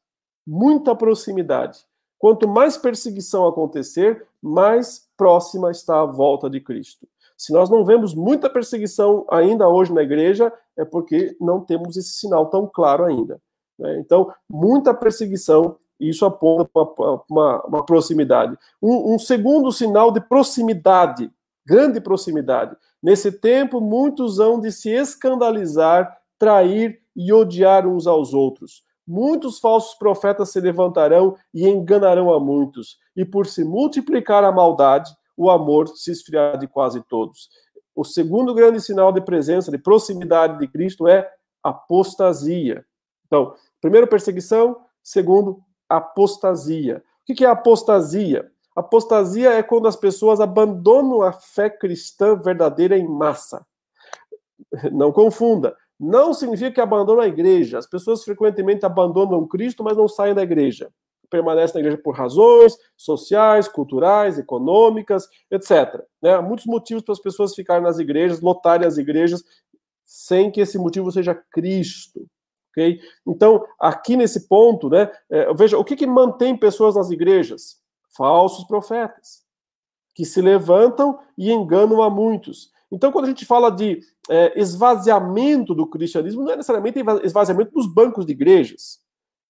muita 0.46 0.94
proximidade. 0.94 1.80
Quanto 2.18 2.48
mais 2.48 2.76
perseguição 2.76 3.46
acontecer, 3.46 4.26
mais 4.42 5.08
próxima 5.16 5.70
está 5.70 6.00
a 6.00 6.06
volta 6.06 6.48
de 6.48 6.60
Cristo. 6.60 7.06
Se 7.36 7.52
nós 7.52 7.68
não 7.68 7.84
vemos 7.84 8.14
muita 8.14 8.48
perseguição 8.48 9.26
ainda 9.30 9.68
hoje 9.68 9.92
na 9.92 10.02
igreja, 10.02 10.52
é 10.76 10.84
porque 10.84 11.36
não 11.40 11.60
temos 11.60 11.96
esse 11.96 12.14
sinal 12.14 12.46
tão 12.46 12.66
claro 12.66 13.04
ainda. 13.04 13.40
Né? 13.78 13.98
Então, 13.98 14.32
muita 14.48 14.94
perseguição, 14.94 15.76
isso 16.00 16.24
aponta 16.24 16.64
para 16.72 17.20
uma, 17.30 17.62
uma, 17.66 17.84
proximidade. 17.84 18.56
Um, 18.82 19.14
um 19.14 19.18
segundo 19.18 19.70
sinal 19.70 20.10
de 20.10 20.20
proximidade, 20.20 21.30
grande 21.66 22.00
proximidade. 22.00 22.76
Nesse 23.02 23.32
tempo, 23.32 23.80
muitos 23.80 24.38
hão 24.38 24.60
de 24.60 24.70
se 24.70 24.90
escandalizar, 24.90 26.16
trair 26.38 27.00
e 27.14 27.32
odiar 27.32 27.86
uns 27.86 28.06
aos 28.06 28.32
outros. 28.32 28.84
Muitos 29.06 29.58
falsos 29.58 29.94
profetas 29.94 30.50
se 30.50 30.60
levantarão 30.60 31.36
e 31.52 31.68
enganarão 31.68 32.32
a 32.32 32.40
muitos, 32.40 32.98
e 33.16 33.24
por 33.24 33.46
se 33.46 33.64
multiplicar 33.64 34.44
a 34.44 34.52
maldade, 34.52 35.14
o 35.36 35.50
amor 35.50 35.88
se 35.88 36.10
esfriará 36.10 36.56
de 36.56 36.66
quase 36.66 37.02
todos. 37.08 37.48
O 37.94 38.04
segundo 38.04 38.52
grande 38.54 38.80
sinal 38.80 39.12
de 39.12 39.20
presença, 39.20 39.70
de 39.70 39.78
proximidade 39.78 40.58
de 40.58 40.66
Cristo 40.66 41.06
é 41.06 41.30
apostasia. 41.62 42.84
Então, 43.26 43.54
primeiro, 43.80 44.06
perseguição, 44.06 44.76
segundo, 45.02 45.60
apostasia. 45.88 47.02
O 47.28 47.34
que 47.34 47.44
é 47.44 47.48
apostasia? 47.48 48.50
Apostasia 48.76 49.54
é 49.54 49.62
quando 49.62 49.88
as 49.88 49.96
pessoas 49.96 50.38
abandonam 50.38 51.22
a 51.22 51.32
fé 51.32 51.70
cristã 51.70 52.36
verdadeira 52.36 52.98
em 52.98 53.08
massa. 53.08 53.66
Não 54.92 55.10
confunda. 55.10 55.74
Não 55.98 56.34
significa 56.34 56.72
que 56.72 56.80
abandonam 56.80 57.22
a 57.22 57.26
igreja. 57.26 57.78
As 57.78 57.86
pessoas 57.86 58.22
frequentemente 58.22 58.84
abandonam 58.84 59.46
Cristo, 59.46 59.82
mas 59.82 59.96
não 59.96 60.06
saem 60.06 60.34
da 60.34 60.42
igreja. 60.42 60.90
Permanecem 61.30 61.74
na 61.74 61.80
igreja 61.80 62.02
por 62.02 62.14
razões 62.14 62.76
sociais, 62.94 63.66
culturais, 63.66 64.38
econômicas, 64.38 65.26
etc. 65.50 66.02
Né? 66.20 66.34
Há 66.34 66.42
muitos 66.42 66.66
motivos 66.66 67.02
para 67.02 67.14
as 67.14 67.20
pessoas 67.20 67.54
ficarem 67.54 67.82
nas 67.82 67.98
igrejas, 67.98 68.42
lotarem 68.42 68.86
as 68.86 68.98
igrejas, 68.98 69.42
sem 70.04 70.50
que 70.50 70.60
esse 70.60 70.78
motivo 70.78 71.10
seja 71.10 71.34
Cristo. 71.50 72.26
Okay? 72.70 73.00
Então, 73.26 73.64
aqui 73.80 74.16
nesse 74.16 74.46
ponto, 74.46 74.90
né, 74.90 75.10
é, 75.30 75.52
veja, 75.54 75.78
o 75.78 75.84
que, 75.84 75.96
que 75.96 76.06
mantém 76.06 76.54
pessoas 76.54 76.94
nas 76.94 77.10
igrejas? 77.10 77.80
Falsos 78.16 78.64
profetas, 78.64 79.44
que 80.14 80.24
se 80.24 80.40
levantam 80.40 81.18
e 81.36 81.52
enganam 81.52 82.02
a 82.02 82.08
muitos. 82.08 82.70
Então, 82.90 83.12
quando 83.12 83.26
a 83.26 83.28
gente 83.28 83.44
fala 83.44 83.70
de 83.70 84.00
é, 84.28 84.58
esvaziamento 84.60 85.74
do 85.74 85.86
cristianismo, 85.86 86.42
não 86.42 86.52
é 86.52 86.56
necessariamente 86.56 87.00
esvaziamento 87.24 87.72
dos 87.72 87.86
bancos 87.86 88.24
de 88.24 88.32
igrejas. 88.32 89.00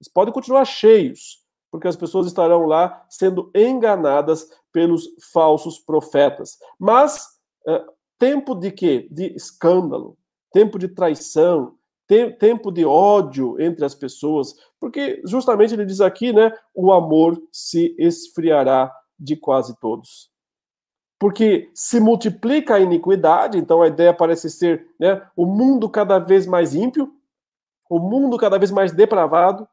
Eles 0.01 0.13
podem 0.13 0.33
continuar 0.33 0.65
cheios, 0.65 1.45
porque 1.71 1.89
as 1.89 1.97
pessoas 1.97 2.27
estarão 2.27 2.67
lá 2.67 3.05
sendo 3.09 3.51
enganadas 3.55 4.49
pelos 4.73 5.09
falsos 5.33 5.79
profetas. 5.79 6.59
Mas 6.79 7.27
é, 7.67 7.85
tempo 8.19 8.55
de 8.55 8.71
quê? 8.71 9.09
De 9.11 9.35
escândalo, 9.35 10.17
tempo 10.53 10.79
de 10.79 10.89
traição, 10.89 11.77
tempo 12.07 12.71
de 12.71 12.85
ódio 12.85 13.61
entre 13.61 13.85
as 13.85 13.95
pessoas, 13.95 14.55
porque 14.79 15.21
justamente 15.25 15.75
ele 15.75 15.85
diz 15.85 16.01
aqui, 16.01 16.33
né, 16.33 16.53
o 16.75 16.93
amor 16.93 17.41
se 17.51 17.95
esfriará 17.99 18.93
de 19.19 19.37
quase 19.37 19.79
todos 19.81 20.31
porque 21.19 21.71
se 21.75 21.99
multiplica 21.99 22.75
a 22.75 22.81
iniquidade, 22.81 23.59
então 23.59 23.81
a 23.81 23.89
ideia 23.89 24.13
parece 24.13 24.51
ser 24.51 24.87
né, 24.99 25.23
o 25.35 25.47
mundo 25.47 25.89
cada 25.89 26.19
vez 26.19 26.47
mais 26.47 26.75
ímpio, 26.75 27.11
o 27.89 27.99
mundo 27.99 28.37
cada 28.37 28.59
vez 28.59 28.71
mais 28.71 28.93
depravado, 28.93 29.67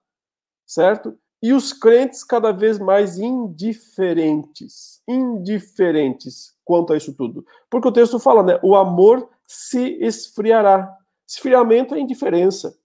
certo? 0.66 1.18
E 1.42 1.52
os 1.52 1.74
crentes 1.74 2.24
cada 2.24 2.54
vez 2.54 2.80
mais 2.80 3.20
indiferentes, 3.20 5.02
indiferentes 5.08 6.56
quanto 6.64 6.94
a 6.94 6.98
isso 6.98 7.14
tudo. 7.14 7.46
Porque 7.70 7.88
o 7.88 7.92
texto 7.92 8.18
fala, 8.20 8.42
né, 8.42 8.60
o 8.64 8.76
amor 8.76 9.30
se 9.46 9.98
esfriará. 10.00 10.96
Esfriamento 11.34 11.96
é 11.96 12.00
indiferença, 12.00 12.78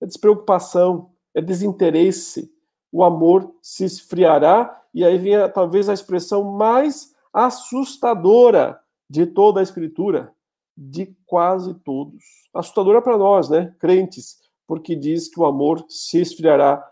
é 0.00 0.06
despreocupação, 0.06 1.12
é 1.32 1.40
desinteresse. 1.40 2.52
O 2.90 3.04
amor 3.04 3.54
se 3.62 3.84
esfriará, 3.84 4.76
e 4.92 5.04
aí 5.04 5.16
vem 5.16 5.34
talvez 5.52 5.88
a 5.88 5.94
expressão 5.94 6.42
mais 6.42 7.14
assustadora 7.32 8.80
de 9.08 9.24
toda 9.24 9.60
a 9.60 9.62
Escritura, 9.62 10.34
de 10.76 11.14
quase 11.24 11.74
todos. 11.74 12.24
Assustadora 12.52 13.00
para 13.00 13.16
nós, 13.16 13.48
né, 13.48 13.72
crentes, 13.78 14.40
porque 14.66 14.96
diz 14.96 15.28
que 15.28 15.38
o 15.38 15.46
amor 15.46 15.84
se 15.88 16.20
esfriará 16.20 16.84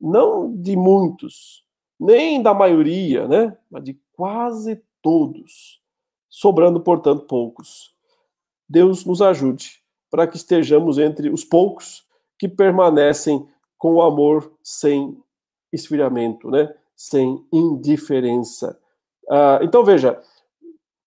não 0.00 0.50
de 0.50 0.76
muitos, 0.76 1.62
nem 2.00 2.42
da 2.42 2.54
maioria, 2.54 3.28
né, 3.28 3.54
mas 3.70 3.84
de 3.84 4.00
quase 4.16 4.82
todos, 5.02 5.82
sobrando, 6.30 6.80
portanto, 6.80 7.26
poucos. 7.26 7.94
Deus 8.66 9.04
nos 9.04 9.20
ajude 9.20 9.83
para 10.14 10.28
que 10.28 10.36
estejamos 10.36 10.96
entre 10.96 11.28
os 11.28 11.42
poucos 11.44 12.06
que 12.38 12.48
permanecem 12.48 13.48
com 13.76 13.94
o 13.94 14.00
amor 14.00 14.52
sem 14.62 15.20
esfriamento, 15.72 16.48
né? 16.52 16.72
sem 16.94 17.44
indiferença. 17.52 18.78
Ah, 19.28 19.58
então, 19.60 19.84
veja, 19.84 20.22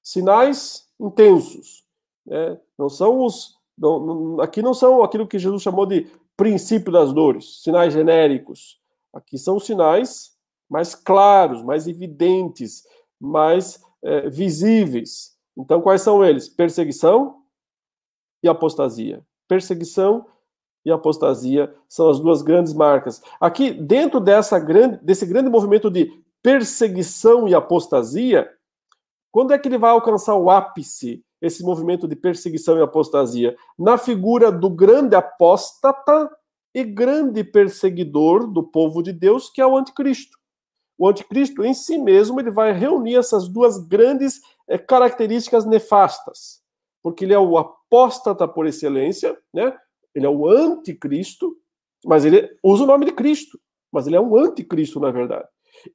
sinais 0.04 0.90
intensos. 1.00 1.86
Né? 2.26 2.60
Não 2.78 2.90
são 2.90 3.24
os. 3.24 3.58
Não, 3.78 4.42
aqui 4.42 4.62
não 4.62 4.74
são 4.74 5.02
aquilo 5.02 5.26
que 5.26 5.40
Jesus 5.40 5.64
chamou 5.64 5.86
de 5.86 6.12
princípio 6.36 6.92
das 6.92 7.14
dores, 7.14 7.64
sinais 7.64 7.94
genéricos. 7.94 8.78
Aqui 9.14 9.38
são 9.38 9.58
sinais 9.58 10.34
mais 10.70 10.94
claros, 10.94 11.64
mais 11.64 11.88
evidentes, 11.88 12.84
mais 13.18 13.82
é, 14.04 14.30
visíveis. 14.30 15.34
Então, 15.58 15.80
quais 15.80 16.02
são 16.02 16.26
eles? 16.26 16.50
Perseguição 16.50 17.38
e 18.42 18.48
apostasia. 18.48 19.24
Perseguição 19.48 20.26
e 20.86 20.92
apostasia 20.92 21.74
são 21.88 22.10
as 22.10 22.20
duas 22.20 22.42
grandes 22.42 22.74
marcas. 22.74 23.22
Aqui, 23.40 23.72
dentro 23.72 24.20
dessa 24.20 24.60
grande, 24.60 24.98
desse 25.04 25.26
grande 25.26 25.50
movimento 25.50 25.90
de 25.90 26.12
perseguição 26.42 27.48
e 27.48 27.54
apostasia, 27.54 28.50
quando 29.32 29.54
é 29.54 29.60
que 29.60 29.68
ele 29.68 29.78
vai 29.78 29.92
alcançar 29.92 30.36
o 30.36 30.50
ápice, 30.50 31.24
esse 31.42 31.64
movimento 31.64 32.08
de 32.08 32.16
perseguição 32.16 32.78
e 32.78 32.82
apostasia? 32.82 33.56
Na 33.78 33.98
figura 33.98 34.52
do 34.52 34.70
grande 34.70 35.16
apóstata 35.16 36.30
e 36.74 36.84
grande 36.84 37.44
perseguidor 37.44 38.48
do 38.48 38.64
povo 38.64 39.02
de 39.02 39.12
Deus, 39.12 39.50
que 39.50 39.62
é 39.62 39.66
o 39.66 39.76
anticristo. 39.76 40.38
O 40.98 41.08
anticristo 41.08 41.64
em 41.64 41.74
si 41.74 41.98
mesmo 41.98 42.40
ele 42.40 42.50
vai 42.50 42.72
reunir 42.72 43.16
essas 43.16 43.48
duas 43.48 43.78
grandes 43.78 44.42
é, 44.68 44.78
características 44.78 45.66
nefastas, 45.66 46.62
porque 47.04 47.26
ele 47.26 47.34
é 47.34 47.40
o 47.40 47.58
apóstata 47.88 48.48
por 48.48 48.68
excelência, 48.68 49.38
né? 49.54 49.76
Ele 50.14 50.26
é 50.26 50.30
o 50.30 50.48
anticristo, 50.48 51.56
mas 52.06 52.26
ele 52.26 52.50
usa 52.64 52.84
o 52.84 52.88
nome 52.88 53.06
de 53.06 53.12
Cristo, 53.12 53.60
mas 53.92 54.08
ele 54.08 54.16
é 54.16 54.22
um 54.22 54.36
anticristo 54.38 55.00
na 55.00 55.12
verdade. 55.12 55.48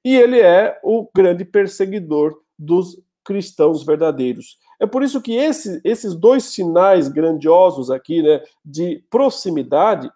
E 0.05 0.14
ele 0.14 0.40
é 0.40 0.78
o 0.82 1.09
grande 1.14 1.45
perseguidor 1.45 2.40
dos 2.59 3.03
cristãos 3.24 3.84
verdadeiros. 3.84 4.59
É 4.80 4.86
por 4.86 5.03
isso 5.03 5.20
que 5.20 5.32
esse, 5.32 5.80
esses 5.84 6.14
dois 6.14 6.45
sinais 6.45 7.09
grandiosos 7.09 7.90
aqui, 7.90 8.22
né, 8.22 8.43
de 8.64 9.05
proximidade, 9.11 10.11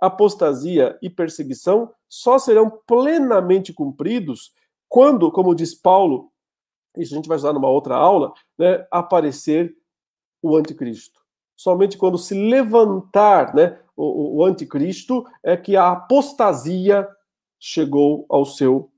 apostasia 0.00 0.98
e 1.02 1.10
perseguição, 1.10 1.92
só 2.08 2.38
serão 2.38 2.70
plenamente 2.86 3.72
cumpridos 3.72 4.52
quando, 4.88 5.30
como 5.30 5.54
diz 5.54 5.74
Paulo, 5.74 6.32
isso 6.96 7.14
a 7.14 7.16
gente 7.16 7.28
vai 7.28 7.36
usar 7.36 7.52
numa 7.52 7.68
outra 7.68 7.94
aula, 7.94 8.32
né, 8.58 8.86
aparecer 8.90 9.76
o 10.42 10.56
anticristo. 10.56 11.20
Somente 11.56 11.98
quando 11.98 12.16
se 12.18 12.34
levantar 12.34 13.54
né, 13.54 13.78
o, 13.96 14.38
o 14.38 14.44
anticristo 14.44 15.26
é 15.42 15.56
que 15.56 15.76
a 15.76 15.90
apostasia 15.90 17.08
chegou 17.58 18.24
ao 18.28 18.44
seu 18.44 18.90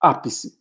ápice 0.00 0.58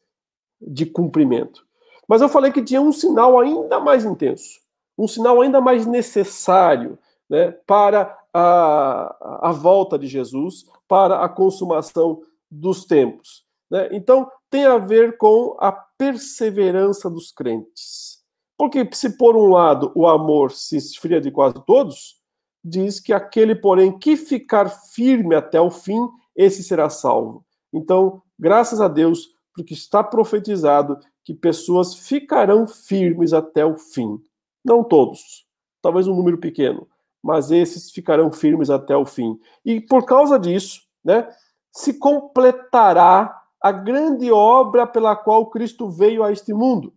de 0.59 0.85
cumprimento. 0.85 1.65
Mas 2.07 2.21
eu 2.21 2.27
falei 2.27 2.51
que 2.51 2.63
tinha 2.63 2.81
um 2.81 2.91
sinal 2.91 3.39
ainda 3.39 3.79
mais 3.79 4.03
intenso, 4.03 4.59
um 4.97 5.07
sinal 5.07 5.41
ainda 5.41 5.61
mais 5.61 5.85
necessário 5.85 6.99
né, 7.29 7.51
para 7.65 8.17
a, 8.33 9.49
a 9.49 9.51
volta 9.51 9.97
de 9.97 10.07
Jesus, 10.07 10.65
para 10.87 11.23
a 11.23 11.29
consumação 11.29 12.21
dos 12.51 12.85
tempos. 12.85 13.45
Né? 13.69 13.89
Então, 13.91 14.29
tem 14.49 14.65
a 14.65 14.77
ver 14.77 15.17
com 15.17 15.55
a 15.59 15.71
perseverança 15.71 17.09
dos 17.09 17.31
crentes. 17.31 18.22
Porque, 18.57 18.87
se 18.93 19.17
por 19.17 19.35
um 19.35 19.47
lado 19.49 19.91
o 19.95 20.07
amor 20.07 20.51
se 20.51 20.77
esfria 20.77 21.19
de 21.19 21.31
quase 21.31 21.55
todos, 21.65 22.21
diz 22.63 22.99
que 22.99 23.11
aquele, 23.11 23.55
porém, 23.55 23.97
que 23.97 24.15
ficar 24.15 24.69
firme 24.69 25.35
até 25.35 25.59
o 25.59 25.69
fim, 25.69 26.07
esse 26.35 26.63
será 26.63 26.89
salvo. 26.89 27.45
Então, 27.73 28.21
graças 28.39 28.79
a 28.79 28.87
Deus, 28.87 29.29
porque 29.53 29.73
está 29.73 30.03
profetizado 30.03 30.97
que 31.23 31.33
pessoas 31.33 31.95
ficarão 31.95 32.67
firmes 32.67 33.33
até 33.33 33.65
o 33.65 33.77
fim. 33.77 34.19
Não 34.63 34.83
todos, 34.83 35.45
talvez 35.81 36.07
um 36.07 36.15
número 36.15 36.37
pequeno, 36.37 36.87
mas 37.21 37.51
esses 37.51 37.91
ficarão 37.91 38.31
firmes 38.31 38.69
até 38.69 38.95
o 38.95 39.05
fim. 39.05 39.37
E 39.65 39.81
por 39.81 40.05
causa 40.05 40.39
disso, 40.39 40.81
né, 41.03 41.27
se 41.71 41.95
completará 41.95 43.41
a 43.61 43.71
grande 43.71 44.31
obra 44.31 44.85
pela 44.85 45.15
qual 45.15 45.49
Cristo 45.49 45.89
veio 45.89 46.23
a 46.23 46.31
este 46.31 46.53
mundo. 46.53 46.93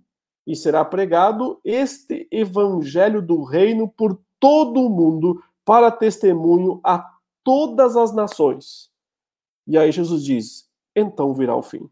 E 0.46 0.54
será 0.54 0.84
pregado 0.84 1.60
este 1.64 2.28
evangelho 2.30 3.20
do 3.20 3.42
reino 3.42 3.88
por 3.88 4.20
todo 4.38 4.80
o 4.80 4.88
mundo 4.88 5.42
para 5.64 5.90
testemunho 5.90 6.80
a 6.84 7.04
todas 7.42 7.96
as 7.96 8.12
nações. 8.12 8.90
E 9.66 9.76
aí 9.76 9.90
Jesus 9.90 10.22
diz: 10.22 10.68
então 10.94 11.34
virá 11.34 11.54
o 11.54 11.62
fim. 11.62 11.90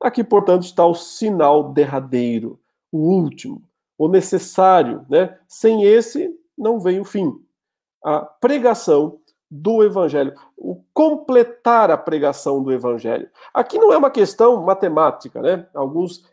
Aqui, 0.00 0.24
portanto, 0.24 0.64
está 0.64 0.84
o 0.84 0.94
sinal 0.94 1.72
derradeiro, 1.72 2.58
o 2.90 2.98
último, 2.98 3.62
o 3.96 4.08
necessário, 4.08 5.06
né? 5.08 5.38
Sem 5.46 5.84
esse 5.84 6.36
não 6.58 6.80
vem 6.80 7.00
o 7.00 7.04
fim. 7.04 7.32
A 8.04 8.20
pregação 8.20 9.20
do 9.54 9.84
evangelho, 9.84 10.34
o 10.56 10.82
completar 10.94 11.90
a 11.90 11.96
pregação 11.96 12.62
do 12.62 12.72
evangelho. 12.72 13.28
Aqui 13.52 13.78
não 13.78 13.92
é 13.92 13.98
uma 13.98 14.10
questão 14.10 14.62
matemática, 14.62 15.42
né? 15.42 15.66
Alguns 15.74 16.24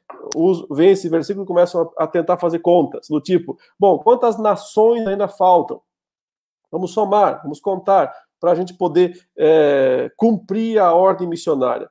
veem 0.71 0.91
esse 0.91 1.09
versículo 1.09 1.43
e 1.43 1.47
começam 1.47 1.91
a, 1.97 2.07
tentar 2.07 2.37
fazer 2.37 2.59
contas, 2.59 3.07
do 3.09 3.19
tipo, 3.19 3.57
bom, 3.77 3.99
quantas 3.99 4.37
nações 4.37 5.05
ainda 5.05 5.27
faltam? 5.27 5.81
Vamos 6.71 6.91
somar, 6.93 7.41
vamos 7.41 7.59
contar, 7.59 8.13
para 8.39 8.51
a 8.51 8.55
gente 8.55 8.73
poder 8.73 9.19
é, 9.37 10.09
cumprir 10.15 10.79
a 10.79 10.93
ordem 10.93 11.27
missionária 11.27 11.89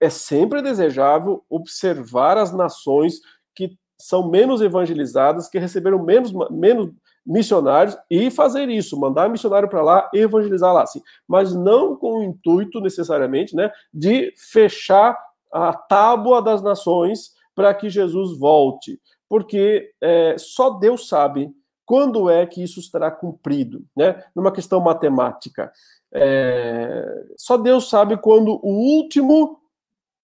é 0.00 0.10
sempre 0.10 0.62
desejável 0.62 1.44
observar 1.48 2.38
as 2.38 2.52
nações 2.52 3.20
que 3.54 3.76
são 3.98 4.28
menos 4.28 4.60
evangelizadas, 4.60 5.48
que 5.48 5.58
receberam 5.58 6.02
menos, 6.02 6.32
menos 6.50 6.90
missionários 7.24 7.96
e 8.10 8.30
fazer 8.30 8.68
isso, 8.68 8.98
mandar 8.98 9.28
missionário 9.28 9.68
para 9.68 9.82
lá 9.82 10.10
evangelizar 10.12 10.72
lá, 10.72 10.84
sim. 10.86 11.00
Mas 11.26 11.54
não 11.54 11.96
com 11.96 12.18
o 12.18 12.22
intuito 12.22 12.80
necessariamente, 12.80 13.54
né, 13.54 13.70
de 13.92 14.32
fechar 14.36 15.16
a 15.52 15.72
tábua 15.72 16.42
das 16.42 16.62
nações 16.62 17.32
para 17.54 17.72
que 17.74 17.88
Jesus 17.88 18.36
volte, 18.38 19.00
porque 19.28 19.92
é, 20.00 20.36
só 20.38 20.70
Deus 20.70 21.08
sabe 21.08 21.50
quando 21.84 22.30
é 22.30 22.46
que 22.46 22.62
isso 22.62 22.80
estará 22.80 23.10
cumprido, 23.10 23.84
né? 23.94 24.24
Numa 24.34 24.52
questão 24.52 24.80
matemática, 24.80 25.70
é, 26.10 27.04
só 27.36 27.56
Deus 27.56 27.90
sabe 27.90 28.16
quando 28.16 28.58
o 28.62 28.96
último 28.96 29.60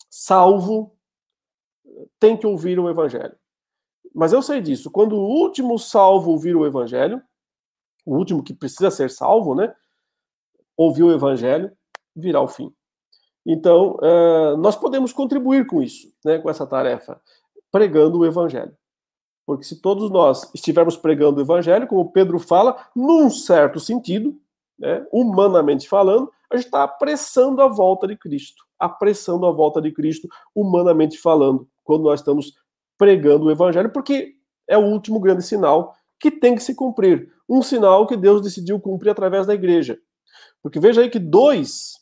salvo 0.08 0.94
tem 2.18 2.36
que 2.36 2.46
ouvir 2.46 2.78
o 2.78 2.88
evangelho. 2.88 3.36
Mas 4.14 4.32
eu 4.32 4.42
sei 4.42 4.60
disso. 4.60 4.90
Quando 4.90 5.16
o 5.16 5.26
último 5.26 5.78
salvo 5.78 6.30
ouvir 6.30 6.56
o 6.56 6.66
evangelho, 6.66 7.22
o 8.04 8.16
último 8.16 8.42
que 8.42 8.54
precisa 8.54 8.90
ser 8.90 9.10
salvo, 9.10 9.54
né? 9.54 9.74
Ouvir 10.76 11.02
o 11.02 11.12
evangelho, 11.12 11.70
virá 12.14 12.40
o 12.40 12.48
fim. 12.48 12.72
Então, 13.46 13.96
uh, 13.96 14.56
nós 14.58 14.76
podemos 14.76 15.12
contribuir 15.12 15.66
com 15.66 15.82
isso, 15.82 16.12
né, 16.24 16.38
com 16.38 16.50
essa 16.50 16.66
tarefa, 16.66 17.20
pregando 17.70 18.18
o 18.18 18.26
evangelho. 18.26 18.76
Porque 19.46 19.64
se 19.64 19.80
todos 19.80 20.10
nós 20.10 20.52
estivermos 20.54 20.96
pregando 20.96 21.38
o 21.38 21.42
evangelho, 21.42 21.86
como 21.86 22.12
Pedro 22.12 22.38
fala, 22.38 22.76
num 22.94 23.30
certo 23.30 23.80
sentido, 23.80 24.38
né, 24.78 25.06
humanamente 25.10 25.88
falando, 25.88 26.30
a 26.50 26.56
gente 26.56 26.66
está 26.66 26.82
apressando 26.82 27.62
a 27.62 27.68
volta 27.68 28.06
de 28.06 28.16
Cristo 28.16 28.68
apressando 28.78 29.44
a 29.46 29.50
volta 29.50 29.82
de 29.82 29.90
Cristo, 29.90 30.28
humanamente 30.54 31.18
falando, 31.18 31.68
quando 31.82 32.04
nós 32.04 32.20
estamos 32.20 32.54
pregando 32.98 33.46
o 33.46 33.50
evangelho, 33.50 33.90
porque 33.90 34.34
é 34.68 34.76
o 34.76 34.84
último 34.84 35.20
grande 35.20 35.42
sinal 35.42 35.94
que 36.20 36.30
tem 36.30 36.54
que 36.54 36.62
se 36.62 36.74
cumprir. 36.74 37.32
Um 37.48 37.62
sinal 37.62 38.06
que 38.06 38.16
Deus 38.16 38.42
decidiu 38.42 38.78
cumprir 38.80 39.10
através 39.10 39.46
da 39.46 39.54
igreja. 39.54 39.98
Porque 40.62 40.80
veja 40.80 41.00
aí 41.00 41.08
que 41.08 41.18
dois, 41.18 41.92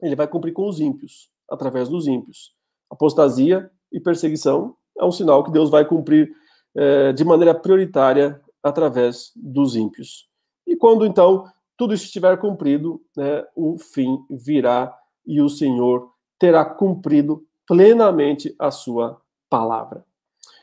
ele 0.00 0.16
vai 0.16 0.26
cumprir 0.26 0.52
com 0.52 0.66
os 0.66 0.80
ímpios, 0.80 1.30
através 1.48 1.88
dos 1.88 2.06
ímpios. 2.06 2.54
Apostasia 2.90 3.70
e 3.92 4.00
perseguição 4.00 4.74
é 4.98 5.04
um 5.04 5.12
sinal 5.12 5.44
que 5.44 5.52
Deus 5.52 5.70
vai 5.70 5.84
cumprir 5.84 6.32
é, 6.74 7.12
de 7.12 7.24
maneira 7.24 7.54
prioritária 7.54 8.40
através 8.62 9.30
dos 9.36 9.76
ímpios. 9.76 10.28
E 10.66 10.74
quando 10.74 11.06
então 11.06 11.44
tudo 11.76 11.94
isso 11.94 12.06
estiver 12.06 12.36
cumprido, 12.38 13.00
né, 13.16 13.44
o 13.54 13.78
fim 13.78 14.18
virá 14.30 14.92
e 15.26 15.40
o 15.40 15.48
Senhor 15.48 16.10
terá 16.38 16.64
cumprido 16.64 17.46
plenamente 17.66 18.54
a 18.58 18.70
sua 18.70 19.20
palavra. 19.56 20.04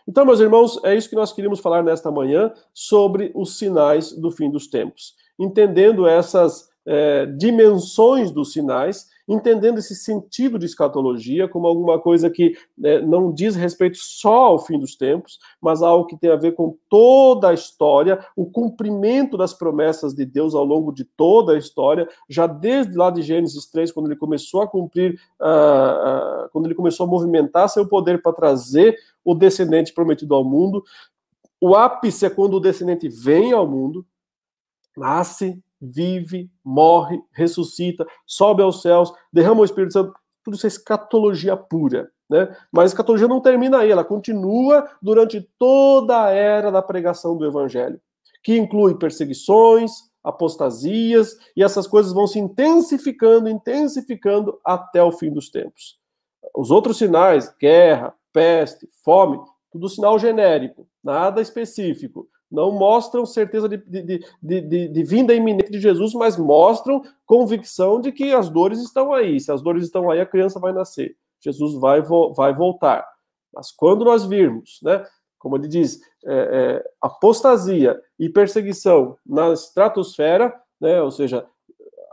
Então, 0.08 0.26
meus 0.26 0.40
irmãos, 0.40 0.80
é 0.84 0.96
isso 0.96 1.10
que 1.10 1.16
nós 1.16 1.34
queríamos 1.34 1.60
falar 1.60 1.82
nesta 1.82 2.12
manhã 2.12 2.52
sobre 2.74 3.32
os 3.34 3.58
sinais 3.58 4.12
do 4.12 4.30
fim 4.30 4.52
dos 4.52 4.68
tempos. 4.68 5.16
Entendendo 5.40 6.06
essas 6.06 6.70
é, 6.86 7.26
dimensões 7.26 8.30
dos 8.30 8.52
sinais 8.52 9.08
entendendo 9.28 9.78
esse 9.78 9.96
sentido 9.96 10.60
de 10.60 10.66
escatologia 10.66 11.48
como 11.48 11.68
alguma 11.68 12.00
coisa 12.00 12.30
que 12.30 12.58
né, 12.78 13.00
não 13.00 13.32
diz 13.32 13.56
respeito 13.56 13.98
só 13.98 14.46
ao 14.46 14.60
fim 14.60 14.78
dos 14.78 14.96
tempos, 14.96 15.40
mas 15.62 15.82
algo 15.82 16.06
que 16.06 16.18
tem 16.18 16.30
a 16.30 16.36
ver 16.36 16.54
com 16.54 16.78
toda 16.90 17.50
a 17.50 17.54
história, 17.54 18.26
o 18.36 18.46
cumprimento 18.46 19.38
das 19.38 19.54
promessas 19.54 20.14
de 20.14 20.26
Deus 20.26 20.54
ao 20.54 20.66
longo 20.66 20.92
de 20.92 21.06
toda 21.06 21.54
a 21.54 21.58
história, 21.58 22.08
já 22.30 22.48
desde 22.48 22.96
lá 22.96 23.10
de 23.10 23.22
Gênesis 23.22 23.66
3, 23.68 23.92
quando 23.92 24.08
ele 24.08 24.20
começou 24.20 24.62
a 24.62 24.68
cumprir, 24.68 25.20
uh, 25.40 26.46
uh, 26.46 26.50
quando 26.52 26.66
ele 26.66 26.76
começou 26.76 27.06
a 27.06 27.10
movimentar 27.10 27.70
seu 27.70 27.88
poder 27.88 28.22
para 28.22 28.34
trazer 28.34 28.98
o 29.24 29.34
descendente 29.34 29.94
prometido 29.94 30.36
ao 30.36 30.44
mundo. 30.44 30.84
O 31.62 31.76
ápice 31.76 32.26
é 32.26 32.30
quando 32.30 32.56
o 32.56 32.60
descendente 32.60 33.08
vem 33.08 33.54
ao 33.54 33.66
mundo, 33.66 34.06
nasce, 34.98 35.64
vive, 35.84 36.50
morre, 36.64 37.22
ressuscita, 37.32 38.06
sobe 38.26 38.62
aos 38.62 38.82
céus, 38.82 39.12
derrama 39.32 39.62
o 39.62 39.66
Espírito 39.66 39.94
Santo. 39.94 40.14
Tudo 40.44 40.56
isso 40.56 40.66
é 40.66 40.70
escatologia 40.70 41.58
pura. 41.58 42.10
Né? 42.30 42.56
Mas 42.72 42.84
a 42.84 42.88
escatologia 42.88 43.28
não 43.28 43.42
termina 43.42 43.80
aí, 43.80 43.92
ela 43.92 44.04
continua 44.04 44.90
durante 45.02 45.42
toda 45.60 46.26
a 46.26 46.30
era 46.30 46.72
da 46.72 46.82
pregação 46.82 47.38
do 47.38 47.46
Evangelho, 47.46 48.00
que 48.42 48.58
inclui 48.58 48.96
perseguições, 48.96 49.92
apostasias, 50.24 51.38
e 51.56 51.64
essas 51.64 51.86
coisas 51.86 52.14
vão 52.14 52.26
se 52.26 52.40
intensificando, 52.40 53.50
intensificando 53.50 54.60
até 54.66 55.04
o 55.04 55.12
fim 55.12 55.32
dos 55.32 55.50
tempos. 55.50 56.00
Os 56.56 56.72
outros 56.72 56.98
sinais, 56.98 57.54
guerra, 57.60 58.14
peste, 58.32 58.88
fome, 59.04 59.40
tudo 59.72 59.90
sinal 59.90 60.18
genérico, 60.18 60.88
nada 61.04 61.42
específico 61.42 62.28
não 62.54 62.72
mostram 62.72 63.26
certeza 63.26 63.68
de, 63.68 63.78
de, 63.78 64.24
de, 64.40 64.88
de, 64.88 65.04
vinda 65.04 65.34
iminente 65.34 65.72
de 65.72 65.80
Jesus, 65.80 66.14
mas 66.14 66.38
mostram 66.38 67.02
convicção 67.26 68.00
de 68.00 68.12
que 68.12 68.32
as 68.32 68.48
dores 68.48 68.80
estão 68.80 69.12
aí. 69.12 69.40
Se 69.40 69.52
as 69.52 69.64
dores 69.64 69.84
estão 69.84 70.12
aí, 70.12 70.22
a 70.22 70.26
criança 70.26 70.60
vai 70.60 70.72
nascer. 70.72 71.18
Jesus 71.42 71.74
vai, 71.74 72.04
vai 72.36 72.54
voltar. 72.54 73.04
Mas 73.52 73.72
quando 73.72 74.06
nós 74.06 74.24
virmos, 74.24 74.78
né, 74.84 75.04
como 75.40 75.58
ele 75.58 75.68
diz, 75.68 76.00
é, 76.24 76.34
é, 76.34 76.92
apostasia 77.02 78.00
e 78.20 78.30
perseguição 78.30 79.18
na 79.26 79.52
estratosfera, 79.52 80.54
né, 80.80 81.02
ou 81.02 81.10
seja, 81.10 81.48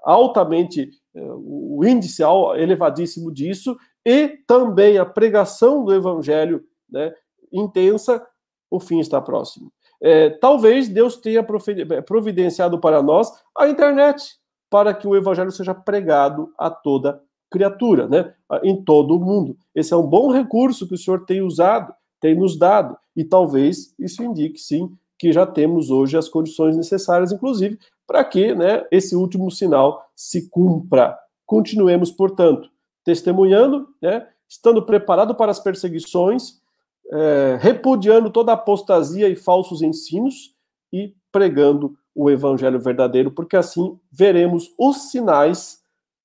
altamente, 0.02 0.90
é, 1.14 1.20
o 1.22 1.84
índice 1.84 2.22
elevadíssimo 2.56 3.30
disso, 3.30 3.76
e 4.06 4.38
também 4.46 4.96
a 4.96 5.04
pregação 5.04 5.84
do 5.84 5.94
evangelho 5.94 6.64
né, 6.88 7.14
intensa, 7.52 8.26
o 8.70 8.80
fim 8.80 9.00
está 9.00 9.20
próximo. 9.20 9.70
É, 10.02 10.30
talvez 10.30 10.88
Deus 10.88 11.16
tenha 11.16 11.44
providenciado 12.04 12.78
para 12.80 13.02
nós 13.02 13.30
a 13.56 13.68
internet, 13.68 14.36
para 14.70 14.94
que 14.94 15.06
o 15.06 15.16
evangelho 15.16 15.50
seja 15.50 15.74
pregado 15.74 16.52
a 16.56 16.70
toda 16.70 17.20
criatura, 17.50 18.06
né? 18.08 18.32
em 18.62 18.82
todo 18.82 19.16
o 19.16 19.20
mundo. 19.20 19.56
Esse 19.74 19.92
é 19.92 19.96
um 19.96 20.06
bom 20.06 20.30
recurso 20.30 20.86
que 20.86 20.94
o 20.94 20.98
Senhor 20.98 21.24
tem 21.26 21.42
usado, 21.42 21.92
tem 22.20 22.34
nos 22.34 22.56
dado, 22.56 22.96
e 23.16 23.24
talvez 23.24 23.94
isso 23.98 24.22
indique, 24.22 24.58
sim, 24.58 24.90
que 25.18 25.32
já 25.32 25.44
temos 25.44 25.90
hoje 25.90 26.16
as 26.16 26.28
condições 26.28 26.76
necessárias, 26.76 27.32
inclusive, 27.32 27.78
para 28.06 28.24
que 28.24 28.54
né, 28.54 28.86
esse 28.90 29.14
último 29.14 29.50
sinal 29.50 30.04
se 30.14 30.48
cumpra. 30.48 31.18
Continuemos, 31.44 32.10
portanto, 32.10 32.70
testemunhando, 33.04 33.88
né, 34.00 34.26
estando 34.48 34.82
preparado 34.84 35.34
para 35.34 35.50
as 35.50 35.60
perseguições, 35.60 36.59
é, 37.10 37.58
repudiando 37.60 38.30
toda 38.30 38.52
apostasia 38.52 39.28
e 39.28 39.34
falsos 39.34 39.82
ensinos 39.82 40.54
e 40.92 41.14
pregando 41.32 41.96
o 42.14 42.30
evangelho 42.30 42.80
verdadeiro, 42.80 43.30
porque 43.30 43.56
assim 43.56 43.98
veremos 44.10 44.72
os 44.78 45.10
sinais 45.10 45.80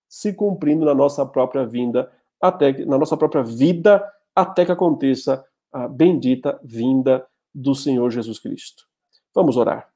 se 0.07 0.33
cumprindo 0.33 0.85
na 0.85 0.93
nossa 0.93 1.25
própria 1.25 1.65
vinda, 1.65 2.11
até 2.41 2.85
na 2.85 2.97
nossa 2.97 3.17
própria 3.17 3.43
vida, 3.43 4.03
até 4.35 4.65
que 4.65 4.71
aconteça 4.71 5.45
a 5.71 5.87
bendita 5.87 6.59
vinda 6.63 7.25
do 7.53 7.73
Senhor 7.75 8.09
Jesus 8.09 8.39
Cristo. 8.39 8.85
Vamos 9.33 9.57
orar. 9.57 9.89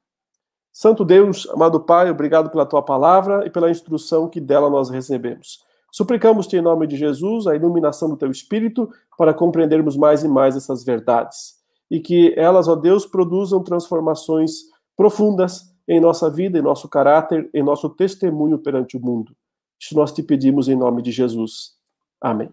Santo 0.72 1.04
Deus, 1.04 1.48
amado 1.50 1.80
Pai, 1.80 2.10
obrigado 2.10 2.50
pela 2.50 2.66
tua 2.66 2.82
palavra 2.82 3.46
e 3.46 3.50
pela 3.50 3.70
instrução 3.70 4.28
que 4.28 4.40
dela 4.40 4.70
nós 4.70 4.88
recebemos. 4.88 5.64
Suplicamos-te 5.92 6.56
em 6.56 6.60
nome 6.60 6.86
de 6.86 6.96
Jesus 6.96 7.46
a 7.46 7.54
iluminação 7.54 8.08
do 8.08 8.16
teu 8.16 8.30
espírito 8.30 8.88
para 9.18 9.34
compreendermos 9.34 9.96
mais 9.96 10.22
e 10.22 10.28
mais 10.28 10.56
essas 10.56 10.84
verdades 10.84 11.60
e 11.90 11.98
que 11.98 12.32
elas, 12.36 12.68
ó 12.68 12.76
Deus, 12.76 13.04
produzam 13.04 13.62
transformações 13.62 14.62
profundas 14.96 15.74
em 15.88 15.98
nossa 15.98 16.30
vida, 16.30 16.58
em 16.58 16.62
nosso 16.62 16.88
caráter, 16.88 17.50
em 17.52 17.62
nosso 17.62 17.90
testemunho 17.90 18.58
perante 18.58 18.96
o 18.96 19.00
mundo. 19.00 19.34
Isso 19.78 19.96
nós 19.96 20.12
te 20.12 20.22
pedimos 20.22 20.68
em 20.68 20.76
nome 20.76 21.02
de 21.02 21.10
Jesus. 21.10 21.72
Amém. 22.20 22.48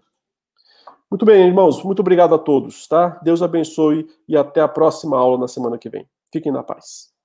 Muito 1.10 1.24
bem, 1.24 1.46
irmãos, 1.46 1.82
muito 1.82 2.00
obrigado 2.00 2.34
a 2.34 2.38
todos, 2.38 2.86
tá? 2.86 3.20
Deus 3.22 3.40
abençoe 3.40 4.06
e 4.26 4.36
até 4.36 4.60
a 4.60 4.68
próxima 4.68 5.16
aula 5.16 5.38
na 5.38 5.48
semana 5.48 5.78
que 5.78 5.88
vem. 5.88 6.06
Fiquem 6.32 6.52
na 6.52 6.62
paz. 6.62 7.17